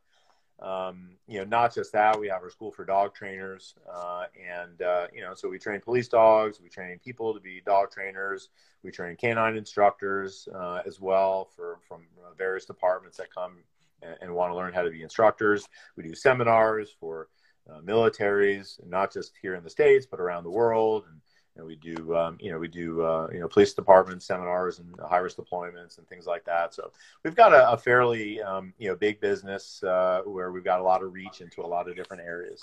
um, 0.62 1.12
you 1.28 1.40
know, 1.40 1.46
not 1.46 1.74
just 1.74 1.94
that, 1.94 2.20
we 2.20 2.28
have 2.28 2.42
our 2.42 2.50
school 2.50 2.72
for 2.72 2.84
dog 2.84 3.14
trainers, 3.14 3.76
uh, 3.92 4.26
and 4.38 4.82
uh, 4.82 5.08
you 5.14 5.22
know, 5.22 5.34
so 5.34 5.48
we 5.48 5.58
train 5.58 5.80
police 5.80 6.10
dogs, 6.10 6.60
we 6.62 6.70
train 6.70 7.00
people 7.00 7.34
to 7.34 7.40
be 7.40 7.62
dog 7.66 7.92
trainers, 7.92 8.50
we 8.84 8.92
train 8.92 9.16
canine 9.16 9.56
instructors 9.56 10.50
uh, 10.54 10.82
as 10.86 11.00
well 11.00 11.50
for 11.56 11.80
from 11.88 12.02
uh, 12.22 12.34
various 12.38 12.66
departments 12.66 13.18
that 13.18 13.34
come 13.34 13.58
and, 14.02 14.16
and, 14.22 14.34
want 14.34 14.52
to 14.52 14.56
learn 14.56 14.74
how 14.74 14.82
to 14.82 14.90
be 14.90 15.02
instructors. 15.02 15.66
We 15.96 16.04
do 16.04 16.14
seminars 16.14 16.90
for 17.00 17.30
uh, 17.70 17.80
militaries, 17.80 18.86
not 18.86 19.14
just 19.14 19.34
here 19.42 19.56
in 19.56 19.64
the 19.64 19.70
states, 19.70 20.06
but 20.10 20.20
around 20.20 20.44
the 20.44 20.52
world, 20.52 21.06
and 21.10 21.22
know, 21.58 21.66
we 21.66 21.76
do, 21.76 22.16
um, 22.16 22.38
you 22.40 22.52
know, 22.52 22.60
we 22.60 22.68
do, 22.68 23.02
uh, 23.02 23.28
you 23.32 23.40
know, 23.40 23.48
police 23.48 23.74
department 23.74 24.24
seminars 24.24 24.80
and 24.80 24.96
high 25.08 25.18
risk 25.18 25.38
deployments 25.38 25.98
and 25.98 26.08
things 26.08 26.26
like 26.26 26.46
that. 26.46 26.74
So 26.74 26.92
we've 27.24 27.36
got 27.36 27.54
a, 27.54 27.72
a 27.72 27.78
fairly, 27.78 28.42
um, 28.42 28.74
you 28.78 28.90
know, 28.90 28.96
big 28.96 29.20
business 29.20 29.84
uh, 29.84 30.22
where 30.26 30.52
we've 30.52 30.64
got 30.64 30.80
a 30.80 30.84
lot 30.84 31.04
of 31.04 31.14
reach 31.14 31.42
into 31.42 31.62
a 31.62 31.68
lot 31.68 31.90
of 31.90 31.96
different 31.96 32.24
areas. 32.24 32.62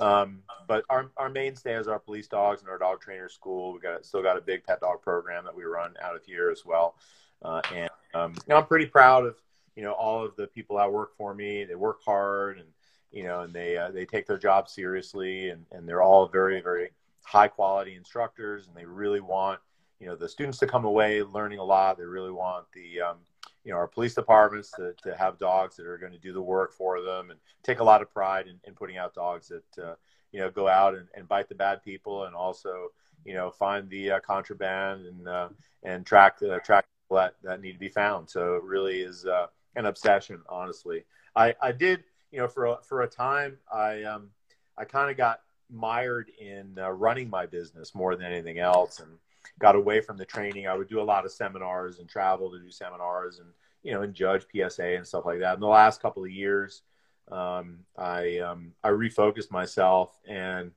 Um, 0.00 0.40
but 0.66 0.84
our, 0.90 1.10
our 1.16 1.28
mainstay 1.28 1.74
is 1.74 1.88
our 1.88 2.00
police 2.00 2.26
dogs 2.26 2.60
and 2.60 2.68
our 2.68 2.78
dog 2.78 3.00
trainer 3.00 3.28
school. 3.28 3.72
We 3.72 3.80
got 3.80 4.04
still 4.04 4.22
got 4.22 4.36
a 4.36 4.40
big 4.40 4.64
pet 4.64 4.80
dog 4.80 5.02
program 5.02 5.44
that 5.44 5.54
we 5.54 5.64
run 5.64 5.94
out 6.02 6.16
of 6.16 6.24
here 6.24 6.50
as 6.50 6.64
well. 6.64 6.96
Uh, 7.42 7.60
and 7.72 7.90
um, 8.14 8.32
you 8.32 8.42
know, 8.48 8.56
I'm 8.56 8.66
pretty 8.66 8.86
proud 8.86 9.24
of 9.24 9.36
you 9.76 9.82
know 9.82 9.92
all 9.92 10.24
of 10.24 10.34
the 10.36 10.46
people 10.48 10.76
that 10.78 10.92
work 10.92 11.16
for 11.16 11.34
me. 11.34 11.64
They 11.64 11.74
work 11.74 12.00
hard 12.04 12.58
and 12.58 12.68
you 13.12 13.22
know, 13.22 13.42
and 13.42 13.52
they 13.52 13.76
uh, 13.76 13.92
they 13.92 14.04
take 14.04 14.26
their 14.26 14.38
job 14.38 14.68
seriously, 14.68 15.50
and, 15.50 15.64
and 15.70 15.88
they're 15.88 16.02
all 16.02 16.26
very 16.26 16.60
very 16.60 16.90
high 17.24 17.48
quality 17.48 17.94
instructors 17.96 18.68
and 18.68 18.76
they 18.76 18.84
really 18.84 19.20
want 19.20 19.58
you 20.00 20.06
know 20.06 20.16
the 20.16 20.28
students 20.28 20.58
to 20.58 20.66
come 20.66 20.84
away 20.84 21.22
learning 21.22 21.58
a 21.58 21.64
lot. 21.64 21.96
They 21.96 22.04
really 22.04 22.30
want 22.30 22.66
the 22.74 23.00
um, 23.00 23.16
you 23.64 23.72
know 23.72 23.78
our 23.78 23.86
police 23.86 24.14
departments 24.14 24.70
to, 24.72 24.94
to 25.02 25.16
have 25.16 25.38
dogs 25.38 25.76
that 25.76 25.86
are 25.86 25.98
going 25.98 26.12
to 26.12 26.18
do 26.18 26.32
the 26.32 26.42
work 26.42 26.72
for 26.72 27.00
them 27.00 27.30
and 27.30 27.38
take 27.62 27.80
a 27.80 27.84
lot 27.84 28.02
of 28.02 28.12
pride 28.12 28.46
in, 28.46 28.58
in 28.64 28.74
putting 28.74 28.98
out 28.98 29.14
dogs 29.14 29.48
that 29.48 29.82
uh, 29.82 29.94
you 30.32 30.40
know 30.40 30.50
go 30.50 30.68
out 30.68 30.94
and, 30.94 31.08
and 31.14 31.28
bite 31.28 31.48
the 31.48 31.54
bad 31.54 31.82
people 31.82 32.24
and 32.24 32.34
also 32.34 32.88
you 33.24 33.34
know 33.34 33.50
find 33.50 33.88
the 33.88 34.12
uh, 34.12 34.20
contraband 34.20 35.06
and 35.06 35.28
uh, 35.28 35.48
and 35.84 36.04
track 36.04 36.38
the 36.38 36.60
track 36.64 36.84
that, 37.10 37.34
that 37.42 37.60
need 37.60 37.72
to 37.72 37.78
be 37.78 37.88
found. 37.88 38.28
So 38.28 38.56
it 38.56 38.62
really 38.64 39.00
is 39.00 39.24
uh, 39.24 39.46
an 39.76 39.86
obsession 39.86 40.42
honestly. 40.48 41.04
I 41.36 41.54
i 41.62 41.72
did 41.72 42.04
you 42.30 42.40
know 42.40 42.48
for 42.48 42.66
a, 42.66 42.78
for 42.82 43.02
a 43.02 43.08
time 43.08 43.56
i 43.72 44.02
um 44.02 44.28
i 44.76 44.84
kind 44.84 45.08
of 45.10 45.16
got 45.16 45.40
mired 45.74 46.30
in 46.38 46.78
uh, 46.78 46.90
running 46.90 47.28
my 47.28 47.46
business 47.46 47.94
more 47.94 48.16
than 48.16 48.26
anything 48.26 48.58
else 48.58 49.00
and 49.00 49.10
got 49.58 49.76
away 49.76 50.00
from 50.00 50.16
the 50.16 50.24
training. 50.24 50.66
I 50.66 50.74
would 50.74 50.88
do 50.88 51.00
a 51.00 51.02
lot 51.02 51.24
of 51.24 51.32
seminars 51.32 51.98
and 51.98 52.08
travel 52.08 52.50
to 52.50 52.58
do 52.58 52.70
seminars 52.70 53.38
and, 53.38 53.48
you 53.82 53.92
know, 53.92 54.02
and 54.02 54.14
judge 54.14 54.46
PSA 54.52 54.96
and 54.96 55.06
stuff 55.06 55.26
like 55.26 55.40
that. 55.40 55.54
In 55.54 55.60
the 55.60 55.66
last 55.66 56.00
couple 56.00 56.24
of 56.24 56.30
years, 56.30 56.82
um, 57.30 57.80
I, 57.96 58.38
um, 58.38 58.72
I 58.82 58.90
refocused 58.90 59.50
myself 59.50 60.18
and, 60.26 60.70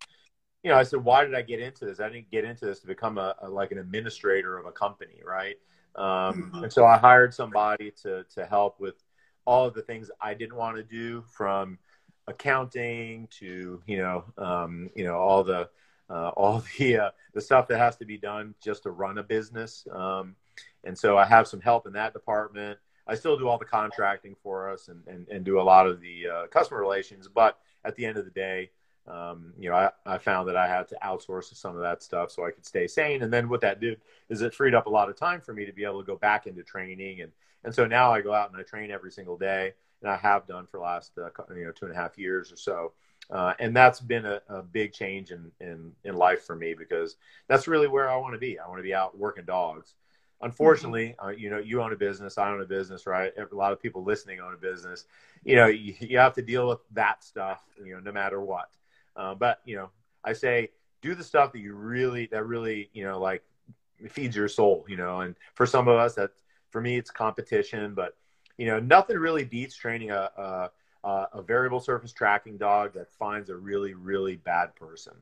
you 0.63 0.71
know, 0.71 0.77
I 0.77 0.83
said, 0.83 1.03
why 1.03 1.23
did 1.23 1.35
I 1.35 1.41
get 1.41 1.59
into 1.59 1.85
this? 1.85 1.99
I 1.99 2.09
didn't 2.09 2.31
get 2.31 2.43
into 2.43 2.65
this 2.65 2.79
to 2.79 2.87
become 2.87 3.17
a, 3.17 3.35
a 3.41 3.49
like 3.49 3.71
an 3.71 3.77
administrator 3.77 4.57
of 4.57 4.65
a 4.65 4.71
company. 4.71 5.21
Right. 5.25 5.55
Um, 5.95 6.05
mm-hmm. 6.05 6.63
and 6.63 6.73
so 6.73 6.85
I 6.85 6.97
hired 6.97 7.33
somebody 7.33 7.91
to, 8.03 8.25
to 8.35 8.45
help 8.45 8.79
with 8.79 9.03
all 9.45 9.65
of 9.65 9.73
the 9.73 9.81
things 9.81 10.11
I 10.21 10.33
didn't 10.33 10.55
want 10.55 10.77
to 10.77 10.83
do 10.83 11.23
from, 11.31 11.79
accounting 12.27 13.27
to 13.39 13.81
you 13.85 13.97
know 13.97 14.25
um, 14.37 14.89
you 14.95 15.05
know 15.05 15.15
all 15.17 15.43
the 15.43 15.69
uh, 16.09 16.29
all 16.29 16.63
the 16.77 16.97
uh, 16.97 17.09
the 17.33 17.41
stuff 17.41 17.67
that 17.67 17.79
has 17.79 17.97
to 17.97 18.05
be 18.05 18.17
done 18.17 18.55
just 18.61 18.83
to 18.83 18.91
run 18.91 19.17
a 19.17 19.23
business. 19.23 19.87
Um, 19.91 20.35
and 20.83 20.97
so 20.97 21.17
I 21.17 21.25
have 21.25 21.47
some 21.47 21.61
help 21.61 21.85
in 21.87 21.93
that 21.93 22.13
department. 22.13 22.79
I 23.07 23.15
still 23.15 23.37
do 23.37 23.47
all 23.47 23.57
the 23.57 23.65
contracting 23.65 24.35
for 24.43 24.69
us 24.69 24.89
and, 24.89 25.01
and, 25.07 25.27
and 25.29 25.45
do 25.45 25.59
a 25.59 25.63
lot 25.63 25.87
of 25.87 26.01
the 26.01 26.27
uh, 26.27 26.47
customer 26.47 26.79
relations. 26.79 27.27
But 27.27 27.57
at 27.85 27.95
the 27.95 28.05
end 28.05 28.17
of 28.17 28.25
the 28.25 28.31
day, 28.31 28.71
um, 29.07 29.53
you 29.57 29.69
know, 29.69 29.75
I, 29.75 29.91
I 30.05 30.17
found 30.17 30.49
that 30.49 30.57
I 30.57 30.67
had 30.67 30.89
to 30.89 30.97
outsource 31.03 31.55
some 31.55 31.75
of 31.75 31.81
that 31.81 32.03
stuff 32.03 32.31
so 32.31 32.45
I 32.45 32.51
could 32.51 32.65
stay 32.65 32.87
sane. 32.87 33.23
And 33.23 33.31
then 33.31 33.47
what 33.47 33.61
that 33.61 33.79
did 33.79 34.01
is 34.29 34.41
it 34.41 34.53
freed 34.53 34.75
up 34.75 34.87
a 34.87 34.89
lot 34.89 35.09
of 35.09 35.15
time 35.15 35.39
for 35.39 35.53
me 35.53 35.65
to 35.65 35.71
be 35.71 35.85
able 35.85 36.01
to 36.01 36.05
go 36.05 36.17
back 36.17 36.47
into 36.47 36.63
training. 36.63 37.21
And, 37.21 37.31
and 37.63 37.73
so 37.73 37.85
now 37.85 38.11
I 38.11 38.21
go 38.21 38.33
out 38.33 38.51
and 38.51 38.59
I 38.59 38.63
train 38.63 38.91
every 38.91 39.11
single 39.11 39.37
day 39.37 39.73
and 40.01 40.11
I 40.11 40.17
have 40.17 40.47
done 40.47 40.67
for 40.67 40.77
the 40.77 40.83
last 40.83 41.11
uh, 41.17 41.29
you 41.55 41.65
know 41.65 41.71
two 41.71 41.85
and 41.85 41.93
a 41.93 41.97
half 41.97 42.17
years 42.17 42.51
or 42.51 42.57
so. 42.57 42.93
Uh, 43.29 43.53
and 43.59 43.75
that's 43.75 43.99
been 43.99 44.25
a, 44.25 44.41
a, 44.47 44.61
big 44.61 44.93
change 44.93 45.31
in, 45.31 45.51
in, 45.59 45.91
in 46.05 46.15
life 46.15 46.45
for 46.45 46.55
me 46.55 46.73
because 46.73 47.17
that's 47.49 47.67
really 47.67 47.87
where 47.87 48.09
I 48.09 48.15
want 48.15 48.33
to 48.35 48.39
be. 48.39 48.57
I 48.57 48.67
want 48.69 48.79
to 48.79 48.83
be 48.83 48.93
out 48.93 49.17
working 49.17 49.43
dogs. 49.43 49.95
Unfortunately, 50.41 51.15
mm-hmm. 51.19 51.27
uh, 51.27 51.31
you 51.31 51.49
know, 51.49 51.57
you 51.57 51.81
own 51.81 51.91
a 51.91 51.97
business, 51.97 52.37
I 52.37 52.49
own 52.49 52.61
a 52.61 52.65
business, 52.65 53.05
right? 53.05 53.33
A 53.37 53.53
lot 53.53 53.73
of 53.73 53.81
people 53.81 54.03
listening 54.03 54.39
own 54.39 54.53
a 54.53 54.57
business. 54.57 55.05
You 55.43 55.57
know, 55.57 55.65
you, 55.67 55.93
you 55.99 56.17
have 56.19 56.35
to 56.35 56.41
deal 56.41 56.69
with 56.69 56.79
that 56.91 57.21
stuff, 57.21 57.61
you 57.83 57.95
know, 57.95 57.99
no 57.99 58.13
matter 58.13 58.39
what. 58.39 58.69
Uh, 59.15 59.35
but 59.35 59.59
you 59.65 59.75
know, 59.75 59.89
I 60.23 60.33
say 60.33 60.69
do 61.01 61.15
the 61.15 61.23
stuff 61.23 61.51
that 61.51 61.59
you 61.59 61.73
really, 61.73 62.27
that 62.27 62.45
really, 62.45 62.89
you 62.93 63.03
know, 63.03 63.19
like 63.19 63.43
feeds 64.09 64.35
your 64.35 64.47
soul, 64.47 64.85
you 64.87 64.95
know. 64.95 65.21
And 65.21 65.35
for 65.55 65.65
some 65.65 65.87
of 65.87 65.97
us, 65.97 66.15
that 66.15 66.31
for 66.69 66.81
me, 66.81 66.97
it's 66.97 67.09
competition, 67.09 67.93
but 67.93 68.15
you 68.57 68.65
know, 68.65 68.79
nothing 68.79 69.17
really 69.17 69.45
beats 69.45 69.75
training 69.75 70.11
a, 70.11 70.69
a, 71.03 71.27
a 71.33 71.41
variable 71.41 71.79
surface 71.79 72.11
tracking 72.11 72.57
dog 72.57 72.93
that 72.93 73.11
finds 73.11 73.49
a 73.49 73.55
really, 73.55 73.93
really 73.93 74.35
bad 74.35 74.75
person. 74.75 75.13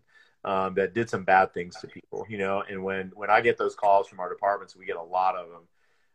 Um, 0.43 0.76
that 0.76 0.93
did 0.93 1.10
some 1.10 1.24
bad 1.24 1.56
things 1.56 1.76
to 1.82 1.88
people, 1.88 2.24
you 2.30 2.38
know. 2.38 2.63
And 2.69 2.84
when 2.84 3.12
when 3.15 3.32
I 3.32 3.41
get 3.41 3.58
those 3.58 3.74
calls 3.74 4.08
from 4.08 4.19
our 4.19 4.30
departments, 4.30 4.76
we 4.76 4.86
get 4.86 4.95
a 4.95 5.02
lot 5.02 5.36
of 5.36 5.50
them. 5.50 5.63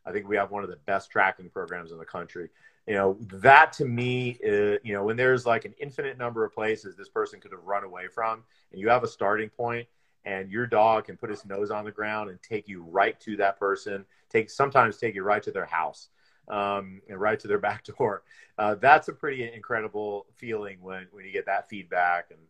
I 0.07 0.13
think 0.13 0.29
we 0.29 0.37
have 0.37 0.53
one 0.53 0.63
of 0.63 0.71
the 0.71 0.77
best 0.77 1.11
tracking 1.11 1.51
programs 1.51 1.91
in 1.91 1.99
the 1.99 2.05
country. 2.05 2.49
You 2.87 2.95
know, 2.95 3.17
that 3.21 3.73
to 3.75 3.85
me, 3.85 4.39
is, 4.41 4.79
you 4.85 4.93
know, 4.93 5.03
when 5.03 5.17
there's 5.17 5.47
like 5.47 5.65
an 5.65 5.75
infinite 5.81 6.17
number 6.17 6.45
of 6.45 6.55
places 6.55 6.97
this 6.97 7.09
person 7.09 7.41
could 7.41 7.51
have 7.51 7.65
run 7.65 7.83
away 7.83 8.07
from, 8.07 8.45
and 8.71 8.81
you 8.81 8.89
have 8.89 9.03
a 9.03 9.09
starting 9.09 9.49
point, 9.49 9.89
and 10.25 10.49
your 10.49 10.65
dog 10.65 11.07
can 11.07 11.17
put 11.17 11.29
his 11.29 11.45
nose 11.45 11.73
on 11.73 11.85
the 11.85 11.91
ground 11.91 12.31
and 12.31 12.41
take 12.41 12.69
you 12.69 12.85
right 12.85 13.19
to 13.23 13.37
that 13.39 13.59
person, 13.59 14.05
take 14.29 14.49
sometimes 14.49 14.97
take 14.97 15.17
you 15.17 15.25
right 15.25 15.43
to 15.43 15.51
their 15.51 15.67
house 15.67 16.09
um, 16.51 17.01
and 17.09 17.19
right 17.19 17.41
to 17.41 17.49
their 17.49 17.59
back 17.71 17.85
door. 17.85 18.23
Uh, 18.59 18.75
that's 18.75 19.09
a 19.09 19.13
pretty 19.13 19.51
incredible 19.51 20.27
feeling 20.37 20.79
when, 20.83 21.07
when 21.13 21.25
you 21.25 21.33
get 21.33 21.47
that 21.47 21.69
feedback. 21.71 22.27
And, 22.31 22.41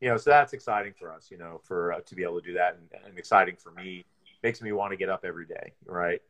you 0.00 0.08
know, 0.08 0.16
so 0.16 0.30
that's 0.30 0.52
exciting 0.52 0.94
for 0.98 1.12
us, 1.12 1.30
you 1.30 1.38
know, 1.38 1.60
for 1.62 1.92
uh, 1.92 2.00
to 2.00 2.14
be 2.14 2.22
able 2.22 2.40
to 2.40 2.46
do 2.46 2.54
that 2.54 2.76
and, 2.76 3.04
and, 3.06 3.18
exciting 3.18 3.56
for 3.56 3.70
me 3.72 4.04
makes 4.42 4.60
me 4.62 4.72
want 4.72 4.90
to 4.90 4.96
get 4.96 5.08
up 5.08 5.24
every 5.24 5.46
day. 5.46 5.72
Right. 5.84 6.20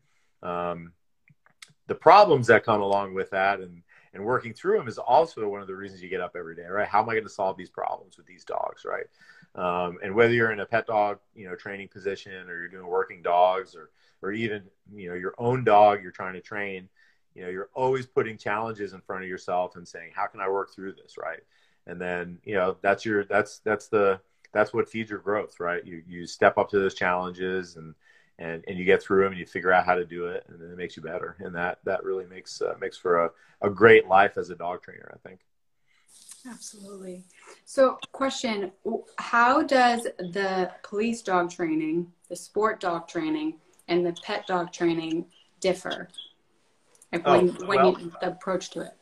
Um, 0.43 0.93
the 1.87 1.95
problems 1.95 2.49
that 2.49 2.65
come 2.65 2.83
along 2.83 3.15
with 3.15 3.31
that 3.31 3.61
and, 3.61 3.83
and 4.13 4.25
working 4.25 4.53
through 4.53 4.79
them 4.79 4.89
is 4.89 4.99
also 4.99 5.49
one 5.49 5.61
of 5.61 5.67
the 5.67 5.75
reasons 5.75 6.03
you 6.03 6.09
get 6.09 6.21
up 6.21 6.37
every 6.37 6.55
day, 6.55 6.67
right? 6.67 6.87
How 6.87 7.03
am 7.03 7.09
I 7.09 7.15
going 7.15 7.25
to 7.25 7.31
solve 7.31 7.57
these 7.57 7.71
problems 7.71 8.17
with 8.17 8.27
these 8.27 8.45
dogs, 8.45 8.85
right? 8.85 9.07
Um, 9.55 9.99
and 10.03 10.15
whether 10.15 10.33
you're 10.33 10.53
in 10.53 10.61
a 10.61 10.67
pet 10.67 10.87
dog, 10.87 11.19
you 11.35 11.49
know, 11.49 11.57
training 11.57 11.89
position 11.89 12.49
or 12.49 12.59
you're 12.59 12.69
doing 12.69 12.87
working 12.87 13.23
dogs 13.23 13.75
or, 13.75 13.91
or 14.23 14.33
even, 14.33 14.63
you 14.93 15.09
know, 15.09 15.15
your 15.15 15.35
own 15.39 15.65
dog 15.65 16.03
you're 16.03 16.13
trying 16.13 16.35
to 16.35 16.41
train, 16.41 16.89
you 17.35 17.43
know 17.43 17.49
you're 17.49 17.71
always 17.75 18.07
putting 18.07 18.37
challenges 18.37 18.93
in 18.93 19.01
front 19.01 19.23
of 19.23 19.29
yourself 19.29 19.77
and 19.77 19.87
saying 19.87 20.11
how 20.15 20.27
can 20.27 20.41
i 20.41 20.49
work 20.49 20.75
through 20.75 20.93
this? 20.93 21.17
Right? 21.19 21.41
And 21.87 22.01
then 22.01 22.39
you 22.45 22.55
know 22.55 22.77
that's 22.83 23.05
your 23.05 23.25
that's 23.25 23.59
that's 23.59 23.89
the 23.89 24.21
that's 24.53 24.75
what 24.75 24.89
feeds 24.89 25.11
your 25.11 25.21
growth 25.21 25.61
right? 25.61 25.85
You 25.85 26.03
you 26.07 26.27
step 26.27 26.59
up 26.59 26.71
to 26.71 26.79
those 26.79 26.95
challenges 26.95 27.77
and 27.77 27.95
and 28.39 28.65
and 28.67 28.79
you 28.79 28.85
get 28.85 29.03
through 29.03 29.23
them 29.23 29.33
and 29.33 29.41
you 29.41 29.47
figure 29.47 29.73
out 29.73 29.87
how 29.87 29.95
to 29.95 30.05
do 30.05 30.27
it 30.27 30.45
and 30.49 30.61
then 30.61 30.71
it 30.71 30.77
makes 30.77 30.97
you 30.97 31.03
better. 31.03 31.37
And 31.41 31.55
that 31.55 31.79
that 31.85 32.05
really 32.05 32.27
makes 32.27 32.61
uh, 32.61 32.75
makes 32.81 32.97
for 32.97 33.27
a, 33.27 33.31
a 33.63 33.71
great 33.71 34.09
life 34.09 34.37
as 34.39 34.51
a 34.51 34.57
dog 34.57 34.83
trainer 34.83 35.13
i 35.15 35.29
think. 35.29 35.41
Absolutely. 36.49 37.25
So 37.67 37.99
question 38.13 38.73
how 39.19 39.63
does 39.63 40.05
the 40.19 40.73
police 40.83 41.23
dog 41.23 41.51
training 41.51 42.11
the 42.29 42.37
sport 42.37 42.81
dog 42.81 43.09
training 43.09 43.55
and 43.89 44.07
the 44.07 44.17
pet 44.23 44.47
dog 44.47 44.73
training 44.73 45.27
differ 45.61 46.09
like 47.13 47.27
when, 47.27 47.51
oh, 47.51 47.67
when 47.67 47.79
well, 47.79 48.01
you 48.01 48.13
the 48.21 48.29
approach 48.29 48.71
to 48.71 48.83
it? 48.83 48.93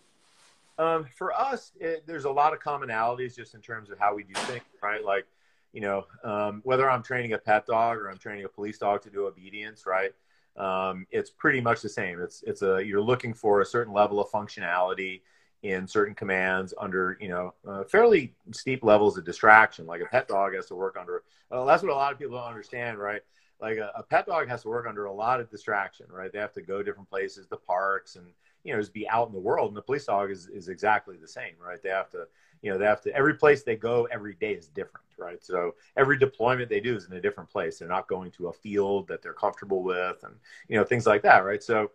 Um, 0.78 1.06
for 1.16 1.32
us, 1.32 1.72
it, 1.80 2.04
there's 2.06 2.24
a 2.24 2.30
lot 2.30 2.52
of 2.52 2.60
commonalities 2.60 3.34
just 3.34 3.54
in 3.54 3.60
terms 3.60 3.90
of 3.90 3.98
how 3.98 4.14
we 4.14 4.22
do 4.22 4.34
things, 4.34 4.62
right? 4.82 5.04
Like, 5.04 5.26
you 5.72 5.80
know, 5.80 6.04
um, 6.24 6.60
whether 6.64 6.88
I'm 6.88 7.02
training 7.02 7.32
a 7.32 7.38
pet 7.38 7.66
dog 7.66 7.98
or 7.98 8.08
I'm 8.08 8.18
training 8.18 8.44
a 8.44 8.48
police 8.48 8.78
dog 8.78 9.02
to 9.02 9.10
do 9.10 9.26
obedience, 9.26 9.84
right? 9.86 10.12
Um, 10.56 11.06
it's 11.10 11.30
pretty 11.30 11.60
much 11.60 11.82
the 11.82 11.88
same. 11.88 12.20
It's 12.20 12.42
it's 12.46 12.62
a 12.62 12.82
you're 12.84 13.00
looking 13.00 13.34
for 13.34 13.60
a 13.60 13.66
certain 13.66 13.92
level 13.92 14.20
of 14.20 14.30
functionality 14.30 15.20
in 15.62 15.86
certain 15.86 16.14
commands 16.14 16.72
under 16.78 17.18
you 17.20 17.28
know 17.28 17.52
uh, 17.66 17.82
fairly 17.84 18.32
steep 18.52 18.84
levels 18.84 19.18
of 19.18 19.24
distraction 19.24 19.86
like 19.86 20.00
a 20.00 20.06
pet 20.06 20.28
dog 20.28 20.54
has 20.54 20.66
to 20.66 20.74
work 20.74 20.96
under 20.98 21.24
well, 21.50 21.66
that's 21.66 21.82
what 21.82 21.90
a 21.90 21.94
lot 21.94 22.12
of 22.12 22.18
people 22.18 22.36
don't 22.36 22.46
understand 22.46 22.96
right 22.96 23.22
like 23.60 23.78
a, 23.78 23.90
a, 23.96 24.02
pet 24.02 24.26
dog 24.26 24.48
has 24.48 24.62
to 24.62 24.68
work 24.68 24.86
under 24.88 25.06
a 25.06 25.12
lot 25.12 25.40
of 25.40 25.50
distraction 25.50 26.06
right 26.10 26.32
they 26.32 26.38
have 26.38 26.52
to 26.52 26.62
go 26.62 26.82
different 26.82 27.08
places 27.08 27.46
the 27.46 27.56
parks 27.56 28.16
and 28.16 28.26
you 28.64 28.72
know 28.72 28.80
just 28.80 28.92
be 28.92 29.08
out 29.08 29.26
in 29.26 29.32
the 29.32 29.40
world 29.40 29.68
and 29.68 29.76
the 29.76 29.82
police 29.82 30.04
dog 30.04 30.30
is, 30.30 30.48
is 30.48 30.68
exactly 30.68 31.16
the 31.16 31.28
same 31.28 31.54
right 31.64 31.82
they 31.82 31.88
have 31.88 32.10
to 32.10 32.26
you 32.62 32.70
know 32.70 32.78
they 32.78 32.84
have 32.84 33.02
to 33.02 33.14
every 33.14 33.34
place 33.34 33.62
they 33.62 33.76
go 33.76 34.08
every 34.10 34.34
day 34.34 34.52
is 34.52 34.68
different 34.68 35.06
right 35.18 35.44
so 35.44 35.74
every 35.96 36.18
deployment 36.18 36.68
they 36.68 36.80
do 36.80 36.94
is 36.96 37.06
in 37.06 37.12
a 37.14 37.20
different 37.20 37.50
place 37.50 37.78
they're 37.78 37.88
not 37.88 38.08
going 38.08 38.30
to 38.30 38.48
a 38.48 38.52
field 38.52 39.08
that 39.08 39.22
they're 39.22 39.32
comfortable 39.32 39.82
with 39.82 40.22
and 40.24 40.34
you 40.68 40.76
know 40.76 40.84
things 40.84 41.06
like 41.06 41.22
that 41.22 41.44
right 41.44 41.62
so 41.62 41.90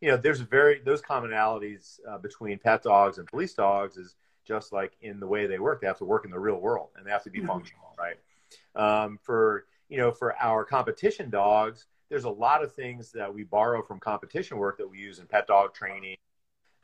you 0.00 0.10
know, 0.10 0.16
there's 0.16 0.40
very 0.40 0.80
those 0.84 1.02
commonalities 1.02 2.00
uh, 2.08 2.18
between 2.18 2.58
pet 2.58 2.82
dogs 2.82 3.18
and 3.18 3.26
police 3.26 3.54
dogs 3.54 3.96
is 3.96 4.16
just 4.46 4.72
like 4.72 4.92
in 5.00 5.20
the 5.20 5.26
way 5.26 5.46
they 5.46 5.58
work. 5.58 5.80
They 5.80 5.86
have 5.86 5.98
to 5.98 6.04
work 6.04 6.24
in 6.24 6.30
the 6.30 6.38
real 6.38 6.60
world 6.60 6.90
and 6.96 7.06
they 7.06 7.10
have 7.10 7.24
to 7.24 7.30
be 7.30 7.38
mm-hmm. 7.38 7.48
functional, 7.48 7.94
right? 7.98 8.16
Um, 8.76 9.18
for 9.22 9.66
you 9.88 9.98
know, 9.98 10.10
for 10.10 10.34
our 10.40 10.64
competition 10.64 11.30
dogs, 11.30 11.86
there's 12.08 12.24
a 12.24 12.30
lot 12.30 12.62
of 12.62 12.72
things 12.72 13.12
that 13.12 13.32
we 13.32 13.44
borrow 13.44 13.82
from 13.82 13.98
competition 13.98 14.58
work 14.58 14.78
that 14.78 14.88
we 14.88 14.98
use 14.98 15.18
in 15.18 15.26
pet 15.26 15.46
dog 15.46 15.74
training. 15.74 16.16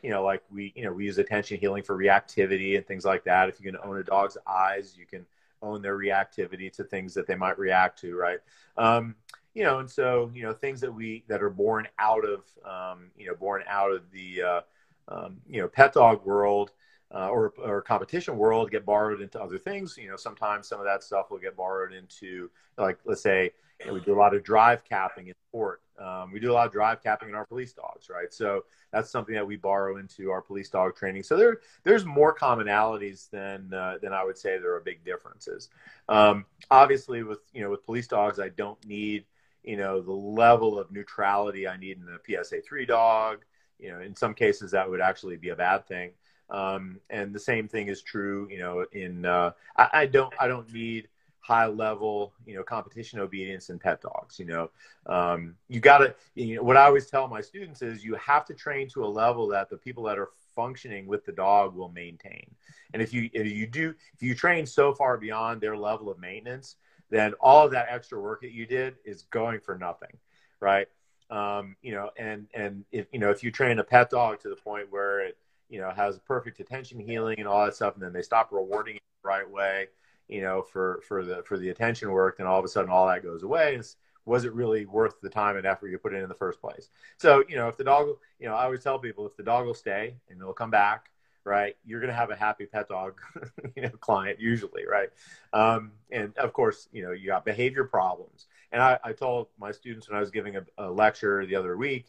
You 0.03 0.11
know, 0.11 0.25
like 0.25 0.43
we 0.51 0.73
you 0.75 0.85
know 0.85 0.93
we 0.93 1.05
use 1.05 1.19
attention 1.19 1.59
heeling 1.59 1.83
for 1.83 1.97
reactivity 1.97 2.77
and 2.77 2.87
things 2.87 3.05
like 3.05 3.25
that. 3.25 3.49
If 3.49 3.61
you 3.61 3.71
can 3.71 3.81
own 3.85 3.99
a 3.99 4.03
dog's 4.03 4.39
eyes, 4.47 4.97
you 4.97 5.07
can 5.07 5.27
own 5.63 5.83
their 5.83 5.97
reactivity 5.97 6.73
to 6.73 6.85
things 6.85 7.13
that 7.15 7.27
they 7.27 7.35
might 7.35 7.59
react 7.59 8.01
to, 8.01 8.17
right? 8.17 8.39
Um, 8.77 9.15
you 9.55 9.65
know, 9.65 9.79
and 9.79 9.91
so 9.91 10.31
you 10.35 10.43
know 10.43 10.53
things 10.53 10.81
that 10.81 10.93
we 10.93 11.25
that 11.29 11.43
are 11.43 11.51
born 11.51 11.87
out 11.99 12.25
of 12.25 12.45
um, 12.65 13.11
you 13.17 13.27
know 13.27 13.35
born 13.35 13.63
out 13.69 13.93
of 13.93 14.11
the 14.11 14.43
uh, 14.43 14.61
um, 15.09 15.39
you 15.49 15.61
know 15.61 15.69
pet 15.69 15.93
dog 15.93 16.25
world 16.25 16.73
uh, 17.15 17.29
or 17.29 17.53
or 17.59 17.83
competition 17.83 18.37
world 18.37 18.71
get 18.71 18.85
borrowed 18.85 19.21
into 19.21 19.41
other 19.41 19.59
things. 19.59 19.97
You 19.97 20.09
know, 20.09 20.17
sometimes 20.17 20.69
some 20.69 20.79
of 20.79 20.87
that 20.87 21.03
stuff 21.03 21.31
will 21.31 21.39
get 21.39 21.57
borrowed 21.57 21.93
into 21.93 22.51
like 22.79 22.99
let's 23.05 23.23
say 23.23 23.53
you 23.81 23.87
know, 23.87 23.95
we 23.95 24.01
do 24.01 24.15
a 24.15 24.19
lot 24.19 24.35
of 24.35 24.43
drive 24.43 24.85
capping 24.85 25.29
in 25.29 25.35
sport. 25.51 25.83
Um, 25.99 26.33
we 26.33 26.41
do 26.41 26.51
a 26.51 26.55
lot 26.55 26.67
of 26.67 26.73
drive 26.73 27.03
capping 27.03 27.29
in 27.29 27.35
our 27.35 27.45
police 27.45 27.73
dogs, 27.73 28.09
right? 28.09 28.33
So 28.33 28.65
that's 28.93 29.11
something 29.11 29.35
that 29.35 29.47
we 29.47 29.57
borrow 29.57 29.99
into 29.99 30.31
our 30.31 30.41
police 30.41 30.71
dog 30.71 30.97
training. 30.97 31.23
So 31.23 31.37
there, 31.37 31.59
there's 31.85 32.05
more 32.05 32.35
commonalities 32.35 33.29
than 33.31 33.73
uh, 33.73 33.99
than 34.01 34.13
I 34.13 34.25
would 34.25 34.39
say 34.39 34.59
there 34.59 34.75
are 34.75 34.81
big 34.81 35.05
differences. 35.05 35.69
Um, 36.09 36.47
obviously, 36.71 37.23
with 37.23 37.41
you 37.53 37.63
know 37.63 37.71
with 37.71 37.85
police 37.85 38.07
dogs, 38.07 38.39
I 38.39 38.49
don't 38.49 38.83
need 38.87 39.25
you 39.63 39.77
know 39.77 40.01
the 40.01 40.13
level 40.13 40.79
of 40.79 40.91
neutrality 40.91 41.69
I 41.69 41.77
need 41.77 41.99
in 41.99 42.07
a 42.09 42.43
PSA 42.45 42.63
three 42.63 42.87
dog. 42.87 43.45
You 43.79 43.93
know, 43.93 44.01
in 44.01 44.15
some 44.15 44.35
cases 44.35 44.71
that 44.73 44.89
would 44.89 45.01
actually 45.01 45.37
be 45.37 45.51
a 45.51 45.57
bad 45.57 45.87
thing. 45.87 46.13
Um, 46.51 46.99
and 47.11 47.33
the 47.33 47.41
same 47.41 47.69
thing 47.69 47.89
is 47.89 48.03
true, 48.03 48.49
you 48.51 48.59
know, 48.59 48.85
in 48.93 49.25
uh, 49.25 49.53
I, 49.77 49.89
I, 49.93 50.07
don't 50.07 50.35
I 50.41 50.49
don't 50.49 50.73
need 50.73 51.09
high 51.41 51.67
level, 51.67 52.33
you 52.45 52.55
know, 52.55 52.63
competition 52.63 53.21
obedience 53.21 53.71
and 53.71 53.81
pet 53.81 54.03
dogs. 54.03 54.39
You 54.39 54.47
know, 54.47 54.71
um, 55.07 55.55
you 55.69 55.81
got 55.81 55.99
to. 55.99 56.15
You 56.35 56.57
know, 56.57 56.63
what 56.63 56.77
I 56.77 56.85
always 56.85 57.07
tell 57.07 57.29
my 57.29 57.41
students 57.41 57.83
is 57.83 58.05
you 58.05 58.15
have 58.17 58.45
to 58.47 58.55
train 58.55 58.89
to 58.91 59.05
a 59.05 59.07
level 59.07 59.47
that 59.49 59.71
the 59.71 59.77
people 59.77 60.03
that 60.05 60.19
are 60.19 60.31
functioning 60.55 61.07
with 61.07 61.25
the 61.25 61.33
dog 61.33 61.75
will 61.75 61.91
maintain. 61.91 62.51
And 62.93 63.01
if 63.03 63.13
you 63.13 63.31
if 63.33 63.47
you 63.51 63.67
do 63.67 63.95
if 64.15 64.23
you 64.23 64.35
train 64.35 64.67
so 64.67 64.93
far 64.93 65.17
beyond 65.17 65.61
their 65.61 65.77
level 65.77 66.11
of 66.11 66.19
maintenance, 66.19 66.77
then 67.11 67.35
all 67.41 67.65
of 67.65 67.73
that 67.73 67.87
extra 67.89 68.21
work 68.21 68.41
that 68.43 68.53
you 68.53 68.67
did 68.67 68.97
is 69.05 69.23
going 69.31 69.61
for 69.61 69.79
nothing, 69.79 70.17
right? 70.61 70.89
Um, 71.31 71.77
you 71.83 71.93
know, 71.93 72.11
and 72.17 72.49
and 72.55 72.85
if 72.91 73.07
you 73.13 73.19
know 73.19 73.31
if 73.31 73.43
you 73.43 73.51
train 73.51 73.79
a 73.79 73.85
pet 73.85 74.11
dog 74.11 74.41
to 74.41 74.49
the 74.49 74.57
point 74.57 74.91
where 74.91 75.21
it 75.21 75.39
you 75.71 75.81
know 75.81 75.91
has 75.91 76.19
perfect 76.19 76.61
attention 76.61 77.01
heeling 77.01 77.39
and 77.39 77.49
all 77.49 77.65
that 77.65 77.75
stuff, 77.75 77.95
and 77.95 78.03
then 78.03 78.13
they 78.13 78.23
stop 78.23 78.53
rewarding 78.53 78.97
it 78.97 79.03
the 79.23 79.29
right 79.29 79.49
way, 79.49 79.89
you 80.29 80.43
know, 80.43 80.63
for 80.63 81.01
for 81.07 81.25
the 81.25 81.43
for 81.45 81.59
the 81.59 81.71
attention 81.71 82.11
work, 82.11 82.39
then 82.39 82.47
all 82.47 82.59
of 82.59 82.65
a 82.65 82.69
sudden 82.69 82.91
all 82.91 83.07
that 83.09 83.23
goes 83.23 83.43
away. 83.43 83.77
It's, 83.77 83.97
was 84.27 84.45
it 84.45 84.53
really 84.53 84.87
worth 84.87 85.21
the 85.21 85.29
time 85.29 85.57
and 85.57 85.67
effort 85.67 85.89
you 85.89 85.99
put 85.99 86.15
in 86.15 86.23
in 86.23 86.29
the 86.29 86.35
first 86.35 86.61
place? 86.61 86.91
So, 87.17 87.43
you 87.49 87.57
know, 87.57 87.69
if 87.69 87.77
the 87.77 87.85
dog, 87.85 88.17
you 88.39 88.49
know, 88.49 88.55
I 88.55 88.65
always 88.65 88.83
tell 88.83 88.99
people 88.99 89.27
if 89.27 89.37
the 89.37 89.43
dog 89.43 89.67
will 89.67 89.75
stay 89.75 90.15
and 90.29 90.39
it'll 90.39 90.53
come 90.53 90.71
back, 90.71 91.11
right? 91.45 91.77
You're 91.85 92.01
going 92.01 92.13
to 92.13 92.17
have 92.17 92.31
a 92.31 92.37
happy 92.37 92.67
pet 92.67 92.89
dog, 92.89 93.19
you 93.77 93.83
know, 93.83 93.89
client 93.89 94.39
usually, 94.39 94.87
right? 94.87 95.09
Um, 95.53 95.93
and 96.11 96.37
of 96.39 96.53
course, 96.53 96.89
you 96.93 97.03
know, 97.03 97.13
you 97.13 97.27
got 97.27 97.45
behavior 97.45 97.85
problems. 97.85 98.47
And 98.73 98.83
I, 98.83 98.99
I 99.03 99.13
told 99.13 99.49
my 99.59 99.73
students 99.73 100.09
when 100.09 100.17
I 100.17 100.21
was 100.21 100.31
giving 100.31 100.57
a, 100.57 100.65
a 100.79 100.91
lecture 100.91 101.45
the 101.47 101.57
other 101.57 101.77
week, 101.77 102.07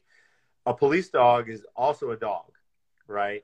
a 0.66 0.74
police 0.74 1.10
dog 1.10 1.50
is 1.50 1.66
also 1.76 2.12
a 2.12 2.18
dog, 2.18 2.52
right? 3.08 3.44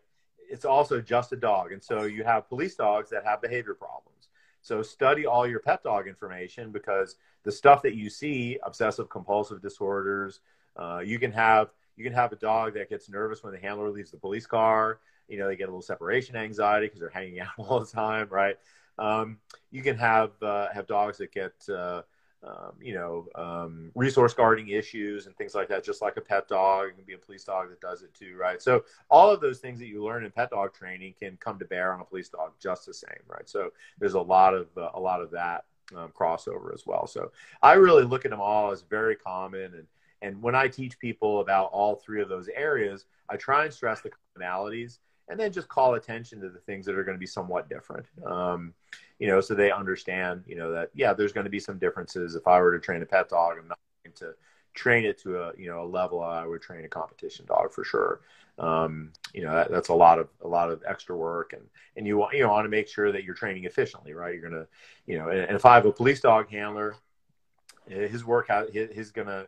It's 0.49 0.65
also 0.65 1.01
just 1.01 1.33
a 1.33 1.35
dog. 1.35 1.71
And 1.71 1.83
so 1.83 2.03
you 2.03 2.23
have 2.23 2.47
police 2.49 2.75
dogs 2.75 3.09
that 3.09 3.23
have 3.25 3.41
behavior 3.41 3.73
problems. 3.73 4.29
So 4.61 4.81
study 4.81 5.25
all 5.25 5.47
your 5.47 5.59
pet 5.59 5.83
dog 5.83 6.07
information 6.07 6.71
because 6.71 7.15
the 7.43 7.51
stuff 7.51 7.81
that 7.83 7.95
you 7.95 8.09
see, 8.09 8.59
obsessive 8.63 9.09
compulsive 9.09 9.61
disorders, 9.61 10.41
uh, 10.75 10.99
you 10.99 11.19
can 11.19 11.31
have 11.31 11.69
you 11.95 12.03
can 12.03 12.13
have 12.13 12.31
a 12.31 12.35
dog 12.35 12.75
that 12.75 12.89
gets 12.89 13.09
nervous 13.09 13.43
when 13.43 13.53
the 13.53 13.59
handler 13.59 13.89
leaves 13.89 14.11
the 14.11 14.17
police 14.17 14.45
car 14.45 14.99
you 15.27 15.37
know 15.37 15.47
they 15.47 15.55
get 15.55 15.65
a 15.65 15.71
little 15.71 15.81
separation 15.81 16.35
anxiety 16.35 16.87
because 16.87 16.99
they're 16.99 17.09
hanging 17.09 17.39
out 17.41 17.49
all 17.57 17.79
the 17.79 17.85
time 17.85 18.27
right 18.29 18.57
um, 18.99 19.37
you 19.69 19.83
can 19.83 19.97
have 19.97 20.31
uh, 20.41 20.67
have 20.73 20.87
dogs 20.87 21.17
that 21.17 21.31
get 21.31 21.53
uh, 21.69 22.01
um, 22.43 22.73
you 22.81 22.93
know 22.93 23.27
um, 23.35 23.91
resource 23.95 24.33
guarding 24.33 24.69
issues 24.69 25.25
and 25.25 25.35
things 25.35 25.55
like 25.55 25.67
that 25.69 25.83
just 25.83 26.01
like 26.01 26.17
a 26.17 26.21
pet 26.21 26.47
dog 26.47 26.89
it 26.89 26.95
can 26.95 27.03
be 27.03 27.13
a 27.13 27.17
police 27.17 27.43
dog 27.43 27.69
that 27.69 27.81
does 27.81 28.03
it 28.03 28.13
too 28.13 28.35
right? 28.37 28.61
So 28.61 28.83
all 29.09 29.31
of 29.31 29.41
those 29.41 29.59
things 29.59 29.79
that 29.79 29.87
you 29.87 30.03
learn 30.03 30.23
in 30.23 30.31
pet 30.31 30.51
dog 30.51 30.73
training 30.73 31.15
can 31.19 31.37
come 31.37 31.57
to 31.59 31.65
bear 31.65 31.93
on 31.93 32.01
a 32.01 32.05
police 32.05 32.29
dog 32.29 32.51
just 32.59 32.85
the 32.85 32.93
same 32.93 33.23
right? 33.27 33.47
So 33.49 33.71
there's 33.99 34.13
a 34.13 34.21
lot 34.21 34.53
of 34.53 34.67
uh, 34.77 34.89
a 34.93 34.99
lot 34.99 35.21
of 35.21 35.31
that 35.31 35.65
um, 35.95 36.11
crossover 36.17 36.73
as 36.73 36.85
well. 36.85 37.07
So 37.07 37.31
i 37.61 37.73
really 37.73 38.03
look 38.03 38.25
at 38.25 38.31
them 38.31 38.41
all 38.41 38.71
as 38.71 38.81
very 38.81 39.15
common 39.15 39.73
and 39.73 39.87
and 40.21 40.41
when 40.41 40.55
i 40.55 40.67
teach 40.67 40.97
people 40.99 41.41
about 41.41 41.69
all 41.71 41.95
three 41.95 42.21
of 42.21 42.29
those 42.29 42.49
areas 42.49 43.05
i 43.29 43.37
try 43.37 43.65
and 43.65 43.73
stress 43.73 44.01
the 44.01 44.09
commonalities 44.09 44.99
and 45.29 45.39
then 45.39 45.51
just 45.51 45.67
call 45.67 45.95
attention 45.95 46.39
to 46.41 46.49
the 46.49 46.59
things 46.59 46.85
that 46.85 46.97
are 46.97 47.03
going 47.03 47.15
to 47.15 47.19
be 47.19 47.25
somewhat 47.25 47.69
different. 47.69 48.05
Um, 48.25 48.73
you 49.19 49.27
know, 49.27 49.41
so 49.41 49.55
they 49.55 49.71
understand, 49.71 50.43
you 50.47 50.55
know, 50.55 50.71
that 50.71 50.89
yeah, 50.93 51.13
there's 51.13 51.33
going 51.33 51.45
to 51.45 51.49
be 51.49 51.59
some 51.59 51.77
differences. 51.77 52.35
If 52.35 52.47
I 52.47 52.59
were 52.59 52.71
to 52.71 52.79
train 52.79 53.01
a 53.01 53.05
pet 53.05 53.29
dog, 53.29 53.57
I'm 53.59 53.67
not 53.67 53.79
going 54.03 54.13
to 54.15 54.35
train 54.77 55.05
it 55.05 55.17
to 55.23 55.41
a 55.41 55.51
you 55.57 55.67
know 55.67 55.83
a 55.83 55.87
level 55.87 56.21
I 56.21 56.45
would 56.45 56.61
train 56.61 56.85
a 56.85 56.87
competition 56.87 57.45
dog 57.45 57.73
for 57.73 57.83
sure. 57.83 58.21
Um, 58.59 59.11
you 59.33 59.43
know, 59.43 59.53
that, 59.53 59.71
that's 59.71 59.89
a 59.89 59.93
lot 59.93 60.19
of 60.19 60.29
a 60.41 60.47
lot 60.47 60.71
of 60.71 60.83
extra 60.87 61.17
work, 61.17 61.53
and 61.53 61.63
and 61.97 62.07
you 62.07 62.17
want 62.17 62.35
you 62.35 62.43
know 62.43 62.49
want 62.49 62.65
to 62.65 62.69
make 62.69 62.87
sure 62.87 63.11
that 63.11 63.23
you're 63.23 63.35
training 63.35 63.65
efficiently, 63.65 64.13
right? 64.13 64.33
You're 64.33 64.49
gonna, 64.49 64.67
you 65.05 65.17
know, 65.17 65.29
and, 65.29 65.41
and 65.41 65.55
if 65.55 65.65
I 65.65 65.75
have 65.75 65.85
a 65.85 65.91
police 65.91 66.21
dog 66.21 66.49
handler, 66.49 66.95
his 67.87 68.23
workout, 68.23 68.71
his, 68.71 68.89
he's 68.93 69.11
gonna 69.11 69.47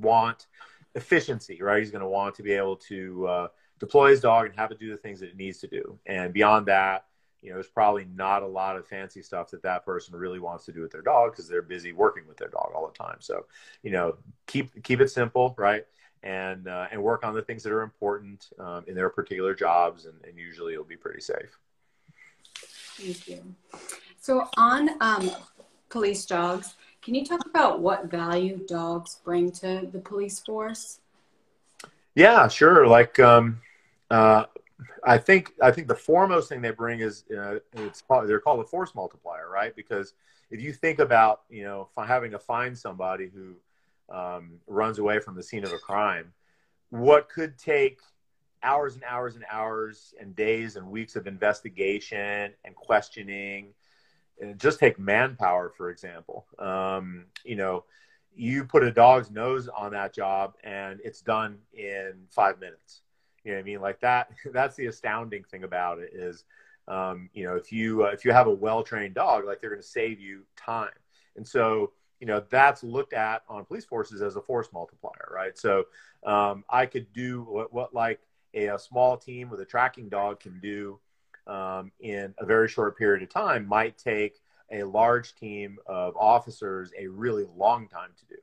want 0.00 0.46
efficiency, 0.94 1.62
right? 1.62 1.78
He's 1.78 1.92
gonna 1.92 2.08
want 2.08 2.34
to 2.34 2.42
be 2.42 2.52
able 2.52 2.76
to 2.76 3.26
uh, 3.28 3.48
deploy 3.78 4.10
his 4.10 4.20
dog 4.20 4.46
and 4.46 4.54
have 4.56 4.70
it 4.70 4.78
do 4.78 4.90
the 4.90 4.96
things 4.96 5.20
that 5.20 5.28
it 5.28 5.36
needs 5.36 5.58
to 5.58 5.66
do. 5.66 5.98
And 6.06 6.32
beyond 6.32 6.66
that, 6.66 7.06
you 7.40 7.50
know, 7.50 7.56
there's 7.56 7.68
probably 7.68 8.06
not 8.16 8.42
a 8.42 8.46
lot 8.46 8.76
of 8.76 8.86
fancy 8.86 9.22
stuff 9.22 9.50
that 9.50 9.62
that 9.62 9.84
person 9.84 10.16
really 10.16 10.40
wants 10.40 10.64
to 10.64 10.72
do 10.72 10.80
with 10.80 10.90
their 10.90 11.02
dog 11.02 11.32
because 11.32 11.48
they're 11.48 11.62
busy 11.62 11.92
working 11.92 12.26
with 12.26 12.36
their 12.36 12.48
dog 12.48 12.72
all 12.74 12.86
the 12.86 12.98
time. 12.98 13.18
So, 13.20 13.46
you 13.82 13.90
know, 13.90 14.16
keep 14.46 14.82
keep 14.82 15.00
it 15.00 15.10
simple, 15.10 15.54
right? 15.56 15.86
And 16.24 16.66
uh, 16.66 16.88
and 16.90 17.00
work 17.00 17.24
on 17.24 17.34
the 17.34 17.42
things 17.42 17.62
that 17.62 17.72
are 17.72 17.82
important 17.82 18.48
um, 18.58 18.84
in 18.88 18.96
their 18.96 19.08
particular 19.08 19.54
jobs, 19.54 20.06
and, 20.06 20.16
and 20.24 20.36
usually 20.36 20.72
it'll 20.72 20.84
be 20.84 20.96
pretty 20.96 21.20
safe. 21.20 21.58
Thank 22.96 23.28
you. 23.28 23.54
So 24.20 24.48
on 24.56 24.90
um, 25.00 25.30
police 25.90 26.26
dogs, 26.26 26.74
can 27.02 27.14
you 27.14 27.24
talk 27.24 27.46
about 27.46 27.80
what 27.80 28.10
value 28.10 28.58
dogs 28.66 29.20
bring 29.24 29.52
to 29.52 29.88
the 29.92 30.00
police 30.00 30.40
force? 30.40 30.98
Yeah, 32.16 32.48
sure. 32.48 32.88
Like 32.88 33.20
um, 33.20 33.60
uh, 34.10 34.44
I 35.04 35.18
think 35.18 35.52
I 35.62 35.70
think 35.70 35.88
the 35.88 35.94
foremost 35.94 36.48
thing 36.48 36.62
they 36.62 36.70
bring 36.70 37.00
is 37.00 37.24
uh, 37.36 37.58
it's 37.74 38.02
they're 38.26 38.40
called 38.40 38.60
a 38.60 38.64
force 38.64 38.94
multiplier, 38.94 39.50
right? 39.50 39.74
Because 39.74 40.14
if 40.50 40.60
you 40.60 40.72
think 40.72 40.98
about 40.98 41.42
you 41.50 41.64
know 41.64 41.88
having 41.96 42.30
to 42.32 42.38
find 42.38 42.76
somebody 42.76 43.28
who 43.28 43.56
um, 44.14 44.60
runs 44.66 44.98
away 44.98 45.18
from 45.18 45.34
the 45.34 45.42
scene 45.42 45.64
of 45.64 45.72
a 45.72 45.78
crime, 45.78 46.32
what 46.90 47.28
could 47.28 47.58
take 47.58 48.00
hours 48.62 48.94
and 48.94 49.04
hours 49.04 49.36
and 49.36 49.44
hours 49.50 50.14
and 50.20 50.34
days 50.34 50.76
and 50.76 50.88
weeks 50.88 51.16
of 51.16 51.26
investigation 51.26 52.52
and 52.64 52.74
questioning, 52.74 53.74
and 54.40 54.58
just 54.58 54.78
take 54.78 54.98
manpower 54.98 55.70
for 55.76 55.90
example. 55.90 56.46
Um, 56.58 57.26
you 57.44 57.56
know, 57.56 57.84
you 58.34 58.64
put 58.64 58.84
a 58.84 58.92
dog's 58.92 59.30
nose 59.30 59.68
on 59.68 59.92
that 59.92 60.14
job 60.14 60.54
and 60.62 61.00
it's 61.02 61.20
done 61.20 61.58
in 61.72 62.14
five 62.30 62.60
minutes 62.60 63.02
you 63.44 63.52
know 63.52 63.58
what 63.58 63.62
I 63.62 63.64
mean? 63.64 63.80
Like 63.80 64.00
that. 64.00 64.30
That's 64.52 64.76
the 64.76 64.86
astounding 64.86 65.44
thing 65.44 65.64
about 65.64 65.98
it 65.98 66.10
is, 66.12 66.44
um, 66.86 67.28
you 67.32 67.44
know, 67.44 67.56
if 67.56 67.72
you 67.72 68.04
uh, 68.04 68.10
if 68.10 68.24
you 68.24 68.32
have 68.32 68.46
a 68.46 68.52
well 68.52 68.82
trained 68.82 69.14
dog, 69.14 69.44
like 69.44 69.60
they're 69.60 69.70
going 69.70 69.82
to 69.82 69.86
save 69.86 70.20
you 70.20 70.42
time. 70.56 70.90
And 71.36 71.46
so, 71.46 71.92
you 72.20 72.26
know, 72.26 72.42
that's 72.50 72.82
looked 72.82 73.12
at 73.12 73.42
on 73.48 73.64
police 73.64 73.84
forces 73.84 74.22
as 74.22 74.36
a 74.36 74.40
force 74.40 74.68
multiplier, 74.72 75.30
right? 75.32 75.56
So, 75.56 75.84
um, 76.26 76.64
I 76.68 76.86
could 76.86 77.12
do 77.12 77.42
what, 77.42 77.72
what 77.72 77.94
like 77.94 78.20
a, 78.54 78.66
a 78.68 78.78
small 78.78 79.16
team 79.16 79.50
with 79.50 79.60
a 79.60 79.64
tracking 79.64 80.08
dog 80.08 80.40
can 80.40 80.58
do 80.60 80.98
um, 81.46 81.92
in 82.00 82.34
a 82.38 82.46
very 82.46 82.68
short 82.68 82.96
period 82.98 83.22
of 83.22 83.30
time 83.30 83.66
might 83.66 83.96
take 83.98 84.40
a 84.70 84.82
large 84.82 85.34
team 85.34 85.78
of 85.86 86.14
officers 86.16 86.92
a 86.98 87.06
really 87.06 87.46
long 87.56 87.88
time 87.88 88.10
to 88.18 88.26
do. 88.26 88.40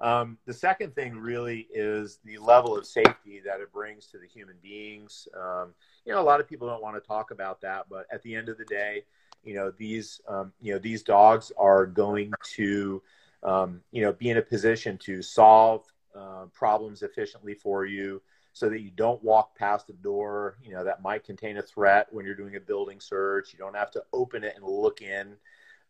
Um, 0.00 0.38
the 0.46 0.54
second 0.54 0.94
thing 0.94 1.16
really 1.16 1.68
is 1.72 2.18
the 2.24 2.38
level 2.38 2.76
of 2.76 2.86
safety 2.86 3.40
that 3.44 3.60
it 3.60 3.72
brings 3.72 4.06
to 4.06 4.18
the 4.18 4.26
human 4.26 4.56
beings. 4.62 5.28
Um, 5.36 5.74
you 6.06 6.12
know, 6.12 6.20
a 6.20 6.24
lot 6.24 6.40
of 6.40 6.48
people 6.48 6.66
don't 6.66 6.82
want 6.82 6.96
to 6.96 7.06
talk 7.06 7.30
about 7.30 7.60
that, 7.60 7.86
but 7.90 8.06
at 8.10 8.22
the 8.22 8.34
end 8.34 8.48
of 8.48 8.56
the 8.56 8.64
day, 8.64 9.04
you 9.44 9.54
know, 9.54 9.72
these, 9.76 10.20
um, 10.26 10.52
you 10.60 10.72
know, 10.72 10.78
these 10.78 11.02
dogs 11.02 11.52
are 11.58 11.86
going 11.86 12.32
to, 12.54 13.02
um, 13.42 13.80
you 13.90 14.02
know, 14.02 14.12
be 14.12 14.30
in 14.30 14.38
a 14.38 14.42
position 14.42 14.96
to 14.98 15.22
solve 15.22 15.84
uh, 16.14 16.44
problems 16.52 17.02
efficiently 17.02 17.54
for 17.54 17.84
you 17.84 18.22
so 18.52 18.68
that 18.68 18.80
you 18.80 18.90
don't 18.90 19.22
walk 19.22 19.56
past 19.56 19.88
a 19.90 19.92
door, 19.92 20.56
you 20.62 20.72
know, 20.72 20.84
that 20.84 21.02
might 21.02 21.24
contain 21.24 21.58
a 21.58 21.62
threat 21.62 22.08
when 22.10 22.26
you're 22.26 22.34
doing 22.34 22.56
a 22.56 22.60
building 22.60 23.00
search. 23.00 23.52
You 23.52 23.58
don't 23.58 23.76
have 23.76 23.90
to 23.92 24.02
open 24.12 24.44
it 24.44 24.54
and 24.56 24.64
look 24.64 25.02
in. 25.02 25.36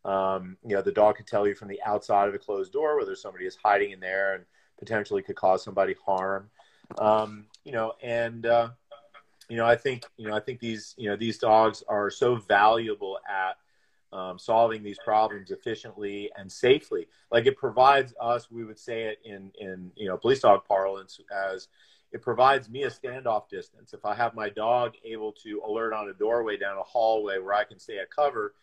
Um, 0.05 0.57
you 0.67 0.75
know, 0.75 0.83
the 0.83 0.93
dog 0.93 1.17
could 1.17 1.27
tell 1.27 1.47
you 1.47 1.55
from 1.55 1.69
the 1.69 1.81
outside 1.85 2.29
of 2.29 2.35
a 2.35 2.39
closed 2.39 2.73
door 2.73 2.99
whether 2.99 3.15
somebody 3.15 3.47
is 3.47 3.57
hiding 3.63 3.91
in 3.91 4.01
there 4.01 4.35
and 4.35 4.45
potentially 4.79 5.23
could 5.23 5.37
cause 5.37 5.63
somebody 5.63 5.95
harm. 6.05 6.51
Um, 6.99 7.47
you 7.65 7.73
know, 7.73 7.93
and 8.03 8.47
uh, 8.47 8.71
you 9.49 9.57
know, 9.57 9.67
I 9.67 9.77
think 9.77 10.05
you 10.17 10.29
know, 10.29 10.35
I 10.35 10.41
think 10.41 10.61
these 10.61 10.95
you 10.97 11.09
know 11.09 11.17
these 11.17 11.39
dogs 11.39 11.83
are 11.89 12.11
so 12.11 12.37
valuable 12.37 13.19
at 13.29 13.57
um, 14.17 14.39
solving 14.39 14.83
these 14.83 14.99
problems 15.05 15.51
efficiently 15.51 16.31
and 16.37 16.51
safely. 16.51 17.07
Like 17.31 17.47
it 17.47 17.57
provides 17.57 18.15
us, 18.21 18.51
we 18.51 18.65
would 18.65 18.79
say 18.79 19.03
it 19.03 19.19
in 19.25 19.53
in 19.59 19.93
you 19.97 20.09
know 20.09 20.17
police 20.17 20.41
dog 20.41 20.65
parlance 20.67 21.21
as 21.53 21.69
it 22.13 22.23
provides 22.23 22.69
me 22.69 22.85
a 22.85 22.91
standoff 22.91 23.49
distance. 23.49 23.93
If 23.93 24.05
I 24.05 24.15
have 24.15 24.35
my 24.35 24.49
dog 24.49 24.95
able 25.05 25.33
to 25.45 25.63
alert 25.65 25.93
on 25.93 26.09
a 26.09 26.13
doorway 26.13 26.57
down 26.57 26.77
a 26.77 26.83
hallway 26.83 27.39
where 27.39 27.55
I 27.55 27.65
can 27.65 27.79
stay 27.79 27.99
at 27.99 28.11
cover, 28.11 28.55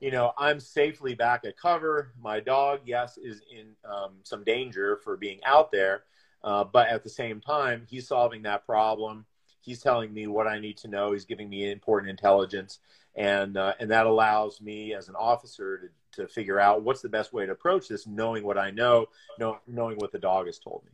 you 0.00 0.10
know, 0.10 0.32
I'm 0.36 0.60
safely 0.60 1.14
back 1.14 1.44
at 1.44 1.56
cover. 1.56 2.12
My 2.20 2.40
dog, 2.40 2.80
yes, 2.84 3.18
is 3.18 3.40
in 3.50 3.68
um, 3.84 4.16
some 4.22 4.44
danger 4.44 4.96
for 5.02 5.16
being 5.16 5.40
out 5.44 5.72
there, 5.72 6.04
uh, 6.44 6.64
but 6.64 6.88
at 6.88 7.02
the 7.02 7.08
same 7.08 7.40
time, 7.40 7.86
he's 7.88 8.08
solving 8.08 8.42
that 8.42 8.66
problem. 8.66 9.24
He's 9.60 9.80
telling 9.80 10.12
me 10.12 10.26
what 10.26 10.46
I 10.46 10.58
need 10.58 10.76
to 10.78 10.88
know. 10.88 11.12
He's 11.12 11.24
giving 11.24 11.48
me 11.48 11.70
important 11.70 12.10
intelligence, 12.10 12.78
and 13.14 13.56
uh, 13.56 13.72
and 13.80 13.90
that 13.90 14.06
allows 14.06 14.60
me 14.60 14.94
as 14.94 15.08
an 15.08 15.16
officer 15.16 15.78
to 15.78 15.88
to 16.22 16.28
figure 16.28 16.60
out 16.60 16.82
what's 16.82 17.02
the 17.02 17.08
best 17.08 17.32
way 17.32 17.46
to 17.46 17.52
approach 17.52 17.88
this, 17.88 18.06
knowing 18.06 18.44
what 18.44 18.58
I 18.58 18.70
know, 18.70 19.06
know 19.38 19.58
knowing 19.66 19.96
what 19.96 20.12
the 20.12 20.18
dog 20.18 20.46
has 20.46 20.58
told 20.58 20.82
me. 20.84 20.92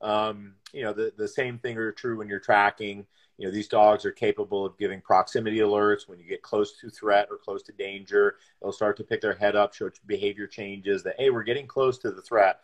Um, 0.00 0.54
you 0.72 0.82
know, 0.82 0.92
the 0.92 1.12
the 1.16 1.28
same 1.28 1.58
thing 1.58 1.76
are 1.76 1.92
true 1.92 2.18
when 2.18 2.28
you're 2.28 2.40
tracking 2.40 3.06
you 3.38 3.46
know 3.46 3.52
these 3.52 3.68
dogs 3.68 4.04
are 4.04 4.12
capable 4.12 4.64
of 4.64 4.78
giving 4.78 5.00
proximity 5.00 5.58
alerts. 5.58 6.08
When 6.08 6.18
you 6.18 6.26
get 6.26 6.42
close 6.42 6.78
to 6.80 6.90
threat 6.90 7.28
or 7.30 7.36
close 7.36 7.62
to 7.64 7.72
danger 7.72 8.36
they'll 8.60 8.72
start 8.72 8.96
to 8.98 9.04
pick 9.04 9.20
their 9.20 9.34
head 9.34 9.56
up 9.56 9.74
show 9.74 9.90
behavior 10.06 10.46
changes 10.46 11.02
that 11.02 11.16
hey 11.18 11.30
we're 11.30 11.42
getting 11.42 11.66
close 11.66 11.98
to 11.98 12.10
the 12.10 12.22
threat. 12.22 12.60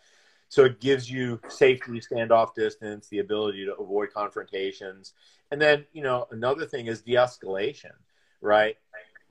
So 0.49 0.65
it 0.65 0.81
gives 0.81 1.09
you 1.09 1.41
safety 1.49 2.01
standoff 2.01 2.55
distance 2.55 3.09
the 3.09 3.21
ability 3.21 3.65
to 3.67 3.75
avoid 3.77 4.13
confrontations. 4.13 5.15
And 5.51 5.61
then 5.61 5.87
you 5.93 6.03
know 6.03 6.27
another 6.31 6.67
thing 6.67 6.87
is 6.87 7.03
de-escalation 7.03 7.93
right? 8.43 8.77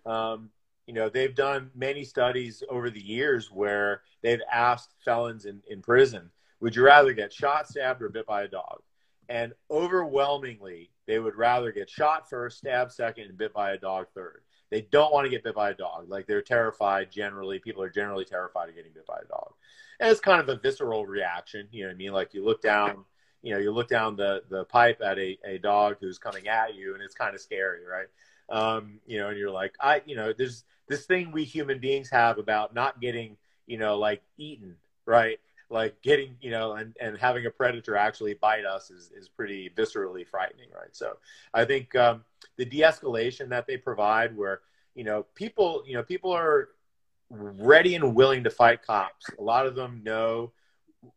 Um, 0.05 0.49
you 0.85 0.93
know 0.93 1.09
they've 1.09 1.35
done 1.35 1.71
many 1.75 2.03
studies 2.03 2.63
over 2.69 2.89
the 2.89 3.01
years 3.01 3.51
where 3.51 4.01
they've 4.21 4.41
asked 4.51 4.93
felons 5.03 5.45
in, 5.45 5.61
in 5.69 5.81
prison 5.81 6.31
would 6.59 6.75
you 6.75 6.83
rather 6.83 7.13
get 7.13 7.31
shot 7.31 7.67
stabbed 7.67 8.01
or 8.01 8.09
bit 8.09 8.25
by 8.25 8.43
a 8.43 8.47
dog? 8.47 8.81
And 9.27 9.53
overwhelmingly, 9.69 10.91
they 11.09 11.17
would 11.17 11.35
rather 11.35 11.71
get 11.71 11.89
shot 11.89 12.29
first, 12.29 12.59
stabbed 12.59 12.91
second, 12.91 13.23
and 13.23 13.37
bit 13.37 13.51
by 13.51 13.71
a 13.71 13.79
dog 13.79 14.05
third. 14.13 14.43
They 14.69 14.81
don't 14.81 15.11
want 15.11 15.25
to 15.25 15.29
get 15.31 15.43
bit 15.43 15.55
by 15.55 15.71
a 15.71 15.73
dog. 15.73 16.07
Like 16.07 16.27
they're 16.27 16.43
terrified 16.43 17.11
generally. 17.11 17.57
People 17.57 17.81
are 17.81 17.89
generally 17.89 18.25
terrified 18.25 18.69
of 18.69 18.75
getting 18.75 18.91
bit 18.93 19.07
by 19.07 19.17
a 19.17 19.27
dog. 19.27 19.53
And 19.99 20.11
it's 20.11 20.19
kind 20.19 20.39
of 20.39 20.49
a 20.49 20.59
visceral 20.61 21.07
reaction. 21.07 21.67
You 21.71 21.81
know 21.81 21.87
what 21.87 21.95
I 21.95 21.97
mean? 21.97 22.11
Like 22.11 22.35
you 22.35 22.45
look 22.45 22.61
down, 22.61 23.05
you 23.41 23.51
know, 23.51 23.59
you 23.59 23.71
look 23.71 23.87
down 23.89 24.17
the, 24.17 24.43
the 24.51 24.65
pipe 24.65 25.01
at 25.03 25.17
a, 25.17 25.39
a 25.43 25.57
dog 25.57 25.97
who's 25.99 26.19
coming 26.19 26.47
at 26.47 26.75
you 26.75 26.93
and 26.93 27.01
it's 27.01 27.15
kind 27.15 27.33
of 27.33 27.41
scary, 27.41 27.79
right? 27.83 28.07
Um, 28.47 28.99
you 29.07 29.17
know, 29.17 29.29
and 29.29 29.37
you're 29.39 29.49
like, 29.49 29.73
I, 29.81 30.03
you 30.05 30.15
know, 30.15 30.31
there's 30.31 30.63
this 30.87 31.07
thing 31.07 31.31
we 31.31 31.43
human 31.43 31.79
beings 31.79 32.11
have 32.11 32.37
about 32.37 32.75
not 32.75 33.01
getting, 33.01 33.35
you 33.65 33.79
know, 33.79 33.97
like 33.97 34.21
eaten, 34.37 34.75
right? 35.07 35.39
Like 35.69 36.01
getting 36.01 36.35
you 36.41 36.51
know 36.51 36.73
and, 36.73 36.95
and 36.99 37.17
having 37.17 37.45
a 37.45 37.49
predator 37.49 37.95
actually 37.95 38.33
bite 38.33 38.65
us 38.65 38.89
is, 38.89 39.11
is 39.15 39.29
pretty 39.29 39.69
viscerally 39.69 40.27
frightening 40.27 40.69
right? 40.73 40.95
So 40.95 41.17
i 41.53 41.65
think 41.65 41.95
um, 41.95 42.23
the 42.57 42.65
de-escalation 42.65 43.49
that 43.49 43.67
they 43.67 43.77
provide 43.77 44.35
where 44.35 44.61
you 44.95 45.03
know 45.03 45.25
people 45.35 45.83
you 45.85 45.93
know 45.93 46.03
people 46.03 46.31
are 46.31 46.69
ready 47.29 47.95
and 47.95 48.15
willing 48.15 48.43
to 48.43 48.49
fight 48.49 48.85
cops. 48.85 49.27
A 49.37 49.41
lot 49.41 49.65
of 49.65 49.75
them 49.75 50.01
know 50.03 50.51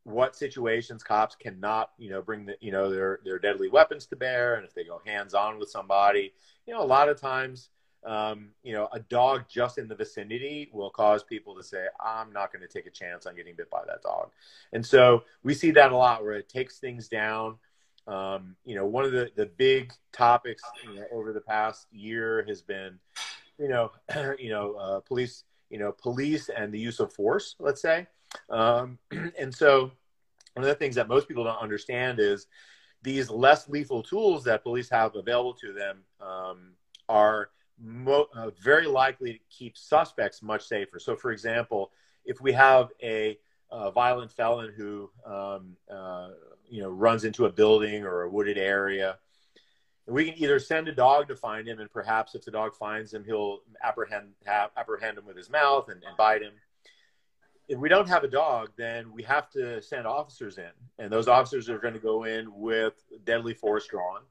what 0.04 0.36
situations 0.36 1.02
cops 1.02 1.34
cannot 1.34 1.90
you 1.98 2.10
know 2.10 2.22
bring 2.22 2.46
the 2.46 2.56
you 2.60 2.70
know 2.70 2.90
their 2.90 3.18
their 3.24 3.38
deadly 3.38 3.68
weapons 3.68 4.06
to 4.06 4.16
bear. 4.16 4.54
And 4.54 4.64
if 4.64 4.74
they 4.74 4.84
go 4.84 5.00
hands 5.04 5.34
on 5.34 5.58
with 5.58 5.70
somebody 5.70 6.32
you 6.66 6.74
know 6.74 6.82
a 6.82 6.86
lot 6.86 7.08
of 7.08 7.20
times 7.20 7.70
um, 8.04 8.48
you 8.62 8.72
know, 8.72 8.88
a 8.92 9.00
dog 9.00 9.44
just 9.48 9.78
in 9.78 9.86
the 9.86 9.94
vicinity 9.94 10.68
will 10.72 10.90
cause 10.90 11.22
people 11.22 11.54
to 11.54 11.62
say, 11.62 11.86
I'm 12.00 12.32
not 12.32 12.52
going 12.52 12.66
to 12.66 12.68
take 12.68 12.86
a 12.86 12.90
chance 12.90 13.26
on 13.26 13.36
getting 13.36 13.54
bit 13.54 13.70
by 13.70 13.82
that 13.86 14.02
dog. 14.02 14.30
And 14.72 14.84
so 14.84 15.22
we 15.44 15.54
see 15.54 15.70
that 15.72 15.92
a 15.92 15.96
lot 15.96 16.22
where 16.22 16.32
it 16.32 16.48
takes 16.48 16.78
things 16.78 17.08
down. 17.08 17.58
Um, 18.08 18.56
you 18.64 18.74
know, 18.74 18.86
one 18.86 19.04
of 19.04 19.12
the, 19.12 19.30
the 19.36 19.46
big 19.46 19.92
topics 20.12 20.62
you 20.84 20.96
know, 20.96 21.06
over 21.12 21.32
the 21.32 21.40
past 21.40 21.86
year 21.92 22.44
has 22.48 22.60
been, 22.60 22.98
you 23.58 23.68
know, 23.68 23.92
you 24.38 24.50
know, 24.50 24.74
uh, 24.74 25.00
police, 25.00 25.44
you 25.70 25.78
know, 25.78 25.92
police 25.92 26.48
and 26.48 26.72
the 26.72 26.80
use 26.80 26.98
of 26.98 27.12
force, 27.12 27.54
let's 27.60 27.80
say. 27.80 28.08
Um, 28.50 28.98
and 29.38 29.54
so 29.54 29.92
one 30.54 30.64
of 30.64 30.68
the 30.68 30.74
things 30.74 30.96
that 30.96 31.06
most 31.06 31.28
people 31.28 31.44
don't 31.44 31.62
understand 31.62 32.18
is 32.18 32.48
these 33.04 33.30
less 33.30 33.68
lethal 33.68 34.02
tools 34.02 34.42
that 34.44 34.64
police 34.64 34.88
have 34.90 35.14
available 35.14 35.54
to 35.54 35.72
them 35.72 35.98
um, 36.20 36.72
are– 37.08 37.50
mo- 37.82 38.28
uh, 38.34 38.50
very 38.62 38.86
likely 38.86 39.32
to 39.32 39.38
keep 39.50 39.76
suspects 39.76 40.42
much 40.42 40.66
safer. 40.66 40.98
So, 40.98 41.16
for 41.16 41.32
example, 41.32 41.90
if 42.24 42.40
we 42.40 42.52
have 42.52 42.90
a, 43.02 43.38
a 43.70 43.90
violent 43.90 44.30
felon 44.32 44.72
who 44.76 45.10
um, 45.26 45.76
uh, 45.90 46.30
you 46.68 46.82
know 46.82 46.90
runs 46.90 47.24
into 47.24 47.46
a 47.46 47.52
building 47.52 48.04
or 48.04 48.22
a 48.22 48.30
wooded 48.30 48.58
area, 48.58 49.18
we 50.06 50.30
can 50.30 50.42
either 50.42 50.58
send 50.58 50.88
a 50.88 50.94
dog 50.94 51.28
to 51.28 51.36
find 51.36 51.66
him, 51.66 51.80
and 51.80 51.90
perhaps 51.90 52.34
if 52.34 52.44
the 52.44 52.50
dog 52.50 52.74
finds 52.74 53.12
him, 53.12 53.24
he'll 53.24 53.60
apprehend 53.82 54.28
have, 54.46 54.70
apprehend 54.76 55.18
him 55.18 55.26
with 55.26 55.36
his 55.36 55.50
mouth 55.50 55.88
and, 55.88 56.02
and 56.04 56.16
bite 56.16 56.42
him. 56.42 56.52
If 57.68 57.78
we 57.78 57.88
don't 57.88 58.08
have 58.08 58.24
a 58.24 58.28
dog, 58.28 58.70
then 58.76 59.12
we 59.12 59.22
have 59.22 59.48
to 59.50 59.80
send 59.80 60.06
officers 60.06 60.58
in, 60.58 60.70
and 60.98 61.12
those 61.12 61.28
officers 61.28 61.68
are 61.68 61.78
going 61.78 61.94
to 61.94 62.00
go 62.00 62.24
in 62.24 62.52
with 62.54 62.94
deadly 63.24 63.54
force 63.54 63.86
drawn 63.86 64.22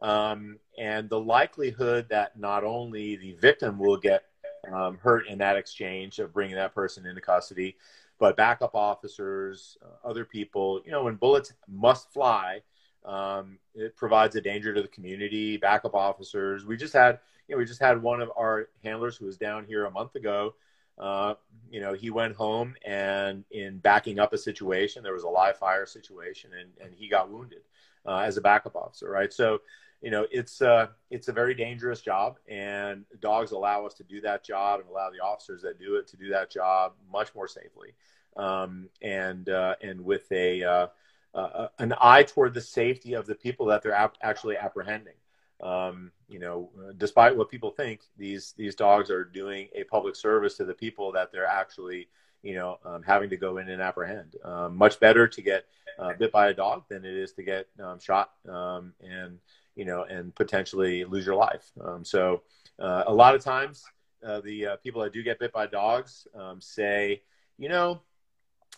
um, 0.00 0.58
and 0.78 1.08
the 1.08 1.20
likelihood 1.20 2.06
that 2.10 2.38
not 2.38 2.64
only 2.64 3.16
the 3.16 3.32
victim 3.34 3.78
will 3.78 3.96
get 3.96 4.24
um, 4.72 4.98
hurt 4.98 5.26
in 5.28 5.38
that 5.38 5.56
exchange 5.56 6.18
of 6.18 6.32
bringing 6.32 6.56
that 6.56 6.74
person 6.74 7.06
into 7.06 7.20
custody, 7.20 7.76
but 8.18 8.36
backup 8.36 8.74
officers, 8.74 9.76
uh, 9.82 10.08
other 10.08 10.24
people, 10.24 10.80
you 10.84 10.92
know, 10.92 11.04
when 11.04 11.16
bullets 11.16 11.52
must 11.68 12.12
fly, 12.12 12.62
um, 13.04 13.58
it 13.74 13.96
provides 13.96 14.34
a 14.36 14.40
danger 14.40 14.72
to 14.72 14.80
the 14.80 14.88
community. 14.88 15.56
Backup 15.56 15.94
officers. 15.94 16.64
We 16.64 16.76
just 16.76 16.94
had, 16.94 17.18
you 17.48 17.54
know, 17.54 17.58
we 17.58 17.64
just 17.64 17.80
had 17.80 18.00
one 18.00 18.20
of 18.20 18.30
our 18.36 18.68
handlers 18.82 19.16
who 19.16 19.26
was 19.26 19.36
down 19.36 19.64
here 19.66 19.84
a 19.84 19.90
month 19.90 20.14
ago. 20.14 20.54
Uh, 20.96 21.34
you 21.70 21.80
know, 21.80 21.92
he 21.92 22.10
went 22.10 22.36
home 22.36 22.74
and 22.86 23.44
in 23.50 23.78
backing 23.78 24.20
up 24.20 24.32
a 24.32 24.38
situation, 24.38 25.02
there 25.02 25.12
was 25.12 25.24
a 25.24 25.28
live 25.28 25.58
fire 25.58 25.86
situation, 25.86 26.50
and 26.58 26.70
and 26.80 26.94
he 26.94 27.08
got 27.08 27.28
wounded 27.28 27.62
uh, 28.06 28.18
as 28.18 28.36
a 28.36 28.40
backup 28.40 28.76
officer, 28.76 29.10
right? 29.10 29.32
So 29.32 29.60
you 30.04 30.10
know 30.10 30.26
it's 30.30 30.60
uh, 30.60 30.88
it's 31.10 31.28
a 31.28 31.32
very 31.32 31.54
dangerous 31.54 32.02
job 32.02 32.36
and 32.46 33.06
dogs 33.20 33.52
allow 33.52 33.86
us 33.86 33.94
to 33.94 34.04
do 34.04 34.20
that 34.20 34.44
job 34.44 34.80
and 34.80 34.88
allow 34.90 35.08
the 35.08 35.24
officers 35.24 35.62
that 35.62 35.78
do 35.78 35.96
it 35.96 36.06
to 36.08 36.18
do 36.18 36.28
that 36.28 36.50
job 36.50 36.92
much 37.10 37.34
more 37.34 37.48
safely. 37.48 37.94
Um, 38.36 38.90
and 39.00 39.48
uh, 39.48 39.76
and 39.80 40.04
with 40.04 40.30
a 40.30 40.62
uh, 40.62 40.86
uh 41.34 41.68
an 41.78 41.94
eye 42.00 42.24
toward 42.24 42.52
the 42.52 42.60
safety 42.60 43.14
of 43.14 43.26
the 43.26 43.34
people 43.34 43.64
that 43.66 43.82
they're 43.82 43.94
ap- 43.94 44.18
actually 44.22 44.58
apprehending. 44.58 45.14
Um, 45.60 46.12
you 46.28 46.38
know 46.38 46.68
despite 46.98 47.34
what 47.34 47.48
people 47.48 47.70
think 47.70 48.02
these 48.18 48.52
these 48.58 48.74
dogs 48.74 49.08
are 49.10 49.24
doing 49.24 49.68
a 49.74 49.84
public 49.84 50.16
service 50.16 50.58
to 50.58 50.66
the 50.66 50.74
people 50.74 51.12
that 51.12 51.32
they're 51.32 51.46
actually 51.46 52.08
you 52.42 52.54
know 52.56 52.78
um, 52.84 53.02
having 53.02 53.30
to 53.30 53.38
go 53.38 53.56
in 53.56 53.70
and 53.70 53.80
apprehend. 53.80 54.36
Um, 54.44 54.76
much 54.76 55.00
better 55.00 55.26
to 55.26 55.40
get 55.40 55.64
uh, 55.98 56.12
bit 56.12 56.30
by 56.30 56.48
a 56.48 56.54
dog 56.54 56.84
than 56.90 57.06
it 57.06 57.14
is 57.14 57.32
to 57.32 57.42
get 57.42 57.68
um, 57.82 57.98
shot 57.98 58.32
um, 58.46 58.92
and 59.00 59.38
you 59.76 59.84
know, 59.84 60.04
and 60.04 60.34
potentially 60.34 61.04
lose 61.04 61.26
your 61.26 61.36
life. 61.36 61.70
Um, 61.80 62.04
so 62.04 62.42
uh, 62.78 63.04
a 63.06 63.12
lot 63.12 63.34
of 63.34 63.42
times, 63.42 63.84
uh, 64.26 64.40
the 64.40 64.66
uh, 64.66 64.76
people 64.76 65.02
that 65.02 65.12
do 65.12 65.22
get 65.22 65.38
bit 65.38 65.52
by 65.52 65.66
dogs 65.66 66.26
um, 66.34 66.60
say, 66.60 67.22
you 67.58 67.68
know, 67.68 68.00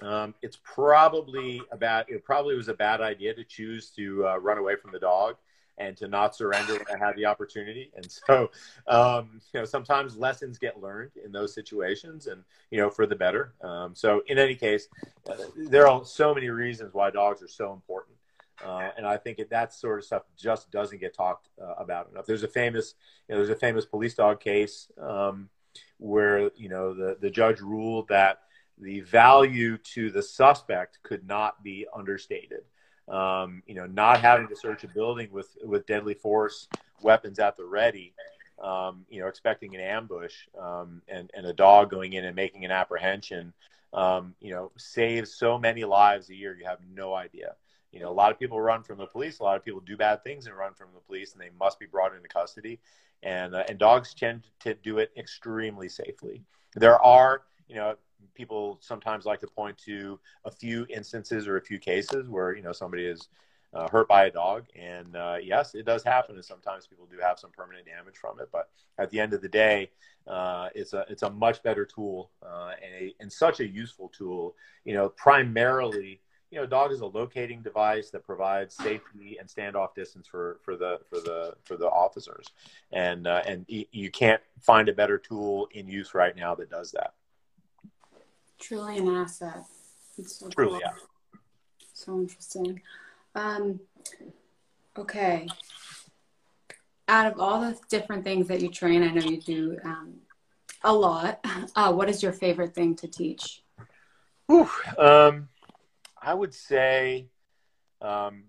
um, 0.03 0.34
it's 0.42 0.59
probably 0.62 1.62
about 1.70 2.11
it 2.11 2.24
probably 2.24 2.55
was 2.57 2.68
a 2.68 2.74
bad 2.74 3.01
idea 3.01 3.32
to 3.34 3.44
choose 3.44 3.90
to 3.90 4.26
uh, 4.26 4.36
run 4.38 4.59
away 4.59 4.76
from 4.76 4.92
the 4.92 4.99
dog. 4.99 5.36
and 5.78 5.97
to 5.99 6.09
not 6.09 6.34
surrender 6.34 6.74
when 6.74 6.84
I 6.94 6.99
had 7.05 7.16
the 7.16 7.26
opportunity. 7.26 7.90
And 7.94 8.11
so, 8.11 8.51
um, 8.86 9.40
you 9.53 9.61
know, 9.61 9.64
sometimes 9.66 10.16
lessons 10.16 10.59
get 10.59 10.80
learned 10.80 11.12
in 11.22 11.32
those 11.32 11.55
situations, 11.55 12.26
and 12.26 12.42
you 12.70 12.78
know, 12.78 12.90
for 12.90 13.07
the 13.07 13.16
better. 13.16 13.53
Um, 13.61 13.94
so, 13.94 14.22
in 14.26 14.38
any 14.38 14.55
case, 14.55 14.88
uh, 15.28 15.34
there 15.57 15.88
are 15.88 16.05
so 16.05 16.34
many 16.34 16.49
reasons 16.49 16.94
why 16.94 17.11
dogs 17.11 17.42
are 17.42 17.49
so 17.49 17.72
important. 17.72 18.16
Uh, 18.64 18.90
and 18.96 19.07
I 19.07 19.16
think 19.16 19.38
it, 19.38 19.50
that 19.50 19.72
sort 19.72 19.98
of 19.98 20.04
stuff 20.04 20.22
just 20.36 20.70
doesn't 20.70 21.00
get 21.00 21.14
talked 21.14 21.48
uh, 21.61 21.74
about 21.74 22.11
enough. 22.11 22.26
There's 22.26 22.42
a 22.42 22.48
famous, 22.48 22.94
you 23.28 23.34
know, 23.34 23.40
there's 23.40 23.57
a 23.57 23.61
famous 23.61 23.84
police 23.84 24.14
dog 24.14 24.40
case 24.40 24.90
um, 25.00 25.48
where 25.98 26.50
you 26.57 26.68
know 26.68 26.94
the 26.94 27.16
the 27.20 27.30
judge 27.30 27.61
ruled 27.61 28.09
that 28.09 28.40
the 28.78 29.00
value 29.00 29.78
to 29.78 30.11
the 30.11 30.22
suspect 30.22 30.98
could 31.02 31.26
not 31.26 31.62
be 31.62 31.86
understated. 31.94 32.62
Um, 33.09 33.62
you 33.66 33.74
know, 33.74 33.86
not 33.86 34.20
having 34.20 34.48
to 34.48 34.57
search 34.57 34.84
a 34.84 34.88
building 34.88 35.28
with 35.30 35.57
with 35.62 35.86
deadly 35.86 36.14
force 36.14 36.66
weapons 37.02 37.38
at 37.38 37.57
the 37.57 37.64
ready, 37.64 38.14
um, 38.62 39.04
you 39.09 39.20
know, 39.20 39.28
expecting 39.28 39.74
an 39.74 39.80
ambush 39.80 40.34
um, 40.59 41.02
and 41.09 41.30
and 41.34 41.46
a 41.46 41.52
dog 41.52 41.90
going 41.90 42.14
in 42.14 42.24
and 42.24 42.34
making 42.34 42.64
an 42.64 42.70
apprehension, 42.70 43.52
um, 43.92 44.34
you 44.40 44.50
know, 44.50 44.72
saves 44.76 45.34
so 45.34 45.59
many 45.59 45.84
lives 45.84 46.30
a 46.30 46.34
year. 46.34 46.57
You 46.59 46.64
have 46.64 46.80
no 46.94 47.14
idea. 47.14 47.54
You 47.97 48.03
know, 48.03 48.11
a 48.11 48.12
lot 48.12 48.30
of 48.30 48.38
people 48.38 48.61
run 48.61 48.82
from 48.82 48.99
the 48.99 49.07
police. 49.07 49.38
A 49.38 49.42
lot 49.42 49.57
of 49.57 49.64
people 49.64 49.80
do 49.80 49.97
bad 49.97 50.22
things 50.22 50.47
and 50.47 50.55
run 50.55 50.74
from 50.74 50.88
the 50.92 51.01
police, 51.01 51.32
and 51.32 51.40
they 51.40 51.49
must 51.59 51.78
be 51.78 51.86
brought 51.86 52.14
into 52.14 52.28
custody. 52.28 52.78
And 53.22 53.55
uh, 53.55 53.64
and 53.70 53.78
dogs 53.78 54.12
tend 54.12 54.44
to 54.61 54.74
do 54.74 54.99
it 54.99 55.12
extremely 55.16 55.88
safely. 55.88 56.42
There 56.74 57.03
are, 57.03 57.44
you 57.68 57.76
know, 57.76 57.94
people 58.34 58.78
sometimes 58.82 59.24
like 59.24 59.40
to 59.40 59.47
point 59.47 59.78
to 59.78 60.20
a 60.44 60.51
few 60.51 60.86
instances 60.90 61.49
or 61.49 61.57
a 61.57 61.62
few 61.62 61.78
cases 61.78 62.28
where 62.28 62.55
you 62.55 62.62
know 62.62 62.72
somebody 62.72 63.07
is 63.07 63.28
uh, 63.72 63.88
hurt 63.88 64.09
by 64.09 64.26
a 64.26 64.30
dog, 64.30 64.66
and 64.78 65.16
uh, 65.16 65.36
yes, 65.42 65.74
it 65.74 65.86
does 65.86 66.05
happen, 66.05 66.34
and 66.34 66.44
sometimes 66.44 66.86
people 66.86 67.07
do 67.11 67.16
have 67.18 67.38
some 67.38 67.51
permanent 67.51 67.86
damage 67.86 68.18
from 68.18 68.38
it. 68.40 68.51
But 68.53 68.68
at 68.99 69.09
the 69.11 69.18
end 69.20 69.32
of 69.32 69.40
the 69.40 69.49
day, 69.49 69.90
uh, 70.26 70.68
it's 70.74 70.92
a 70.92 71.07
it's 71.09 71.22
a 71.22 71.30
much 71.30 71.62
better 71.62 71.86
tool 71.86 72.30
uh, 72.42 72.72
and, 72.84 72.94
a, 72.94 73.14
and 73.20 73.32
such 73.32 73.61
a 73.61 73.66
useful 73.66 74.11
tool. 74.11 74.55
You 74.84 74.92
know, 74.92 75.09
primarily 75.09 76.20
you 76.51 76.59
know, 76.59 76.66
dog 76.66 76.92
is 76.92 77.01
a 77.01 77.07
locating 77.07 77.61
device 77.61 78.11
that 78.11 78.24
provides 78.24 78.74
safety 78.74 79.36
and 79.38 79.49
standoff 79.49 79.94
distance 79.94 80.28
for, 80.28 80.59
for 80.62 80.76
the 80.76 81.01
for 81.09 81.16
the 81.20 81.55
for 81.64 81.76
the 81.76 81.88
officers, 81.88 82.47
and 82.92 83.26
uh, 83.26 83.42
and 83.47 83.64
you 83.68 84.11
can't 84.11 84.40
find 84.61 84.88
a 84.88 84.92
better 84.92 85.18
tool 85.18 85.68
in 85.72 85.88
use 85.88 86.14
right 86.14 86.36
now 86.36 86.55
that 86.55 86.70
does 86.70 86.92
that. 86.92 87.14
Truly 88.59 88.99
an 88.99 89.09
asset. 89.09 89.64
It's 90.18 90.36
so 90.36 90.49
Truly, 90.49 90.70
cool. 90.70 90.80
yeah. 90.80 90.92
So 91.92 92.18
interesting. 92.20 92.80
Um, 93.34 93.80
okay. 94.97 95.49
Out 97.09 97.32
of 97.32 97.38
all 97.38 97.61
the 97.61 97.78
different 97.88 98.24
things 98.24 98.49
that 98.49 98.61
you 98.61 98.68
train, 98.68 99.03
I 99.03 99.11
know 99.11 99.22
you 99.22 99.40
do 99.40 99.78
um, 99.84 100.14
a 100.82 100.92
lot. 100.92 101.44
Uh, 101.74 101.92
what 101.92 102.09
is 102.09 102.22
your 102.22 102.32
favorite 102.32 102.74
thing 102.74 102.94
to 102.97 103.07
teach? 103.07 103.62
Whew, 104.47 104.68
um, 104.99 105.49
I 106.27 106.35
would 106.35 106.53
say, 106.53 107.29
um, 108.03 108.45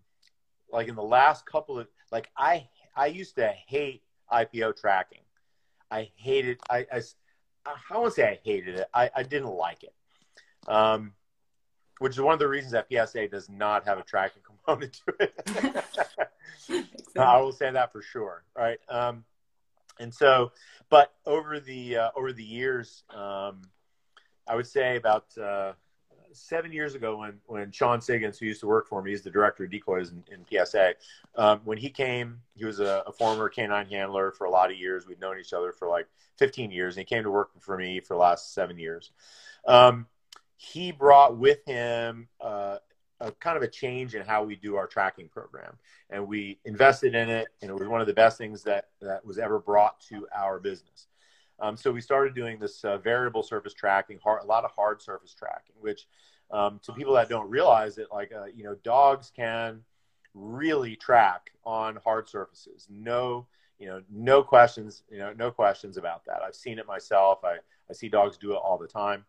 like 0.69 0.89
in 0.89 0.95
the 0.95 1.03
last 1.03 1.45
couple 1.45 1.79
of, 1.79 1.87
like 2.11 2.29
I, 2.35 2.67
I 2.95 3.05
used 3.05 3.35
to 3.35 3.47
hate 3.67 4.03
IPO 4.29 4.75
tracking. 4.75 5.21
I 5.89 6.11
hated, 6.15 6.59
I, 6.69 6.85
I, 6.91 7.01
I 7.65 7.97
won't 7.97 8.13
say 8.13 8.27
I 8.27 8.39
hated 8.43 8.79
it. 8.79 8.87
I, 8.93 9.09
I 9.15 9.23
didn't 9.23 9.53
like 9.53 9.83
it 9.83 9.93
um, 10.67 11.13
which 11.99 12.13
is 12.13 12.21
one 12.21 12.33
of 12.33 12.39
the 12.39 12.47
reasons 12.47 12.73
that 12.73 12.87
PSA 12.91 13.27
does 13.29 13.49
not 13.49 13.85
have 13.85 13.97
a 13.97 14.03
tracking 14.03 14.43
component 14.45 14.93
to 15.07 15.13
it. 15.19 15.85
I 17.17 17.39
will 17.39 17.51
say 17.51 17.71
that 17.71 17.91
for 17.91 18.01
sure. 18.01 18.43
Right. 18.55 18.79
Um, 18.89 19.23
and 19.99 20.13
so, 20.13 20.51
but 20.89 21.13
over 21.25 21.59
the 21.59 21.97
uh, 21.97 22.09
over 22.15 22.31
the 22.31 22.43
years, 22.43 23.03
um, 23.09 23.63
I 24.47 24.55
would 24.55 24.67
say 24.67 24.95
about 24.95 25.35
uh, 25.37 25.73
seven 26.37 26.71
years 26.71 26.95
ago, 26.95 27.17
when 27.17 27.39
when 27.45 27.71
Sean 27.71 27.99
Siggins, 27.99 28.37
who 28.39 28.45
used 28.45 28.61
to 28.61 28.67
work 28.67 28.87
for 28.87 29.01
me, 29.01 29.11
he's 29.11 29.21
the 29.21 29.29
director 29.29 29.63
of 29.63 29.71
decoys 29.71 30.11
in, 30.11 30.23
in 30.31 30.65
PSA. 30.65 30.95
Um, 31.35 31.61
when 31.65 31.77
he 31.77 31.89
came, 31.89 32.41
he 32.55 32.65
was 32.65 32.79
a, 32.79 33.03
a, 33.07 33.11
former 33.11 33.49
canine 33.49 33.87
handler 33.87 34.31
for 34.31 34.45
a 34.45 34.49
lot 34.49 34.71
of 34.71 34.77
years. 34.77 35.07
We'd 35.07 35.19
known 35.19 35.39
each 35.39 35.53
other 35.53 35.71
for 35.71 35.87
like 35.87 36.07
15 36.37 36.71
years, 36.71 36.95
and 36.95 37.01
he 37.01 37.05
came 37.05 37.23
to 37.23 37.31
work 37.31 37.49
for 37.59 37.77
me 37.77 37.99
for 37.99 38.13
the 38.13 38.19
last 38.19 38.53
seven 38.53 38.77
years. 38.77 39.11
Um, 39.67 40.07
he 40.55 40.91
brought 40.91 41.37
with 41.37 41.63
him 41.65 42.27
uh, 42.41 42.77
a 43.19 43.31
kind 43.33 43.57
of 43.57 43.63
a 43.63 43.67
change 43.67 44.15
in 44.15 44.25
how 44.25 44.43
we 44.43 44.55
do 44.55 44.75
our 44.75 44.87
tracking 44.87 45.29
program, 45.29 45.77
and 46.09 46.27
we 46.27 46.59
invested 46.65 47.15
in 47.15 47.29
it, 47.29 47.47
and 47.61 47.69
it 47.69 47.73
was 47.73 47.87
one 47.87 48.01
of 48.01 48.07
the 48.07 48.13
best 48.13 48.37
things 48.37 48.63
that 48.63 48.89
that 49.01 49.25
was 49.25 49.37
ever 49.37 49.59
brought 49.59 49.99
to 50.01 50.27
our 50.35 50.59
business. 50.59 51.07
Um, 51.59 51.75
so 51.75 51.91
we 51.91 52.01
started 52.01 52.35
doing 52.35 52.59
this 52.59 52.83
uh, 52.83 52.97
variable 52.97 53.43
surface 53.43 53.73
tracking, 53.73 54.19
hard, 54.23 54.43
a 54.43 54.45
lot 54.45 54.63
of 54.63 54.71
hard 54.71 55.01
surface 55.01 55.33
tracking, 55.33 55.75
which 55.79 56.07
um, 56.51 56.79
to 56.83 56.93
people 56.93 57.13
that 57.13 57.29
don't 57.29 57.49
realize 57.49 57.97
it, 57.97 58.07
like 58.11 58.31
uh, 58.31 58.45
you 58.45 58.63
know, 58.63 58.75
dogs 58.83 59.31
can 59.35 59.83
really 60.33 60.95
track 60.95 61.51
on 61.65 61.97
hard 61.97 62.29
surfaces. 62.29 62.87
No, 62.89 63.47
you 63.79 63.87
know, 63.87 64.01
no 64.09 64.43
questions, 64.43 65.03
you 65.09 65.17
know, 65.17 65.33
no 65.33 65.51
questions 65.51 65.97
about 65.97 66.25
that. 66.25 66.41
I've 66.41 66.55
seen 66.55 66.79
it 66.79 66.87
myself. 66.87 67.39
I, 67.43 67.57
I 67.89 67.93
see 67.93 68.07
dogs 68.07 68.37
do 68.37 68.53
it 68.53 68.57
all 68.57 68.77
the 68.77 68.87
time. 68.87 69.25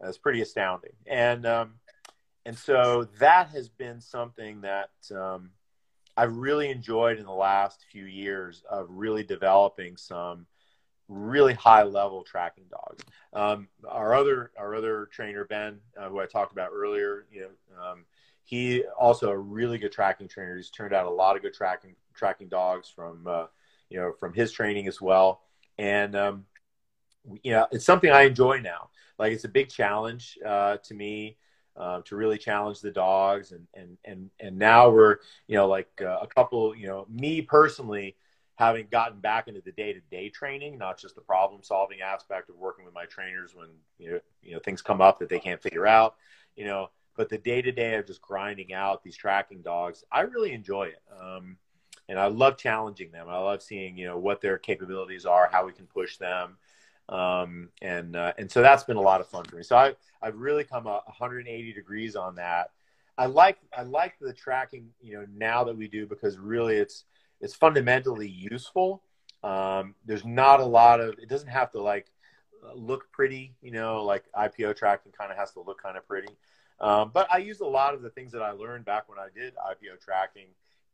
It's 0.00 0.18
pretty 0.18 0.40
astounding. 0.40 0.92
And 1.06 1.46
um, 1.46 1.74
and 2.44 2.56
so 2.56 3.06
that 3.18 3.48
has 3.48 3.68
been 3.68 4.00
something 4.00 4.62
that 4.62 4.90
um, 5.14 5.50
I've 6.16 6.36
really 6.36 6.70
enjoyed 6.70 7.18
in 7.18 7.24
the 7.24 7.32
last 7.32 7.84
few 7.90 8.04
years 8.04 8.64
of 8.68 8.88
really 8.90 9.22
developing 9.22 9.96
some 9.96 10.46
really 11.12 11.54
high 11.54 11.82
level 11.82 12.22
tracking 12.22 12.64
dogs. 12.70 13.04
Um, 13.32 13.68
our 13.88 14.14
other 14.14 14.52
our 14.58 14.74
other 14.74 15.08
trainer 15.12 15.44
Ben, 15.44 15.78
uh, 15.96 16.08
who 16.08 16.20
I 16.20 16.26
talked 16.26 16.52
about 16.52 16.70
earlier, 16.72 17.26
you 17.30 17.42
know, 17.42 17.82
um, 17.82 18.04
he 18.44 18.84
also 18.98 19.30
a 19.30 19.38
really 19.38 19.78
good 19.78 19.92
tracking 19.92 20.28
trainer. 20.28 20.56
He's 20.56 20.70
turned 20.70 20.94
out 20.94 21.06
a 21.06 21.10
lot 21.10 21.36
of 21.36 21.42
good 21.42 21.54
tracking 21.54 21.94
tracking 22.14 22.48
dogs 22.48 22.88
from 22.88 23.26
uh, 23.26 23.46
you 23.88 23.98
know 23.98 24.12
from 24.18 24.32
his 24.32 24.52
training 24.52 24.88
as 24.88 25.00
well. 25.00 25.42
And 25.78 26.16
um, 26.16 26.46
you 27.42 27.52
know, 27.52 27.66
it's 27.70 27.84
something 27.84 28.10
I 28.10 28.22
enjoy 28.22 28.60
now 28.60 28.90
like 29.22 29.32
it's 29.32 29.44
a 29.44 29.48
big 29.48 29.68
challenge 29.68 30.36
uh, 30.44 30.76
to 30.78 30.94
me 30.94 31.36
uh, 31.76 32.02
to 32.04 32.16
really 32.16 32.38
challenge 32.38 32.80
the 32.80 32.90
dogs 32.90 33.52
and 33.52 33.66
and 33.74 33.96
and 34.04 34.30
and 34.40 34.58
now 34.58 34.90
we're 34.90 35.18
you 35.46 35.56
know 35.56 35.68
like 35.68 35.88
uh, 36.00 36.18
a 36.20 36.26
couple 36.26 36.74
you 36.76 36.86
know 36.86 37.06
me 37.08 37.40
personally 37.40 38.16
having 38.56 38.86
gotten 38.90 39.18
back 39.18 39.48
into 39.48 39.60
the 39.60 39.72
day-to-day 39.72 40.28
training 40.28 40.78
not 40.78 40.98
just 40.98 41.14
the 41.14 41.20
problem 41.20 41.62
solving 41.62 42.00
aspect 42.00 42.48
of 42.48 42.56
working 42.56 42.84
with 42.84 42.94
my 42.94 43.04
trainers 43.06 43.54
when 43.54 43.68
you 43.98 44.12
know 44.12 44.20
you 44.42 44.52
know 44.52 44.60
things 44.60 44.82
come 44.82 45.00
up 45.00 45.18
that 45.18 45.28
they 45.28 45.38
can't 45.38 45.62
figure 45.62 45.86
out 45.86 46.16
you 46.56 46.64
know 46.64 46.90
but 47.16 47.28
the 47.28 47.38
day-to-day 47.38 47.94
of 47.96 48.06
just 48.06 48.22
grinding 48.22 48.72
out 48.72 49.02
these 49.02 49.16
tracking 49.16 49.62
dogs 49.62 50.04
i 50.12 50.20
really 50.20 50.52
enjoy 50.52 50.84
it 50.84 51.02
um, 51.20 51.56
and 52.08 52.18
i 52.18 52.26
love 52.26 52.56
challenging 52.56 53.10
them 53.10 53.26
i 53.28 53.38
love 53.38 53.62
seeing 53.62 53.96
you 53.96 54.06
know 54.06 54.18
what 54.18 54.40
their 54.40 54.58
capabilities 54.58 55.26
are 55.26 55.48
how 55.50 55.64
we 55.64 55.72
can 55.72 55.86
push 55.86 56.16
them 56.18 56.56
um, 57.08 57.68
and 57.80 58.16
uh, 58.16 58.32
and 58.38 58.50
so 58.50 58.62
that's 58.62 58.84
been 58.84 58.96
a 58.96 59.02
lot 59.02 59.20
of 59.20 59.28
fun 59.28 59.44
for 59.44 59.56
me. 59.56 59.62
So 59.62 59.76
I 59.76 59.94
I've 60.22 60.36
really 60.36 60.64
come 60.64 60.86
a 60.86 61.02
180 61.04 61.72
degrees 61.72 62.16
on 62.16 62.36
that. 62.36 62.70
I 63.18 63.26
like 63.26 63.58
I 63.76 63.82
like 63.82 64.14
the 64.20 64.32
tracking 64.32 64.88
you 65.00 65.14
know 65.14 65.26
now 65.36 65.64
that 65.64 65.76
we 65.76 65.88
do 65.88 66.06
because 66.06 66.38
really 66.38 66.76
it's 66.76 67.04
it's 67.42 67.54
fundamentally 67.54 68.28
useful. 68.28 69.02
Um, 69.44 69.94
there's 70.06 70.24
not 70.24 70.60
a 70.60 70.64
lot 70.64 71.00
of 71.00 71.18
it 71.18 71.28
doesn't 71.28 71.48
have 71.48 71.70
to 71.72 71.82
like 71.82 72.06
look 72.74 73.10
pretty, 73.12 73.54
you 73.60 73.72
know, 73.72 74.04
like 74.04 74.24
IPO 74.34 74.76
tracking 74.76 75.12
kind 75.12 75.30
of 75.30 75.36
has 75.36 75.52
to 75.52 75.60
look 75.60 75.82
kind 75.82 75.96
of 75.96 76.06
pretty. 76.06 76.32
Um, 76.80 77.10
but 77.12 77.28
I 77.30 77.38
use 77.38 77.60
a 77.60 77.66
lot 77.66 77.94
of 77.94 78.02
the 78.02 78.10
things 78.10 78.32
that 78.32 78.42
I 78.42 78.52
learned 78.52 78.84
back 78.84 79.08
when 79.08 79.18
I 79.18 79.28
did 79.34 79.54
IPO 79.54 80.00
tracking 80.00 80.46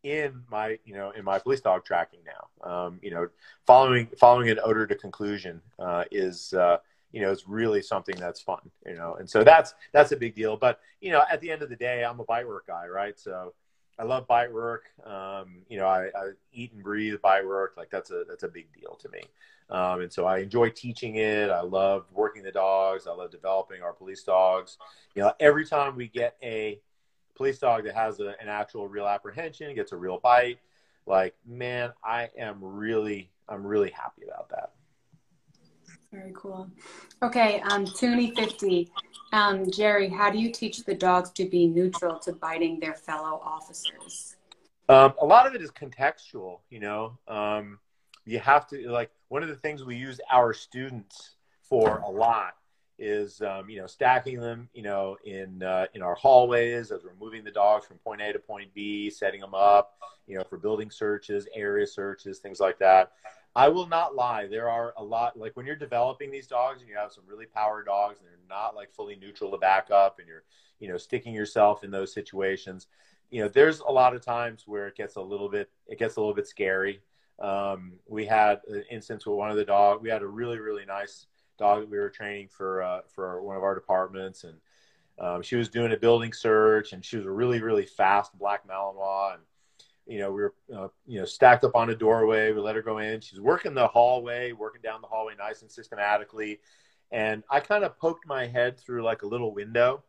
in 0.05 0.43
my 0.51 0.79
you 0.85 0.95
know 0.95 1.11
in 1.11 1.25
my 1.25 1.39
police 1.39 1.61
dog 1.61 1.85
tracking 1.85 2.21
now. 2.25 2.71
Um, 2.71 3.01
you 3.03 3.11
know, 3.11 3.29
following 3.67 4.09
following 4.19 4.49
an 4.51 4.59
odor 4.63 4.87
to 4.87 4.95
conclusion 4.95 5.61
uh, 5.79 6.05
is 6.11 6.53
uh, 6.55 6.79
you 7.13 7.21
know 7.21 7.31
is 7.31 7.49
really 7.49 7.83
something 7.83 8.17
that's 8.17 8.41
fun. 8.41 8.61
You 8.87 8.95
know, 8.95 9.17
and 9.19 9.29
so 9.29 9.45
that's 9.45 9.75
that's 9.93 10.13
a 10.13 10.17
big 10.17 10.35
deal. 10.35 10.57
But 10.57 10.81
you 11.01 11.11
know, 11.11 11.23
at 11.31 11.41
the 11.41 11.51
end 11.51 11.63
of 11.63 11.69
the 11.69 11.77
day, 11.77 12.05
I'm 12.05 12.21
a 12.21 12.25
bite 12.25 12.47
work 12.47 12.67
guy, 12.67 12.87
right? 12.87 13.19
So 13.19 13.55
I 13.99 14.05
love 14.05 14.27
bite 14.27 14.53
work. 14.53 14.85
Um, 15.05 15.63
you 15.69 15.77
know, 15.79 15.87
I, 15.87 16.07
I, 16.07 16.31
eat 16.53 16.73
and 16.73 16.83
breathe 16.83 17.21
bite 17.21 17.47
work. 17.47 17.75
Like 17.77 17.91
that's 17.91 18.11
a 18.11 18.25
that's 18.29 18.45
a 18.45 18.49
big 18.49 18.69
deal 18.73 18.97
to 19.03 19.09
me. 19.09 19.23
Um, 19.71 20.01
and 20.01 20.13
so 20.13 20.25
I 20.25 20.39
enjoy 20.39 20.71
teaching 20.71 21.17
it. 21.17 21.51
I 21.51 21.61
love 21.61 22.07
working 22.13 22.43
the 22.43 22.53
dogs. 22.53 23.07
I 23.07 23.13
love 23.13 23.31
developing 23.31 23.83
our 23.83 23.93
police 23.93 24.23
dogs. 24.23 24.79
You 25.15 25.23
know, 25.23 25.33
every 25.41 25.67
time 25.67 25.97
we 25.97 26.09
get 26.09 26.37
a 26.43 26.81
police 27.35 27.59
dog 27.59 27.85
that 27.85 27.95
has 27.95 28.21
a, 28.21 28.35
an 28.41 28.49
actual 28.49 28.89
real 28.89 29.07
apprehension, 29.07 29.75
gets 29.75 29.93
a 29.93 29.97
real 29.97 30.19
bite, 30.19 30.59
like 31.07 31.35
man, 31.47 31.93
I 32.05 32.31
am 32.39 32.59
really, 32.61 33.31
I'm 33.49 33.67
really 33.67 33.91
happy 33.91 34.23
about 34.25 34.49
that. 34.51 34.73
Very 36.13 36.33
cool. 36.35 36.71
Okay, 37.23 37.61
um, 37.71 37.85
Toonie 37.85 38.35
50. 38.35 38.91
Um, 39.33 39.71
Jerry, 39.71 40.09
how 40.09 40.31
do 40.31 40.39
you 40.39 40.51
teach 40.51 40.85
the 40.85 40.95
dogs 40.95 41.31
to 41.33 41.45
be 41.45 41.67
neutral 41.67 42.19
to 42.21 42.33
biting 42.33 42.81
their 42.81 42.95
fellow 42.95 43.41
officers? 43.45 44.37
Um, 44.89 45.13
a 45.21 45.27
lot 45.27 45.47
of 45.47 45.55
it 45.55 45.63
is 45.63 45.71
contextual, 45.71 46.61
you 46.71 46.81
know. 46.81 47.19
Um, 47.29 47.79
you 48.25 48.39
have 48.39 48.67
to 48.69 48.91
like 48.91 49.11
one 49.29 49.43
of 49.43 49.49
the 49.49 49.57
things 49.57 49.85
we 49.85 49.97
use 49.97 50.21
our 50.31 50.53
students 50.53 51.37
for 51.63 51.99
a 51.99 52.11
lot 52.11 52.55
is 52.99 53.41
um, 53.43 53.69
you 53.71 53.81
know 53.81 53.87
stacking 53.87 54.41
them 54.41 54.69
you 54.75 54.83
know 54.83 55.17
in 55.25 55.63
uh, 55.63 55.87
in 55.95 56.03
our 56.03 56.15
hallways 56.15 56.91
as 56.91 57.03
we're 57.05 57.15
moving 57.21 57.45
the 57.45 57.51
dogs 57.51 57.87
from 57.87 57.99
point 57.99 58.21
A 58.21 58.33
to 58.33 58.39
point 58.39 58.73
B, 58.75 59.11
setting 59.11 59.41
them 59.41 59.55
up 59.55 59.99
you 60.27 60.37
know 60.37 60.45
for 60.45 60.59
building 60.59 60.91
searches, 60.91 61.47
area 61.55 61.87
searches, 61.87 62.39
things 62.39 62.61
like 62.61 62.79
that. 62.79 63.13
I 63.57 63.69
will 63.69 63.89
not 63.89 64.15
lie. 64.15 64.47
There 64.47 64.71
are 64.71 64.95
a 64.97 65.03
lot 65.03 65.39
like 65.39 65.57
when 65.57 65.67
you're 65.67 65.77
developing 65.77 66.31
these 66.31 66.47
dogs 66.47 66.81
and 66.81 66.89
you 66.89 66.97
have 66.97 67.13
some 67.13 67.25
really 67.27 67.47
power 67.47 67.83
dogs 67.83 68.21
and 68.21 68.29
they're 68.29 68.39
not 68.49 68.77
like 68.77 68.93
fully 68.93 69.17
neutral 69.17 69.51
to 69.51 69.59
back 69.59 69.91
up 69.91 70.19
and 70.19 70.29
you're 70.29 70.45
you 70.79 70.89
know 70.89 70.97
sticking 70.97 71.35
yourself 71.35 71.83
in 71.85 71.91
those 71.91 72.13
situations. 72.13 72.87
You 73.31 73.43
know, 73.43 73.49
there's 73.49 73.81
a 73.81 73.91
lot 73.91 74.15
of 74.15 74.25
times 74.25 74.65
where 74.67 74.87
it 74.87 74.97
gets 74.97 75.17
a 75.17 75.21
little 75.23 75.49
bit 75.49 75.71
it 75.87 75.99
gets 75.99 76.17
a 76.17 76.21
little 76.21 76.35
bit 76.35 76.47
scary. 76.47 77.01
Um, 77.41 77.95
we 78.09 78.27
had 78.27 78.61
an 78.69 78.85
instance 78.91 79.25
with 79.25 79.37
one 79.37 79.51
of 79.51 79.57
the 79.57 79.65
dogs. 79.65 80.03
We 80.03 80.11
had 80.11 80.23
a 80.23 80.29
really 80.29 80.59
really 80.59 80.85
nice 80.85 81.27
dog 81.59 81.81
that 81.81 81.91
we 81.91 81.99
were 81.99 82.11
training 82.11 82.49
for 82.49 82.83
uh, 82.83 83.01
for 83.15 83.43
one 83.43 83.57
of 83.57 83.63
our 83.63 83.75
departments, 83.75 84.45
and 84.45 84.59
um, 85.19 85.43
she 85.43 85.57
was 85.57 85.69
doing 85.69 85.93
a 85.93 85.97
building 85.97 86.33
search, 86.33 86.93
and 86.93 87.05
she 87.05 87.17
was 87.17 87.27
a 87.27 87.31
really 87.31 87.61
really 87.61 87.87
fast 87.87 88.37
black 88.39 88.67
Malinois, 88.67 89.35
and 89.35 89.43
you 90.07 90.19
know 90.19 90.31
we 90.31 90.43
were 90.43 90.55
uh, 90.75 90.89
you 91.07 91.19
know 91.21 91.27
stacked 91.27 91.65
up 91.65 91.75
on 91.75 91.91
a 91.91 91.95
doorway. 91.95 92.53
We 92.53 92.61
let 92.61 92.77
her 92.77 92.83
go 92.83 92.99
in. 92.99 93.21
She's 93.21 93.41
working 93.41 93.75
the 93.75 93.89
hallway, 93.89 94.53
working 94.53 94.83
down 94.83 95.01
the 95.01 95.09
hallway 95.09 95.35
nice 95.37 95.63
and 95.63 95.71
systematically, 95.71 96.61
and 97.11 97.43
I 97.51 97.61
kind 97.61 97.85
of 97.85 97.99
poked 97.99 98.27
my 98.27 98.47
head 98.47 98.79
through 98.79 99.03
like 99.03 99.23
a 99.23 99.27
little 99.27 99.53
window, 99.53 100.05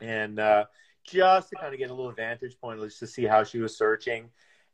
and 0.00 0.38
uh, 0.38 0.64
just 1.04 1.50
to 1.50 1.56
kind 1.56 1.72
of 1.72 1.78
get 1.78 1.90
a 1.90 1.94
little 1.94 2.12
vantage 2.12 2.58
point, 2.60 2.80
just 2.80 3.00
to 3.00 3.06
see 3.06 3.24
how 3.24 3.44
she 3.44 3.58
was 3.58 3.76
searching. 3.76 4.30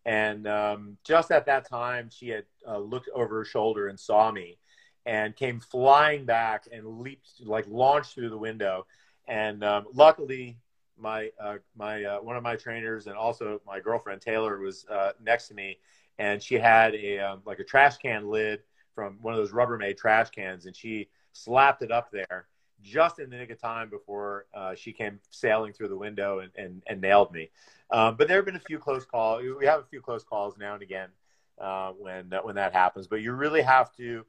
And 0.06 0.46
um, 0.46 0.98
just 1.02 1.30
at 1.30 1.46
that 1.46 1.66
time, 1.66 2.10
she 2.10 2.28
had 2.28 2.44
uh, 2.68 2.78
looked 2.78 3.08
over 3.14 3.36
her 3.36 3.44
shoulder 3.44 3.88
and 3.88 3.98
saw 3.98 4.30
me 4.30 4.58
and 5.06 5.36
came 5.36 5.60
flying 5.60 6.24
back 6.24 6.64
and 6.72 7.00
leaped 7.00 7.28
like 7.44 7.66
launched 7.68 8.14
through 8.14 8.30
the 8.30 8.38
window 8.38 8.86
and 9.28 9.62
um, 9.64 9.86
luckily 9.92 10.56
my 10.96 11.30
uh, 11.42 11.56
my 11.76 12.04
uh, 12.04 12.18
one 12.20 12.36
of 12.36 12.42
my 12.42 12.56
trainers 12.56 13.06
and 13.06 13.16
also 13.16 13.60
my 13.66 13.80
girlfriend 13.80 14.20
Taylor 14.20 14.58
was 14.58 14.86
uh, 14.86 15.12
next 15.22 15.48
to 15.48 15.54
me 15.54 15.78
and 16.18 16.42
she 16.42 16.54
had 16.54 16.94
a 16.94 17.18
um, 17.18 17.42
like 17.44 17.58
a 17.58 17.64
trash 17.64 17.96
can 17.98 18.28
lid 18.28 18.60
from 18.94 19.18
one 19.22 19.34
of 19.34 19.38
those 19.38 19.52
Rubbermaid 19.52 19.96
trash 19.96 20.30
cans 20.30 20.66
and 20.66 20.76
she 20.76 21.08
slapped 21.32 21.82
it 21.82 21.90
up 21.90 22.10
there 22.10 22.46
just 22.82 23.18
in 23.18 23.30
the 23.30 23.36
nick 23.36 23.50
of 23.50 23.60
time 23.60 23.88
before 23.88 24.46
uh, 24.54 24.74
she 24.74 24.92
came 24.92 25.18
sailing 25.30 25.72
through 25.72 25.88
the 25.88 25.96
window 25.96 26.40
and, 26.40 26.50
and, 26.56 26.82
and 26.86 27.00
nailed 27.00 27.32
me. 27.32 27.50
Um, 27.90 28.16
but 28.16 28.28
there 28.28 28.36
have 28.36 28.44
been 28.44 28.56
a 28.56 28.60
few 28.60 28.78
close 28.78 29.04
calls. 29.04 29.42
We 29.58 29.66
have 29.66 29.80
a 29.80 29.84
few 29.84 30.00
close 30.00 30.22
calls 30.22 30.56
now 30.58 30.74
and 30.74 30.82
again 30.82 31.08
uh, 31.58 31.92
when 31.92 32.30
when 32.42 32.56
that 32.56 32.72
happens. 32.72 33.06
But 33.06 33.22
you 33.22 33.32
really 33.32 33.62
have 33.62 33.92
to 33.96 34.24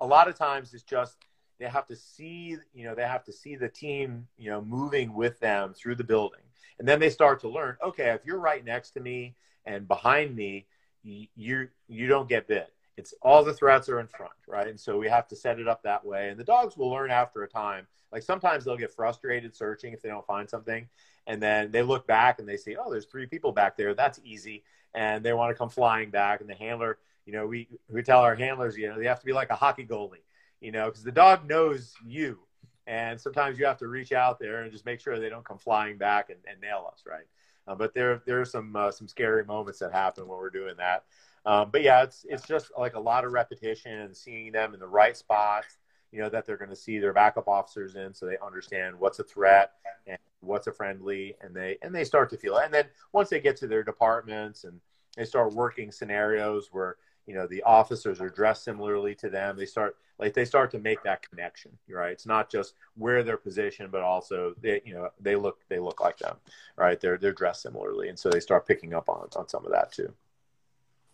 a 0.00 0.06
lot 0.06 0.28
of 0.28 0.36
times 0.36 0.74
it's 0.74 0.82
just 0.82 1.16
they 1.58 1.66
have 1.66 1.86
to 1.86 1.96
see 1.96 2.56
you 2.74 2.84
know 2.84 2.94
they 2.94 3.02
have 3.02 3.24
to 3.24 3.32
see 3.32 3.56
the 3.56 3.68
team 3.68 4.26
you 4.36 4.50
know 4.50 4.60
moving 4.62 5.14
with 5.14 5.38
them 5.40 5.74
through 5.74 5.94
the 5.96 6.04
building. 6.04 6.40
And 6.78 6.88
then 6.88 6.98
they 6.98 7.10
start 7.10 7.40
to 7.40 7.48
learn 7.48 7.76
okay 7.84 8.10
if 8.10 8.24
you're 8.24 8.40
right 8.40 8.64
next 8.64 8.90
to 8.92 9.00
me 9.00 9.36
and 9.64 9.86
behind 9.86 10.34
me 10.34 10.66
you 11.02 11.68
you 11.88 12.06
don't 12.06 12.28
get 12.28 12.48
bit. 12.48 12.72
It's 12.96 13.14
all 13.22 13.42
the 13.42 13.54
threats 13.54 13.88
are 13.88 14.00
in 14.00 14.06
front 14.06 14.32
right? 14.46 14.68
And 14.68 14.78
so 14.78 14.98
we 14.98 15.08
have 15.08 15.26
to 15.28 15.36
set 15.36 15.58
it 15.58 15.66
up 15.66 15.82
that 15.82 16.04
way. 16.04 16.28
And 16.28 16.38
the 16.38 16.44
dogs 16.44 16.76
will 16.76 16.90
learn 16.90 17.10
after 17.10 17.42
a 17.42 17.48
time. 17.48 17.86
Like 18.12 18.22
sometimes 18.22 18.64
they'll 18.64 18.76
get 18.76 18.92
frustrated 18.92 19.56
searching 19.56 19.92
if 19.92 20.02
they 20.02 20.08
don't 20.08 20.26
find 20.26 20.48
something. 20.48 20.88
And 21.26 21.42
then 21.42 21.70
they 21.70 21.82
look 21.82 22.06
back 22.06 22.38
and 22.38 22.48
they 22.48 22.56
see 22.56 22.76
oh 22.76 22.90
there's 22.90 23.06
three 23.06 23.26
people 23.26 23.52
back 23.52 23.76
there. 23.76 23.94
That's 23.94 24.20
easy. 24.24 24.64
And 24.94 25.24
they 25.24 25.32
want 25.32 25.50
to 25.50 25.58
come 25.58 25.70
flying 25.70 26.10
back. 26.10 26.40
And 26.40 26.50
the 26.50 26.54
handler 26.54 26.98
you 27.26 27.32
know, 27.32 27.46
we 27.46 27.68
we 27.88 28.02
tell 28.02 28.20
our 28.20 28.34
handlers, 28.34 28.76
you 28.76 28.88
know, 28.88 28.98
they 28.98 29.06
have 29.06 29.20
to 29.20 29.26
be 29.26 29.32
like 29.32 29.50
a 29.50 29.56
hockey 29.56 29.84
goalie, 29.84 30.24
you 30.60 30.72
know, 30.72 30.86
because 30.86 31.04
the 31.04 31.12
dog 31.12 31.48
knows 31.48 31.94
you, 32.04 32.40
and 32.86 33.20
sometimes 33.20 33.58
you 33.58 33.66
have 33.66 33.78
to 33.78 33.88
reach 33.88 34.12
out 34.12 34.38
there 34.38 34.62
and 34.62 34.72
just 34.72 34.84
make 34.84 35.00
sure 35.00 35.18
they 35.18 35.28
don't 35.28 35.44
come 35.44 35.58
flying 35.58 35.98
back 35.98 36.30
and, 36.30 36.38
and 36.50 36.60
nail 36.60 36.88
us, 36.92 37.04
right? 37.06 37.26
Uh, 37.66 37.74
but 37.74 37.94
there 37.94 38.22
there 38.26 38.40
are 38.40 38.44
some 38.44 38.74
uh, 38.74 38.90
some 38.90 39.06
scary 39.08 39.44
moments 39.44 39.78
that 39.78 39.92
happen 39.92 40.26
when 40.26 40.38
we're 40.38 40.50
doing 40.50 40.74
that. 40.78 41.04
Um, 41.46 41.70
but 41.70 41.82
yeah, 41.82 42.02
it's 42.02 42.26
it's 42.28 42.46
just 42.46 42.70
like 42.76 42.94
a 42.94 43.00
lot 43.00 43.24
of 43.24 43.32
repetition 43.32 43.92
and 43.92 44.16
seeing 44.16 44.52
them 44.52 44.74
in 44.74 44.80
the 44.80 44.86
right 44.86 45.16
spots. 45.16 45.78
You 46.10 46.20
know 46.20 46.28
that 46.28 46.44
they're 46.44 46.56
going 46.56 46.70
to 46.70 46.76
see 46.76 46.98
their 46.98 47.12
backup 47.12 47.48
officers 47.48 47.94
in, 47.94 48.12
so 48.12 48.26
they 48.26 48.36
understand 48.44 48.98
what's 48.98 49.18
a 49.18 49.24
threat 49.24 49.72
and 50.06 50.18
what's 50.40 50.66
a 50.66 50.72
friendly, 50.72 51.36
and 51.40 51.54
they 51.54 51.78
and 51.82 51.94
they 51.94 52.04
start 52.04 52.30
to 52.30 52.36
feel 52.36 52.56
it. 52.58 52.64
And 52.64 52.74
then 52.74 52.86
once 53.12 53.30
they 53.30 53.40
get 53.40 53.56
to 53.58 53.66
their 53.66 53.82
departments 53.82 54.64
and 54.64 54.80
they 55.16 55.24
start 55.24 55.52
working 55.52 55.90
scenarios 55.90 56.68
where 56.72 56.96
you 57.26 57.34
know 57.34 57.46
the 57.46 57.62
officers 57.62 58.20
are 58.20 58.28
dressed 58.28 58.64
similarly 58.64 59.14
to 59.16 59.28
them. 59.30 59.56
They 59.56 59.66
start 59.66 59.96
like 60.18 60.34
they 60.34 60.44
start 60.44 60.70
to 60.72 60.78
make 60.78 61.02
that 61.02 61.28
connection 61.28 61.72
right? 61.88 62.12
It's 62.12 62.26
not 62.26 62.50
just 62.50 62.74
where 62.96 63.22
they're 63.22 63.36
positioned 63.36 63.90
but 63.90 64.02
also 64.02 64.54
they 64.60 64.80
you 64.84 64.94
know 64.94 65.10
they 65.20 65.36
look 65.36 65.60
they 65.68 65.78
look 65.78 66.00
like 66.00 66.18
them 66.18 66.36
right? 66.76 67.00
They're 67.00 67.18
they're 67.18 67.32
dressed 67.32 67.62
similarly. 67.62 68.08
And 68.08 68.18
so 68.18 68.30
they 68.30 68.40
start 68.40 68.66
picking 68.66 68.94
up 68.94 69.08
on 69.08 69.28
on 69.36 69.48
some 69.48 69.64
of 69.64 69.72
that 69.72 69.92
too. 69.92 70.12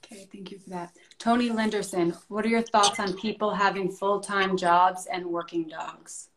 Okay 0.05 0.29
thank 0.33 0.51
you 0.51 0.59
for 0.59 0.71
that. 0.71 0.93
Tony 1.19 1.51
linderson 1.51 2.17
what 2.29 2.45
are 2.45 2.49
your 2.49 2.63
thoughts 2.63 2.99
on 2.99 3.15
people 3.15 3.55
having 3.55 3.91
full-time 3.91 4.57
jobs 4.57 5.07
and 5.07 5.27
working 5.27 5.69
dogs? 5.69 6.29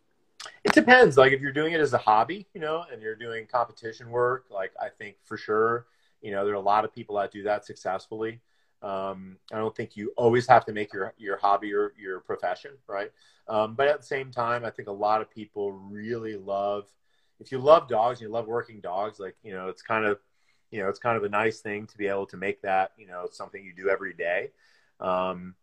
It 0.64 0.74
depends. 0.74 1.18
Like 1.18 1.34
if 1.34 1.42
you're 1.42 1.52
doing 1.52 1.74
it 1.74 1.80
as 1.80 1.94
a 1.94 1.98
hobby 1.98 2.48
you 2.54 2.62
know 2.62 2.84
and 2.92 3.02
you're 3.02 3.16
doing 3.16 3.46
competition 3.46 4.10
work 4.10 4.46
like 4.50 4.72
i 4.82 4.88
think 4.90 5.16
for 5.24 5.38
sure 5.38 5.86
you 6.22 6.32
know 6.32 6.46
there 6.46 6.54
are 6.54 6.58
a 6.58 6.60
lot 6.60 6.86
of 6.86 6.94
people 6.94 7.16
that 7.16 7.32
do 7.32 7.44
that 7.44 7.66
successfully 7.66 8.40
um, 8.82 9.38
I 9.52 9.58
don't 9.58 9.76
think 9.76 9.96
you 9.96 10.12
always 10.18 10.48
have 10.48 10.66
to 10.66 10.74
make 10.74 10.92
your 10.94 11.14
your 11.18 11.38
hobby 11.38 11.68
your 11.68 11.94
your 12.00 12.20
profession, 12.20 12.72
right? 12.88 13.12
Um, 13.48 13.76
but 13.76 13.88
at 13.88 14.00
the 14.00 14.06
same 14.06 14.32
time, 14.32 14.66
I 14.66 14.72
think 14.72 14.88
a 14.88 14.94
lot 14.94 15.22
of 15.22 15.30
people 15.30 15.72
really 15.72 16.36
love. 16.36 16.86
If 17.40 17.52
you 17.52 17.60
love 17.60 17.88
dogs, 17.88 18.20
and 18.20 18.30
you 18.30 18.34
love 18.34 18.48
working 18.48 18.80
dogs. 18.80 19.20
Like 19.20 19.36
you 19.44 19.54
know, 19.54 19.68
it's 19.68 19.84
kind 19.84 20.06
of 20.06 20.20
you 20.72 20.82
know, 20.82 20.90
it's 20.90 21.00
kind 21.00 21.18
of 21.18 21.24
a 21.24 21.30
nice 21.30 21.60
thing 21.60 21.86
to 21.88 21.98
be 21.98 22.08
able 22.08 22.26
to 22.28 22.38
make 22.38 22.62
that 22.64 22.92
you 22.98 23.06
know 23.06 23.28
something 23.32 23.64
you 23.64 23.74
do 23.76 23.90
every 23.90 24.14
day. 24.14 24.50
Um, 25.00 25.56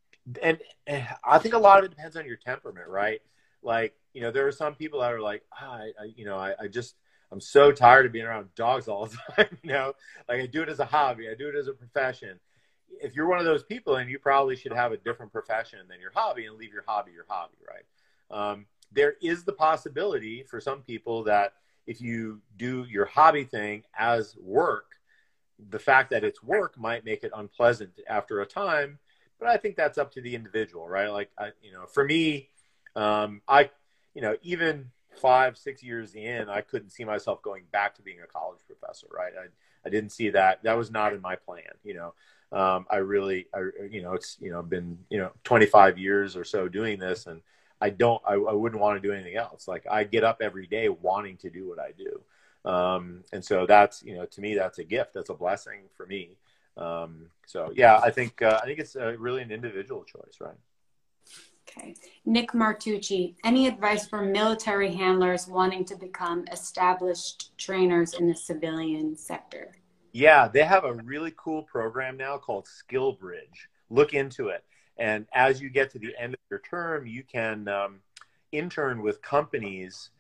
and, 0.43 0.59
and 0.87 1.07
I 1.25 1.39
think 1.39 1.55
a 1.55 1.59
lot 1.59 1.79
of 1.79 1.87
it 1.87 1.91
depends 1.91 2.17
on 2.17 2.27
your 2.27 2.37
temperament, 2.37 2.89
right? 2.89 3.21
Like 3.63 3.95
you 4.13 4.21
know, 4.21 4.31
there 4.31 4.47
are 4.47 4.53
some 4.53 4.77
people 4.77 5.01
that 5.01 5.13
are 5.13 5.21
like, 5.21 5.43
ah, 5.53 5.75
I, 5.75 5.93
I 6.01 6.13
you 6.15 6.25
know, 6.25 6.37
I, 6.37 6.55
I 6.61 6.69
just 6.69 6.95
I'm 7.33 7.41
so 7.41 7.73
tired 7.73 8.07
of 8.07 8.13
being 8.13 8.27
around 8.27 8.55
dogs 8.55 8.87
all 8.87 9.07
the 9.07 9.19
time. 9.37 9.59
You 9.63 9.73
know, 9.73 9.93
like 10.29 10.41
I 10.41 10.47
do 10.47 10.63
it 10.63 10.69
as 10.69 10.79
a 10.79 10.85
hobby, 10.85 11.29
I 11.29 11.35
do 11.35 11.49
it 11.49 11.57
as 11.57 11.67
a 11.67 11.73
profession 11.73 12.39
if 13.01 13.15
you're 13.15 13.29
one 13.29 13.39
of 13.39 13.45
those 13.45 13.63
people, 13.63 13.97
and 13.97 14.11
you 14.11 14.19
probably 14.19 14.57
should 14.57 14.73
have 14.73 14.93
a 14.93 14.97
different 14.97 15.33
profession 15.33 15.81
than 15.89 16.01
your 16.01 16.13
hobby 16.15 16.47
and 16.47 16.57
leave 16.57 16.73
your 16.73 16.85
hobby 16.87 17.13
your 17.13 17.27
hobby, 17.29 17.57
right? 17.67 17.85
Um, 18.31 18.67
there 18.93 19.15
is 19.21 19.45
the 19.45 19.53
possibility 19.53 20.43
for 20.43 20.61
some 20.61 20.83
people 20.83 21.25
that 21.25 21.55
if 21.87 22.01
you 22.01 22.41
do 22.57 22.87
your 22.89 23.07
hobby 23.07 23.45
thing 23.45 23.83
as 23.99 24.37
work, 24.37 24.97
the 25.71 25.79
fact 25.79 26.11
that 26.11 26.25
it's 26.25 26.43
work 26.43 26.79
might 26.79 27.05
make 27.05 27.25
it 27.25 27.33
unpleasant 27.35 27.91
after 28.09 28.41
a 28.41 28.47
time. 28.47 28.99
But 29.39 29.49
I 29.49 29.57
think 29.57 29.77
that's 29.77 29.99
up 29.99 30.13
to 30.13 30.21
the 30.21 30.35
individual, 30.35 30.89
right? 30.89 31.09
Like, 31.09 31.31
I, 31.39 31.51
you 31.63 31.73
know, 31.73 31.87
for 31.87 32.05
me, 32.05 32.49
um, 32.97 33.41
I, 33.49 33.71
you 34.15 34.23
know, 34.23 34.37
even 34.43 34.91
five, 35.21 35.57
six 35.57 35.83
years 35.83 36.15
in, 36.15 36.49
I 36.49 36.61
couldn't 36.61 36.91
see 36.91 37.05
myself 37.05 37.43
going 37.43 37.65
back 37.73 37.95
to 37.97 38.03
being 38.03 38.21
a 38.23 38.27
college 38.27 38.61
professor, 38.67 39.07
right? 39.11 39.33
I, 39.39 39.47
I 39.87 39.91
didn't 39.91 40.11
see 40.11 40.31
that. 40.31 40.63
That 40.65 40.77
was 40.77 40.91
not 40.91 41.13
in 41.13 41.21
my 41.21 41.37
plan, 41.37 41.63
you 41.85 41.95
know 41.95 42.15
um, 42.53 42.87
I 42.91 42.97
really, 42.97 43.47
I, 43.55 43.61
you 43.91 44.03
know, 44.03 44.15
it's, 44.15 44.37
you 44.41 44.51
know, 44.51 44.63
been, 44.63 44.99
you 45.11 45.19
know, 45.19 45.31
25 45.45 45.99
years 45.99 46.37
or 46.37 46.45
so 46.45 46.69
doing 46.69 46.99
this 46.99 47.27
and 47.27 47.43
I 47.81 47.91
don't, 47.91 48.21
I, 48.27 48.35
I 48.35 48.53
wouldn't 48.53 48.81
want 48.81 49.01
to 49.01 49.07
do 49.07 49.15
anything 49.15 49.37
else. 49.37 49.69
Like 49.69 49.87
I 49.91 50.05
get 50.05 50.25
up 50.25 50.39
every 50.41 50.67
day 50.67 50.89
wanting 50.89 51.37
to 51.39 51.51
do 51.51 51.69
what 51.69 51.79
I 51.79 51.93
do. 51.93 52.71
Um, 52.71 53.25
and 53.33 53.45
so 53.45 53.67
that's, 53.67 54.03
you 54.03 54.17
know, 54.17 54.25
to 54.27 54.41
me, 54.41 54.55
that's 54.55 54.79
a 54.79 54.85
gift. 54.85 55.15
That's 55.15 55.31
a 55.31 55.35
blessing 55.35 55.83
for 55.97 56.07
me. 56.07 56.31
Um, 56.77 57.27
so 57.47 57.73
yeah, 57.75 57.99
I 57.99 58.11
think, 58.11 58.43
uh, 58.43 58.61
I 58.63 58.67
think 58.67 58.79
it's 58.79 58.97
uh, 58.97 59.17
really 59.19 59.43
an 59.43 59.51
individual 59.51 60.05
choice, 60.05 60.39
right? 60.41 60.57
Okay. 61.69 61.95
Nick 62.25 62.53
Martucci, 62.53 63.35
any 63.45 63.67
advice 63.67 64.07
for 64.07 64.23
military 64.23 64.95
handlers 64.95 65.47
wanting 65.47 65.85
to 65.87 65.97
become 65.97 66.47
established 66.51 67.57
trainers 67.59 68.15
in 68.15 68.27
the 68.27 68.35
civilian 68.35 69.15
sector? 69.15 69.78
Yeah, 70.13 70.49
they 70.49 70.65
have 70.65 70.85
a 70.85 70.95
really 70.95 71.33
cool 71.37 71.63
program 71.63 72.17
now 72.17 72.39
called 72.39 72.67
SkillBridge. 72.67 73.69
Look 73.91 74.15
into 74.15 74.49
it. 74.49 74.65
And 74.99 75.27
as 75.33 75.61
you 75.61 75.71
get 75.71 75.91
to 75.93 75.99
the 75.99 76.13
end 76.19 76.35
of 76.35 76.41
your 76.51 76.61
term, 76.61 77.07
you 77.07 77.23
can 77.23 77.69
um, 77.69 78.01
intern 78.53 79.03
with 79.03 79.23
companies. 79.23 80.11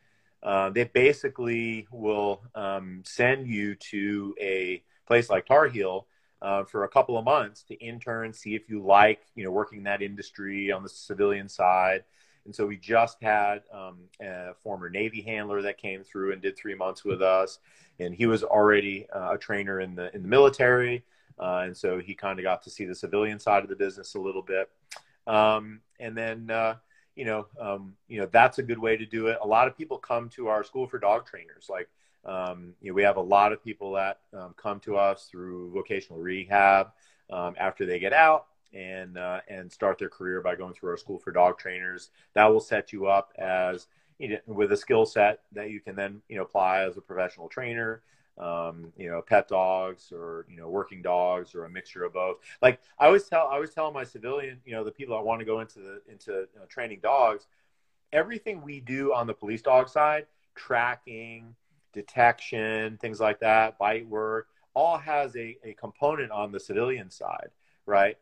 Uh, 0.43 0.71
they 0.71 0.85
basically 0.85 1.87
will 1.91 2.43
um, 2.55 3.03
send 3.05 3.49
you 3.49 3.75
to 3.75 4.35
a 4.41 4.83
place 5.07 5.29
like 5.31 5.47
Tar 5.47 5.67
Heel 5.69 6.07
uh, 6.41 6.65
for 6.65 6.85
a 6.85 6.89
couple 6.89 7.19
of 7.19 7.25
months 7.25 7.65
to 7.65 7.75
intern, 7.75 8.33
see 8.33 8.55
if 8.55 8.69
you 8.69 8.81
like, 8.81 9.21
you 9.35 9.45
know, 9.45 9.51
working 9.51 9.79
in 9.79 9.85
that 9.85 10.03
industry 10.03 10.71
on 10.71 10.83
the 10.83 10.89
civilian 10.89 11.49
side. 11.49 12.05
And 12.49 12.57
so 12.57 12.67
we 12.67 12.79
just 12.79 13.19
had 13.21 13.61
um, 13.71 13.99
a 14.23 14.55
former 14.55 14.89
Navy 14.89 15.21
handler 15.21 15.61
that 15.61 15.77
came 15.77 16.03
through 16.03 16.33
and 16.33 16.41
did 16.41 16.57
three 16.57 16.75
months 16.75 17.05
with 17.05 17.21
us, 17.21 17.59
and 18.01 18.15
he 18.15 18.25
was 18.25 18.43
already 18.43 19.07
uh, 19.11 19.35
a 19.35 19.39
trainer 19.39 19.81
in 19.81 19.95
the 19.95 20.11
in 20.17 20.23
the 20.23 20.29
military, 20.29 21.05
uh, 21.39 21.65
and 21.67 21.77
so 21.77 21.99
he 21.99 22.15
kind 22.15 22.39
of 22.39 22.45
got 22.45 22.63
to 22.63 22.71
see 22.71 22.87
the 22.87 22.95
civilian 22.95 23.39
side 23.39 23.65
of 23.65 23.69
the 23.69 23.77
business 23.77 24.15
a 24.15 24.19
little 24.19 24.41
bit. 24.41 24.71
Um, 25.27 25.83
and 26.01 26.17
then 26.17 26.51
uh, 26.51 26.77
you 27.15 27.27
know, 27.27 27.49
um, 27.61 27.93
you 28.09 28.19
know 28.19 28.29
that's 28.33 28.59
a 28.59 28.63
good 28.63 28.79
way 28.79 28.97
to 28.97 29.05
do 29.05 29.27
it. 29.27 29.37
A 29.43 29.47
lot 29.47 29.69
of 29.69 29.77
people 29.77 29.99
come 29.99 30.31
to 30.31 30.49
our 30.49 30.65
school 30.65 30.87
for 30.87 30.99
dog 30.99 31.27
trainers. 31.27 31.69
Like, 31.69 31.91
um, 32.25 32.73
you 32.81 32.93
know, 32.93 32.95
we 32.95 33.03
have 33.03 33.19
a 33.19 33.21
lot 33.21 33.53
of 33.53 33.63
people 33.63 33.93
that 33.93 34.21
um, 34.33 34.55
come 34.57 34.81
to 34.81 34.97
us 34.97 35.29
through 35.31 35.71
vocational 35.75 36.19
rehab 36.19 36.93
um, 37.29 37.57
after 37.59 37.85
they 37.85 37.99
get 37.99 38.15
out 38.15 38.47
and 38.73 39.19
uh, 39.19 39.41
and 39.49 39.71
start 39.71 39.99
their 39.99 40.09
career 40.09 40.41
by 40.41 40.55
going 40.55 40.75
through 40.75 40.91
our 40.91 40.97
school 40.97 41.19
for 41.19 41.33
dog 41.33 41.59
trainers. 41.59 42.11
That 42.35 42.47
will 42.47 42.61
set 42.61 42.93
you 42.93 43.07
up 43.07 43.33
as 43.39 43.87
you 44.19 44.29
know, 44.31 44.39
with 44.47 44.73
a 44.73 44.77
skill 44.77 45.07
set 45.07 45.41
that 45.53 45.71
you 45.71 45.81
can 45.81 45.97
then 45.97 46.23
you 46.29 46.37
know 46.37 46.43
apply 46.43 46.83
as 46.83 46.97
a 46.97 47.01
professional 47.01 47.49
trainer 47.49 48.03
um, 48.39 48.93
you 48.97 49.11
know, 49.11 49.21
pet 49.21 49.49
dogs 49.49 50.13
or 50.13 50.47
you 50.49 50.57
know, 50.57 50.69
working 50.69 51.03
dogs 51.03 51.55
or 51.55 51.65
a 51.65 51.71
mixture 51.71 52.05
of 52.05 52.13
both. 52.13 52.39
Like 52.63 52.81
I 52.99 53.07
always 53.07 53.25
tell, 53.25 53.49
I 53.49 53.55
always 53.55 53.75
tell 53.75 53.91
my 53.93 54.05
civilian, 54.05 54.61
you 54.65 54.73
know, 54.73 54.85
the 54.85 54.93
people 54.93 55.17
that 55.17 55.25
want 55.25 55.41
to 55.41 55.45
go 55.45 55.61
into 55.61 55.81
the 55.81 56.01
into 56.11 56.33
you 56.33 56.61
know, 56.61 56.67
training 56.69 57.01
dogs, 57.03 57.47
everything 58.13 58.63
we 58.63 58.81
do 58.81 59.13
on 59.13 59.27
the 59.27 59.35
police 59.35 59.63
dog 59.63 59.89
side, 59.89 60.27
tracking, 60.55 61.55
detection, 61.93 62.97
things 62.99 63.21
like 63.21 63.41
that, 63.41 63.79
bite 63.79 64.07
work, 64.07 64.49
all 64.75 64.99
has 64.99 65.35
a, 65.37 65.59
a 65.65 65.75
component 65.75 66.31
on 66.31 66.53
the 66.53 66.61
civilian 66.61 67.11
side, 67.11 67.51
right? 67.87 68.17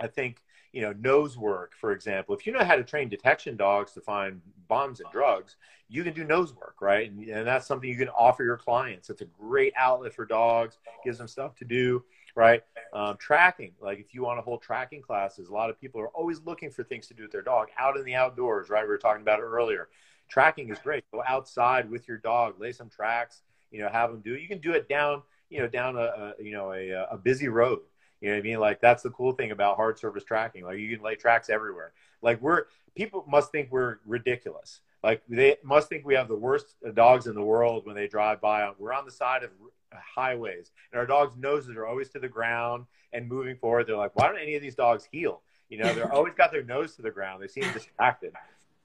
I 0.00 0.06
think 0.06 0.42
you 0.72 0.82
know 0.82 0.92
nose 0.92 1.36
work, 1.36 1.74
for 1.74 1.92
example. 1.92 2.34
If 2.34 2.46
you 2.46 2.52
know 2.52 2.64
how 2.64 2.76
to 2.76 2.84
train 2.84 3.08
detection 3.08 3.56
dogs 3.56 3.92
to 3.92 4.00
find 4.00 4.40
bombs 4.68 5.00
and 5.00 5.10
drugs, 5.10 5.56
you 5.88 6.04
can 6.04 6.14
do 6.14 6.24
nose 6.24 6.54
work, 6.54 6.76
right? 6.80 7.10
And, 7.10 7.22
and 7.28 7.46
that's 7.46 7.66
something 7.66 7.88
you 7.88 7.96
can 7.96 8.08
offer 8.08 8.44
your 8.44 8.56
clients. 8.56 9.10
It's 9.10 9.20
a 9.20 9.26
great 9.26 9.72
outlet 9.76 10.14
for 10.14 10.24
dogs, 10.24 10.78
gives 11.04 11.18
them 11.18 11.28
stuff 11.28 11.56
to 11.56 11.64
do, 11.64 12.04
right? 12.36 12.62
Um, 12.92 13.16
tracking, 13.18 13.72
like 13.80 13.98
if 13.98 14.14
you 14.14 14.22
want 14.22 14.38
to 14.38 14.42
hold 14.42 14.62
tracking 14.62 15.02
classes, 15.02 15.48
a 15.48 15.52
lot 15.52 15.70
of 15.70 15.80
people 15.80 16.00
are 16.00 16.08
always 16.08 16.40
looking 16.44 16.70
for 16.70 16.84
things 16.84 17.06
to 17.08 17.14
do 17.14 17.22
with 17.24 17.32
their 17.32 17.42
dog 17.42 17.68
out 17.78 17.96
in 17.96 18.04
the 18.04 18.14
outdoors, 18.14 18.70
right? 18.70 18.82
We 18.82 18.88
were 18.88 18.98
talking 18.98 19.22
about 19.22 19.40
earlier. 19.40 19.88
Tracking 20.28 20.70
is 20.70 20.78
great. 20.78 21.04
Go 21.12 21.22
outside 21.26 21.90
with 21.90 22.06
your 22.06 22.18
dog, 22.18 22.60
lay 22.60 22.70
some 22.70 22.88
tracks, 22.88 23.42
you 23.72 23.80
know, 23.82 23.88
have 23.88 24.12
them 24.12 24.20
do 24.20 24.34
it. 24.34 24.42
You 24.42 24.48
can 24.48 24.60
do 24.60 24.72
it 24.72 24.88
down, 24.88 25.22
you 25.48 25.58
know, 25.58 25.66
down 25.66 25.96
a, 25.96 26.34
a 26.38 26.42
you 26.42 26.52
know, 26.52 26.72
a, 26.72 26.90
a 27.10 27.18
busy 27.18 27.48
road. 27.48 27.80
You 28.20 28.28
know 28.28 28.34
what 28.36 28.40
I 28.40 28.42
mean? 28.42 28.60
Like 28.60 28.80
that's 28.80 29.02
the 29.02 29.10
cool 29.10 29.32
thing 29.32 29.50
about 29.50 29.76
hard 29.76 29.98
surface 29.98 30.24
tracking. 30.24 30.64
Like 30.64 30.78
you 30.78 30.94
can 30.94 31.04
lay 31.04 31.14
tracks 31.14 31.48
everywhere. 31.48 31.92
Like 32.22 32.40
we're 32.40 32.64
people 32.94 33.24
must 33.28 33.50
think 33.50 33.68
we're 33.70 33.98
ridiculous 34.04 34.80
like 35.02 35.22
they 35.28 35.56
must 35.62 35.88
think 35.88 36.04
we 36.04 36.14
have 36.14 36.28
the 36.28 36.36
worst 36.36 36.76
dogs 36.94 37.26
in 37.26 37.34
the 37.34 37.42
world 37.42 37.86
when 37.86 37.96
they 37.96 38.06
drive 38.06 38.40
by. 38.40 38.70
We're 38.78 38.92
on 38.92 39.06
the 39.06 39.10
side 39.10 39.42
of 39.42 39.50
highways, 39.92 40.72
and 40.92 40.98
our 40.98 41.06
dogs' 41.06 41.36
noses 41.36 41.76
are 41.76 41.86
always 41.86 42.10
to 42.10 42.18
the 42.18 42.28
ground 42.28 42.84
and 43.12 43.26
moving 43.26 43.56
forward. 43.56 43.86
They're 43.86 43.96
like, 43.96 44.14
why 44.14 44.28
don't 44.28 44.38
any 44.38 44.56
of 44.56 44.62
these 44.62 44.74
dogs 44.74 45.08
heel? 45.10 45.40
You 45.70 45.78
know, 45.78 45.94
they're 45.94 46.12
always 46.12 46.34
got 46.34 46.52
their 46.52 46.62
nose 46.62 46.96
to 46.96 47.02
the 47.02 47.10
ground. 47.10 47.42
They 47.42 47.48
seem 47.48 47.72
distracted, 47.72 48.34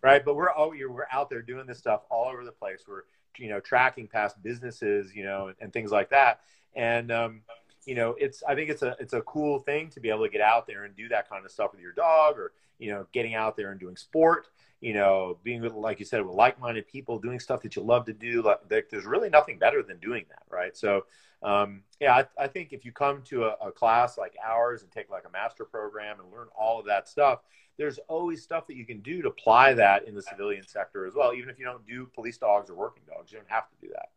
right? 0.01 0.23
But 0.23 0.35
we're 0.35 0.51
oh, 0.55 0.69
we're 0.69 1.07
out 1.11 1.29
there 1.29 1.41
doing 1.41 1.65
this 1.65 1.79
stuff 1.79 2.03
all 2.09 2.29
over 2.29 2.45
the 2.45 2.51
place. 2.51 2.85
We're 2.87 3.03
you 3.37 3.49
know 3.49 3.59
tracking 3.59 4.07
past 4.07 4.41
businesses, 4.41 5.13
you 5.13 5.25
know, 5.25 5.47
and, 5.47 5.57
and 5.59 5.73
things 5.73 5.91
like 5.91 6.11
that. 6.11 6.41
And 6.75 7.11
um, 7.11 7.41
you 7.85 7.95
know, 7.95 8.15
it's 8.19 8.43
I 8.47 8.55
think 8.55 8.69
it's 8.69 8.81
a 8.81 8.95
it's 8.99 9.13
a 9.13 9.21
cool 9.21 9.59
thing 9.59 9.89
to 9.89 9.99
be 9.99 10.09
able 10.09 10.23
to 10.23 10.29
get 10.29 10.41
out 10.41 10.67
there 10.67 10.83
and 10.83 10.95
do 10.95 11.07
that 11.09 11.29
kind 11.29 11.45
of 11.45 11.51
stuff 11.51 11.71
with 11.71 11.81
your 11.81 11.93
dog, 11.93 12.37
or 12.37 12.53
you 12.79 12.91
know, 12.91 13.05
getting 13.13 13.35
out 13.35 13.55
there 13.55 13.71
and 13.71 13.79
doing 13.79 13.95
sport 13.95 14.47
you 14.81 14.93
know, 14.93 15.37
being 15.43 15.61
with, 15.61 15.73
like 15.73 15.99
you 15.99 16.05
said, 16.05 16.23
with 16.23 16.35
like-minded 16.35 16.87
people, 16.87 17.17
doing 17.17 17.39
stuff 17.39 17.61
that 17.61 17.75
you 17.75 17.81
love 17.81 18.05
to 18.05 18.13
do. 18.13 18.43
Like, 18.43 18.59
there's 18.69 19.05
really 19.05 19.29
nothing 19.29 19.57
better 19.57 19.81
than 19.81 19.97
doing 19.97 20.25
that, 20.29 20.43
right? 20.49 20.77
So, 20.77 21.05
um, 21.41 21.81
yeah, 21.99 22.13
I, 22.13 22.43
I, 22.43 22.47
think 22.47 22.71
if 22.71 22.85
you 22.85 22.91
come 22.91 23.21
to 23.23 23.45
a, 23.45 23.55
a, 23.67 23.71
class 23.71 24.17
like 24.17 24.35
ours 24.43 24.83
and 24.83 24.91
take 24.91 25.09
like 25.09 25.25
a 25.27 25.31
master 25.31 25.65
program 25.65 26.19
and 26.19 26.31
learn 26.31 26.47
all 26.55 26.79
of 26.79 26.85
that 26.85 27.07
stuff, 27.07 27.39
there's 27.77 27.99
always 28.07 28.41
stuff 28.41 28.67
that 28.67 28.75
you 28.75 28.85
can 28.85 28.99
do 29.01 29.21
to 29.21 29.27
apply 29.29 29.73
that 29.73 30.07
in 30.07 30.15
the 30.15 30.21
civilian 30.21 30.67
sector 30.67 31.05
as 31.05 31.13
well. 31.13 31.33
Even 31.33 31.49
if 31.49 31.59
you 31.59 31.65
don't 31.65 31.85
do 31.85 32.07
police 32.13 32.37
dogs 32.37 32.69
or 32.69 32.75
working 32.75 33.03
dogs, 33.07 33.31
you 33.31 33.37
don't 33.37 33.49
have 33.49 33.67
to 33.69 33.75
do 33.81 33.91
that. 33.91 34.09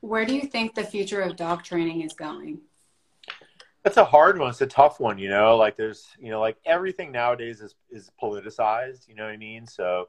Where 0.00 0.24
do 0.24 0.34
you 0.34 0.42
think 0.42 0.74
the 0.74 0.84
future 0.84 1.20
of 1.20 1.36
dog 1.36 1.62
training 1.62 2.02
is 2.02 2.12
going? 2.12 2.60
That's 3.82 3.96
a 3.96 4.04
hard 4.04 4.38
one. 4.38 4.50
It's 4.50 4.60
a 4.60 4.66
tough 4.66 5.00
one, 5.00 5.18
you 5.18 5.28
know. 5.28 5.56
Like 5.56 5.76
there's, 5.76 6.06
you 6.18 6.30
know, 6.30 6.40
like 6.40 6.56
everything 6.64 7.12
nowadays 7.12 7.60
is 7.60 7.74
is 7.90 8.10
politicized. 8.20 9.08
You 9.08 9.14
know 9.14 9.24
what 9.24 9.32
I 9.32 9.36
mean? 9.36 9.66
So, 9.66 10.08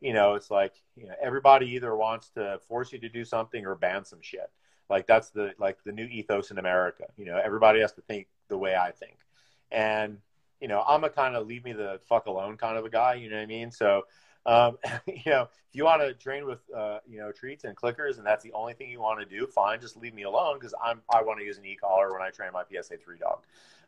you 0.00 0.12
know, 0.12 0.34
it's 0.34 0.50
like 0.50 0.74
you 0.96 1.06
know 1.06 1.14
everybody 1.22 1.70
either 1.72 1.94
wants 1.96 2.30
to 2.30 2.58
force 2.68 2.92
you 2.92 2.98
to 2.98 3.08
do 3.08 3.24
something 3.24 3.64
or 3.66 3.74
ban 3.74 4.04
some 4.04 4.20
shit. 4.20 4.50
Like 4.90 5.06
that's 5.06 5.30
the 5.30 5.52
like 5.58 5.82
the 5.84 5.92
new 5.92 6.04
ethos 6.04 6.50
in 6.50 6.58
America. 6.58 7.04
You 7.16 7.26
know, 7.26 7.40
everybody 7.42 7.80
has 7.80 7.92
to 7.92 8.02
think 8.02 8.26
the 8.48 8.58
way 8.58 8.76
I 8.76 8.90
think, 8.90 9.16
and 9.72 10.18
you 10.60 10.68
know, 10.68 10.82
I'm 10.86 11.04
a 11.04 11.10
kind 11.10 11.36
of 11.36 11.46
leave 11.46 11.64
me 11.64 11.72
the 11.72 12.00
fuck 12.08 12.26
alone 12.26 12.56
kind 12.56 12.76
of 12.76 12.84
a 12.84 12.90
guy. 12.90 13.14
You 13.14 13.30
know 13.30 13.36
what 13.36 13.42
I 13.42 13.46
mean? 13.46 13.70
So 13.70 14.02
um, 14.46 14.78
you 15.06 15.22
know, 15.26 15.42
if 15.42 15.74
you 15.74 15.84
want 15.84 16.02
to 16.02 16.14
train 16.14 16.46
with, 16.46 16.60
uh, 16.74 16.98
you 17.08 17.18
know, 17.18 17.32
treats 17.32 17.64
and 17.64 17.76
clickers, 17.76 18.18
and 18.18 18.26
that's 18.26 18.42
the 18.42 18.52
only 18.52 18.74
thing 18.74 18.90
you 18.90 19.00
want 19.00 19.20
to 19.20 19.26
do, 19.26 19.46
fine, 19.46 19.80
just 19.80 19.96
leave 19.96 20.14
me 20.14 20.22
alone 20.22 20.58
because 20.58 20.74
I'm 20.82 21.00
I 21.12 21.22
want 21.22 21.38
to 21.40 21.44
use 21.44 21.58
an 21.58 21.64
e-collar 21.64 22.12
when 22.12 22.22
I 22.22 22.30
train 22.30 22.50
my 22.52 22.62
PSA 22.70 22.98
three 22.98 23.18
dog, 23.18 23.40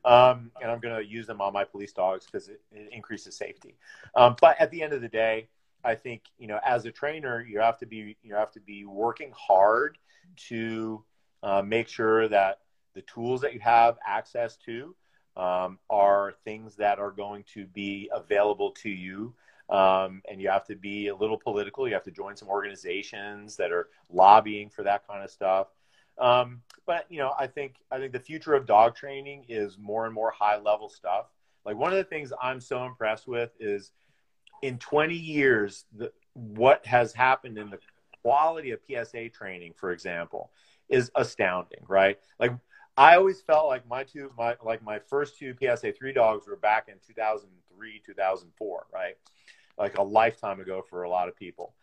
um, 0.05 0.51
and 0.61 0.71
I'm 0.71 0.81
going 0.81 0.97
to 0.97 1.07
use 1.07 1.27
them 1.27 1.41
on 1.41 1.53
my 1.53 1.65
police 1.65 1.93
dogs 1.93 2.27
because 2.27 2.49
it, 2.49 2.61
it, 2.73 2.91
increases 2.93 3.37
safety. 3.37 3.77
Um, 4.15 4.37
but 4.41 4.61
at 4.61 4.71
the 4.71 4.83
end 4.83 4.93
of 4.93 5.01
the 5.01 5.09
day, 5.09 5.49
I 5.85 5.95
think 5.95 6.23
you 6.39 6.47
know, 6.47 6.61
as 6.65 6.85
a 6.87 6.91
trainer, 6.91 7.45
you 7.47 7.61
have 7.61 7.79
to 7.79 7.87
be 7.87 8.17
you 8.23 8.35
have 8.35 8.51
to 8.53 8.61
be 8.61 8.85
working 8.85 9.33
hard 9.37 9.99
to 10.49 11.05
uh, 11.43 11.63
make 11.63 11.89
sure 11.89 12.29
that 12.29 12.61
the 12.95 13.03
tools 13.03 13.43
that 13.43 13.53
you 13.53 13.61
have 13.61 13.99
access 14.07 14.57
to 14.57 14.95
um, 15.37 15.79
are 15.91 16.35
things 16.45 16.77
that 16.77 16.99
are 16.99 17.11
going 17.11 17.45
to 17.55 17.67
be 17.67 18.11
available 18.13 18.71
to 18.71 18.89
you 18.89 19.35
um, 19.69 20.23
and 20.31 20.41
you 20.41 20.49
have 20.49 20.65
to 20.67 20.77
be 20.77 21.09
a 21.09 21.15
little 21.15 21.39
political. 21.39 21.89
You 21.89 21.95
have 21.95 22.05
to 22.05 22.11
join 22.11 22.37
some 22.37 22.49
organizations 22.49 23.57
that 23.57 23.73
are 23.73 23.89
lobbying 24.11 24.71
for 24.71 24.83
that 24.85 25.07
kind 25.07 25.25
of 25.25 25.31
stuff. 25.31 25.69
Um, 26.19 26.63
but 26.87 27.07
you 27.11 27.19
know, 27.19 27.35
I 27.39 27.47
think 27.47 27.75
I 27.91 27.99
think 27.99 28.13
the 28.13 28.21
future 28.21 28.55
of 28.55 28.67
dog 28.67 28.95
training 28.95 29.47
is 29.49 29.77
more 29.79 30.07
and 30.07 30.15
more 30.15 30.31
high 30.31 30.59
level 30.59 30.89
stuff. 30.89 31.27
Like 31.65 31.77
one 31.77 31.93
of 31.93 31.99
the 31.99 32.05
things 32.05 32.33
I'm 32.41 32.61
so 32.61 32.85
impressed 32.85 33.27
with 33.27 33.51
is 33.59 33.91
in 34.63 34.79
20 34.79 35.15
years, 35.15 35.85
the, 35.95 36.13
what 36.33 36.87
has 36.87 37.13
happened 37.13 37.59
in 37.59 37.71
the 37.71 37.79
quality 38.23 38.71
of 38.71 38.81
PSA 38.89 39.31
training, 39.31 39.75
for 39.77 39.91
example, 39.91 40.51
is 40.89 41.11
astounding. 41.17 41.81
Right? 41.89 42.19
Like 42.39 42.53
I 42.97 43.17
always 43.17 43.43
felt 43.43 43.67
like 43.67 43.87
my 43.87 44.05
two, 44.05 44.31
my 44.39 44.57
like 44.65 44.83
my 44.83 45.01
first 45.01 45.39
two 45.39 45.55
PSA 45.61 45.93
three 45.93 46.13
dogs 46.13 46.47
were 46.47 46.57
back 46.57 46.89
in 46.89 46.95
2003, 47.07 48.03
2004. 48.07 48.87
Right? 48.93 49.17
Like 49.79 49.99
a 49.99 50.03
lifetime 50.03 50.61
ago 50.61 50.83
for 50.89 51.03
a 51.03 51.11
lot 51.11 51.29
of 51.29 51.37
people. 51.37 51.75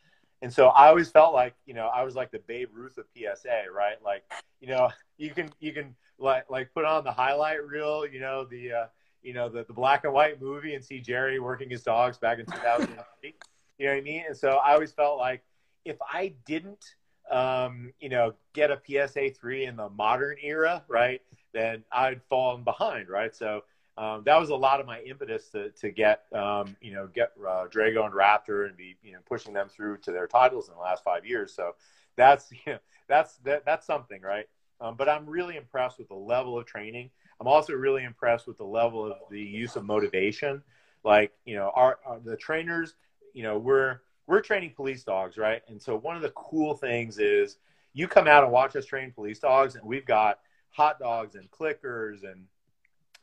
And 0.42 0.52
so 0.52 0.68
I 0.68 0.88
always 0.88 1.10
felt 1.10 1.34
like, 1.34 1.56
you 1.66 1.74
know, 1.74 1.88
I 1.88 2.04
was 2.04 2.16
like 2.16 2.32
the 2.32 2.40
Babe 2.40 2.70
Ruth 2.74 2.98
of 2.98 3.06
PSA, 3.16 3.66
right? 3.74 3.96
Like, 4.04 4.24
you 4.60 4.68
know, 4.68 4.90
you 5.18 5.30
can 5.32 5.50
you 5.60 5.72
can 5.72 5.96
like 6.20 6.50
like 6.50 6.74
put 6.74 6.86
on 6.86 7.04
the 7.04 7.12
highlight 7.12 7.66
reel, 7.66 8.06
you 8.06 8.20
know, 8.20 8.46
the 8.46 8.72
uh, 8.72 8.86
you 9.22 9.34
know, 9.34 9.48
the, 9.48 9.64
the 9.64 9.74
black 9.74 10.04
and 10.04 10.14
white 10.14 10.42
movie 10.42 10.76
and 10.76 10.84
see 10.84 11.00
Jerry 11.00 11.40
working 11.40 11.70
his 11.70 11.84
dogs 11.84 12.18
back 12.18 12.40
in 12.40 12.46
2008. 12.46 12.98
you 13.78 13.86
know 13.86 13.92
what 13.92 13.98
I 13.98 14.02
mean? 14.02 14.24
And 14.28 14.36
so 14.36 14.58
I 14.58 14.74
always 14.74 14.92
felt 14.92 15.18
like 15.18 15.44
if 15.86 15.98
I 16.02 16.34
didn't 16.46 16.96
um, 17.32 17.94
you 18.00 18.10
know, 18.10 18.34
get 18.54 18.72
a 18.72 18.82
PSA 18.86 19.32
3 19.32 19.66
in 19.66 19.76
the 19.76 19.90
modern 19.90 20.38
era, 20.42 20.84
right, 20.88 21.22
then 21.54 21.84
I'd 21.92 22.22
fallen 22.30 22.64
behind, 22.64 23.10
right? 23.10 23.34
So 23.36 23.62
um, 23.98 24.24
that 24.26 24.40
was 24.40 24.50
a 24.50 24.56
lot 24.56 24.80
of 24.80 24.88
my 24.88 25.02
impetus 25.02 25.50
to, 25.50 25.70
to 25.72 25.92
get 25.92 26.24
um, 26.34 26.76
you 26.82 26.94
know 26.94 27.08
get 27.08 27.32
uh, 27.40 27.68
Drago 27.68 28.06
and 28.06 28.14
Raptor 28.14 28.68
and 28.68 28.76
be 28.76 28.96
you 29.04 29.14
know 29.14 29.20
pushing 29.28 29.54
them 29.54 29.70
through 29.70 29.98
to 30.00 30.12
their 30.12 30.28
titles 30.28 30.68
in 30.68 30.74
the 30.74 30.82
last 30.82 31.04
five 31.04 31.26
years. 31.26 31.54
So 31.54 31.76
that's 32.16 32.52
you 32.66 32.74
know, 32.74 32.80
that's 33.08 33.38
that, 33.44 33.66
that's 33.66 33.86
something, 33.86 34.22
right? 34.22 34.46
Um, 34.82 34.96
but 34.98 35.08
I'm 35.08 35.26
really 35.26 35.56
impressed 35.56 36.00
with 36.00 36.08
the 36.08 36.16
level 36.16 36.58
of 36.58 36.66
training. 36.66 37.12
I'm 37.40 37.48
also 37.48 37.74
really 37.74 38.04
impressed 38.04 38.48
with 38.48 38.58
the 38.58 38.66
level 38.66 39.06
of 39.06 39.18
the 39.30 39.42
use 39.42 39.76
of 39.76 39.86
motivation. 39.86 40.64
Like 41.04 41.32
you 41.46 41.56
know, 41.56 41.72
our, 41.76 42.00
our 42.06 42.20
the 42.20 42.36
trainers, 42.36 42.96
you 43.34 43.44
know, 43.44 43.60
we're 43.60 44.00
we're 44.26 44.42
training 44.42 44.74
police 44.76 45.04
dogs, 45.04 45.38
right? 45.38 45.62
And 45.68 45.82
so 45.82 45.98
one 45.98 46.16
of 46.16 46.22
the 46.22 46.32
cool 46.32 46.76
things 46.76 47.20
is 47.20 47.58
you 47.94 48.08
come 48.08 48.28
out 48.28 48.44
and 48.44 48.52
watch 48.52 48.76
us 48.76 48.86
train 48.86 49.12
police 49.12 49.38
dogs, 49.38 49.76
and 49.76 49.86
we've 49.86 50.06
got 50.06 50.40
hot 50.70 50.98
dogs 50.98 51.36
and 51.36 51.52
clickers 51.52 52.24
and 52.24 52.46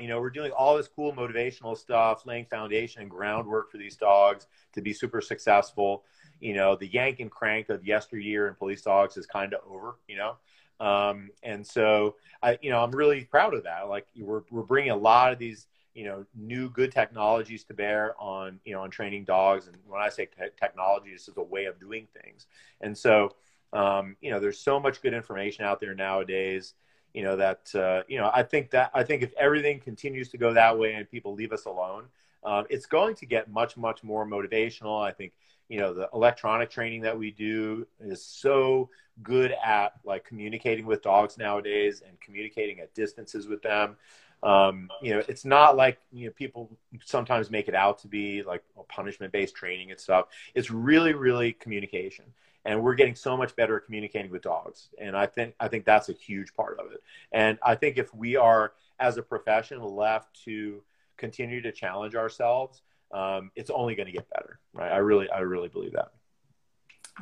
you 0.01 0.09
know, 0.09 0.21
we're 0.21 0.31
doing 0.31 0.51
all 0.53 0.77
this 0.77 0.89
cool 0.89 1.13
motivational 1.13 1.77
stuff, 1.77 2.27
laying 2.27 2.47
foundation 2.47 3.03
and 3.03 3.11
groundwork 3.11 3.71
for 3.71 3.79
these 3.79 3.97
dogs 3.97 4.47
to 4.73 4.81
be 4.81 4.93
super 4.93 5.21
successful. 5.21 6.05
You 6.41 6.55
know, 6.55 6.77
the 6.77 6.87
yank 6.87 7.21
and 7.21 7.31
crank 7.31 7.69
of 7.69 7.87
yesteryear 7.87 8.49
in 8.49 8.55
police 8.55 8.83
dogs 8.83 9.17
is 9.17 9.27
kind 9.27 9.53
of 9.53 9.61
over, 9.71 9.97
you 10.09 10.17
know. 10.17 10.37
Um, 10.85 11.31
and 11.43 11.67
so 11.67 12.17
I, 12.43 12.59
you 12.63 12.71
know, 12.71 12.83
I'm 12.83 12.93
really 12.93 13.25
proud 13.25 13.55
of 13.55 13.65
that. 13.65 13.89
Like 13.89 14.07
we're, 14.17 14.43
we're 14.51 14.63
bringing 14.63 14.93
a 14.93 14.97
lot 14.97 15.33
of 15.33 15.39
these, 15.39 15.67
you 15.95 16.05
know 16.05 16.25
new 16.37 16.71
good 16.71 16.93
technologies 16.93 17.65
to 17.65 17.75
bear 17.75 18.15
on 18.21 18.61
you 18.65 18.73
know 18.73 18.83
on 18.83 18.91
training 18.91 19.25
dogs 19.25 19.67
and 19.67 19.77
when 19.89 20.01
i 20.01 20.09
say 20.09 20.25
te- 20.25 20.45
technology 20.59 21.11
this 21.13 21.29
is 21.29 21.37
a 21.37 21.43
way 21.43 21.65
of 21.65 21.81
doing 21.81 22.07
things 22.23 22.47
and 22.81 22.97
so 22.97 23.35
um, 23.73 24.17
you 24.21 24.31
know 24.31 24.41
there's 24.41 24.59
so 24.59 24.81
much 24.81 25.03
good 25.03 25.15
information 25.15 25.65
out 25.65 25.81
there 25.81 25.95
nowadays 25.95 26.75
you 27.15 27.23
know 27.23 27.37
that 27.37 27.75
uh, 27.75 28.03
you 28.09 28.19
know 28.19 28.31
i 28.35 28.43
think 28.43 28.71
that 28.71 28.91
i 28.95 29.03
think 29.03 29.23
if 29.23 29.33
everything 29.39 29.81
continues 29.81 30.29
to 30.29 30.39
go 30.39 30.53
that 30.53 30.79
way 30.79 30.95
and 30.95 31.11
people 31.11 31.35
leave 31.35 31.53
us 31.53 31.65
alone 31.65 32.05
um, 32.45 32.65
it's 32.71 32.87
going 32.87 33.15
to 33.17 33.27
get 33.27 33.51
much 33.51 33.77
much 33.77 34.03
more 34.03 34.27
motivational. 34.27 35.03
I 35.03 35.13
think 35.13 35.33
you 35.69 35.79
know 35.79 35.93
the 35.93 36.09
electronic 36.15 36.71
training 36.71 37.03
that 37.03 37.19
we 37.19 37.31
do 37.31 37.87
is 38.01 38.25
so 38.25 38.89
good 39.23 39.55
at 39.65 39.95
like 40.05 40.25
communicating 40.25 40.87
with 40.87 41.03
dogs 41.03 41.37
nowadays 41.37 42.03
and 42.07 42.19
communicating 42.21 42.81
at 42.81 42.95
distances 42.95 43.47
with 43.47 43.63
them. 43.63 43.97
Um, 44.43 44.89
you 45.03 45.13
know, 45.13 45.23
it's 45.29 45.45
not 45.45 45.77
like 45.77 45.99
you 46.13 46.27
know 46.27 46.33
people 46.33 46.71
sometimes 47.05 47.51
make 47.51 47.69
it 47.69 47.75
out 47.75 47.99
to 48.01 48.09
be 48.09 48.43
like 48.43 48.63
punishment 48.89 49.33
based 49.33 49.55
training 49.55 49.91
and 49.91 50.01
stuff. 50.01 50.27
It's 50.55 50.71
really, 50.71 51.13
really 51.13 51.53
communication, 51.53 52.25
and 52.65 52.83
we're 52.83 52.95
getting 52.95 53.15
so 53.15 53.37
much 53.37 53.57
better 53.57 53.77
at 53.77 53.85
communicating 53.85 54.31
with 54.31 54.43
dogs. 54.43 54.91
And 55.01 55.17
I 55.17 55.27
think 55.27 55.55
I 55.61 55.69
think 55.69 55.85
that's 55.85 56.09
a 56.09 56.13
huge 56.13 56.55
part 56.55 56.79
of 56.79 56.93
it. 56.93 57.03
And 57.33 57.59
I 57.63 57.75
think 57.75 57.99
if 57.99 58.15
we 58.15 58.37
are 58.37 58.73
as 58.99 59.17
a 59.17 59.23
profession 59.23 59.83
left 59.83 60.43
to 60.45 60.83
continue 61.17 61.63
to 61.63 61.73
challenge 61.73 62.15
ourselves, 62.15 62.83
um, 63.13 63.51
it's 63.57 63.71
only 63.71 63.95
going 63.95 64.07
to 64.07 64.13
get 64.13 64.29
better. 64.31 64.61
Right? 64.73 64.93
I 64.93 64.99
really, 64.99 65.29
I 65.31 65.41
really 65.41 65.69
believe 65.69 65.93
that. 65.93 66.13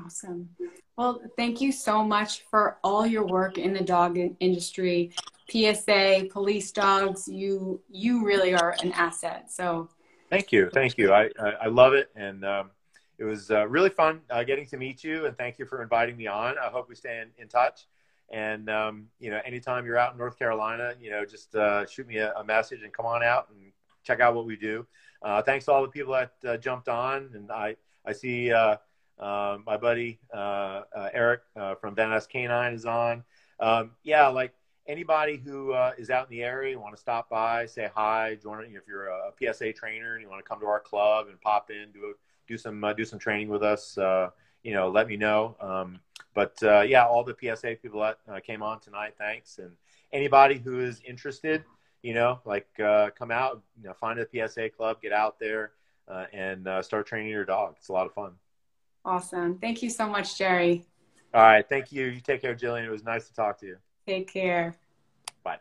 Awesome. 0.04 0.48
Well, 0.96 1.22
thank 1.36 1.60
you 1.60 1.72
so 1.72 2.04
much 2.04 2.44
for 2.50 2.78
all 2.84 3.06
your 3.06 3.26
work 3.26 3.58
in 3.58 3.72
the 3.72 3.82
dog 3.82 4.18
industry. 4.40 5.12
PSA, 5.50 6.28
police 6.30 6.72
dogs, 6.72 7.26
you 7.26 7.80
you 7.88 8.24
really 8.24 8.54
are 8.54 8.76
an 8.82 8.92
asset. 8.92 9.50
So 9.50 9.88
thank 10.28 10.52
you, 10.52 10.70
thank 10.72 10.98
you. 10.98 11.12
I 11.12 11.30
I, 11.40 11.50
I 11.62 11.66
love 11.68 11.94
it, 11.94 12.10
and 12.14 12.44
um, 12.44 12.70
it 13.18 13.24
was 13.24 13.50
uh, 13.50 13.66
really 13.68 13.90
fun 13.90 14.20
uh, 14.30 14.44
getting 14.44 14.66
to 14.66 14.76
meet 14.76 15.02
you. 15.02 15.26
And 15.26 15.36
thank 15.36 15.58
you 15.58 15.66
for 15.66 15.82
inviting 15.82 16.16
me 16.16 16.26
on. 16.26 16.56
I 16.58 16.68
hope 16.68 16.88
we 16.88 16.94
stay 16.94 17.20
in, 17.20 17.42
in 17.42 17.48
touch. 17.48 17.86
And 18.30 18.68
um, 18.68 19.06
you 19.18 19.30
know, 19.30 19.40
anytime 19.44 19.86
you're 19.86 19.98
out 19.98 20.12
in 20.12 20.18
North 20.18 20.38
Carolina, 20.38 20.94
you 21.00 21.10
know, 21.10 21.24
just 21.24 21.54
uh, 21.54 21.86
shoot 21.86 22.06
me 22.06 22.18
a, 22.18 22.32
a, 22.34 22.44
message 22.44 22.82
and 22.82 22.92
come 22.92 23.06
on 23.06 23.22
out 23.22 23.48
and 23.50 23.72
check 24.04 24.20
out 24.20 24.34
what 24.34 24.44
we 24.44 24.54
do. 24.54 24.86
Uh, 25.22 25.42
thanks 25.42 25.64
to 25.64 25.72
all 25.72 25.82
the 25.82 25.88
people 25.88 26.12
that 26.12 26.32
uh, 26.46 26.56
jumped 26.58 26.88
on, 26.88 27.30
and 27.34 27.50
I 27.50 27.76
I 28.04 28.12
see 28.12 28.52
uh, 28.52 28.76
my 29.18 29.78
buddy 29.80 30.20
Eric 30.34 31.40
from 31.80 31.94
Van 31.94 32.10
Ness 32.10 32.26
Canine 32.26 32.74
is 32.74 32.84
on. 32.84 33.24
Um, 33.60 33.92
yeah, 34.04 34.28
like 34.28 34.52
anybody 34.86 35.36
who 35.36 35.72
uh, 35.72 35.92
is 35.98 36.10
out 36.10 36.30
in 36.30 36.36
the 36.36 36.42
area, 36.42 36.78
want 36.78 36.94
to 36.94 37.00
stop 37.00 37.28
by, 37.28 37.66
say 37.66 37.90
hi, 37.94 38.36
join. 38.42 38.64
If 38.74 38.88
you're 38.88 39.08
a 39.08 39.32
PSA 39.38 39.72
trainer 39.74 40.14
and 40.14 40.22
you 40.22 40.28
want 40.28 40.44
to 40.44 40.48
come 40.48 40.60
to 40.60 40.66
our 40.66 40.80
club 40.80 41.28
and 41.28 41.40
pop 41.40 41.70
in, 41.70 41.92
do 41.92 42.14
do 42.48 42.58
some 42.58 42.82
uh, 42.82 42.92
do 42.92 43.04
some 43.04 43.18
training 43.18 43.48
with 43.48 43.62
us, 43.62 43.96
uh, 43.98 44.30
you 44.62 44.72
know, 44.72 44.88
let 44.88 45.06
me 45.06 45.16
know. 45.16 45.56
Um, 45.60 46.00
but 46.34 46.60
uh, 46.62 46.80
yeah, 46.80 47.04
all 47.06 47.22
the 47.22 47.36
PSA 47.38 47.76
people 47.82 48.00
that 48.00 48.18
uh, 48.28 48.40
came 48.40 48.62
on 48.62 48.80
tonight, 48.80 49.14
thanks. 49.18 49.58
And 49.58 49.72
anybody 50.12 50.58
who 50.58 50.80
is 50.80 51.00
interested, 51.06 51.64
you 52.02 52.14
know, 52.14 52.40
like 52.44 52.68
uh, 52.82 53.10
come 53.16 53.30
out, 53.30 53.62
you 53.80 53.88
know, 53.88 53.94
find 53.94 54.18
a 54.18 54.26
PSA 54.26 54.70
club, 54.70 55.00
get 55.00 55.12
out 55.12 55.38
there, 55.38 55.72
and 56.32 56.66
start 56.84 57.06
training 57.06 57.30
your 57.30 57.44
dog. 57.44 57.74
It's 57.78 57.88
a 57.88 57.92
lot 57.92 58.06
of 58.06 58.14
fun. 58.14 58.32
Awesome. 59.04 59.58
Thank 59.58 59.82
you 59.82 59.90
so 59.90 60.08
much, 60.08 60.36
Jerry. 60.36 60.86
All 61.34 61.42
right. 61.42 61.66
Thank 61.68 61.92
you. 61.92 62.06
You 62.06 62.20
take 62.20 62.40
care, 62.40 62.54
Jillian. 62.54 62.84
It 62.84 62.90
was 62.90 63.04
nice 63.04 63.28
to 63.28 63.34
talk 63.34 63.58
to 63.60 63.66
you. 63.66 63.76
Take 64.06 64.32
care. 64.32 64.74
Bye. 65.42 65.58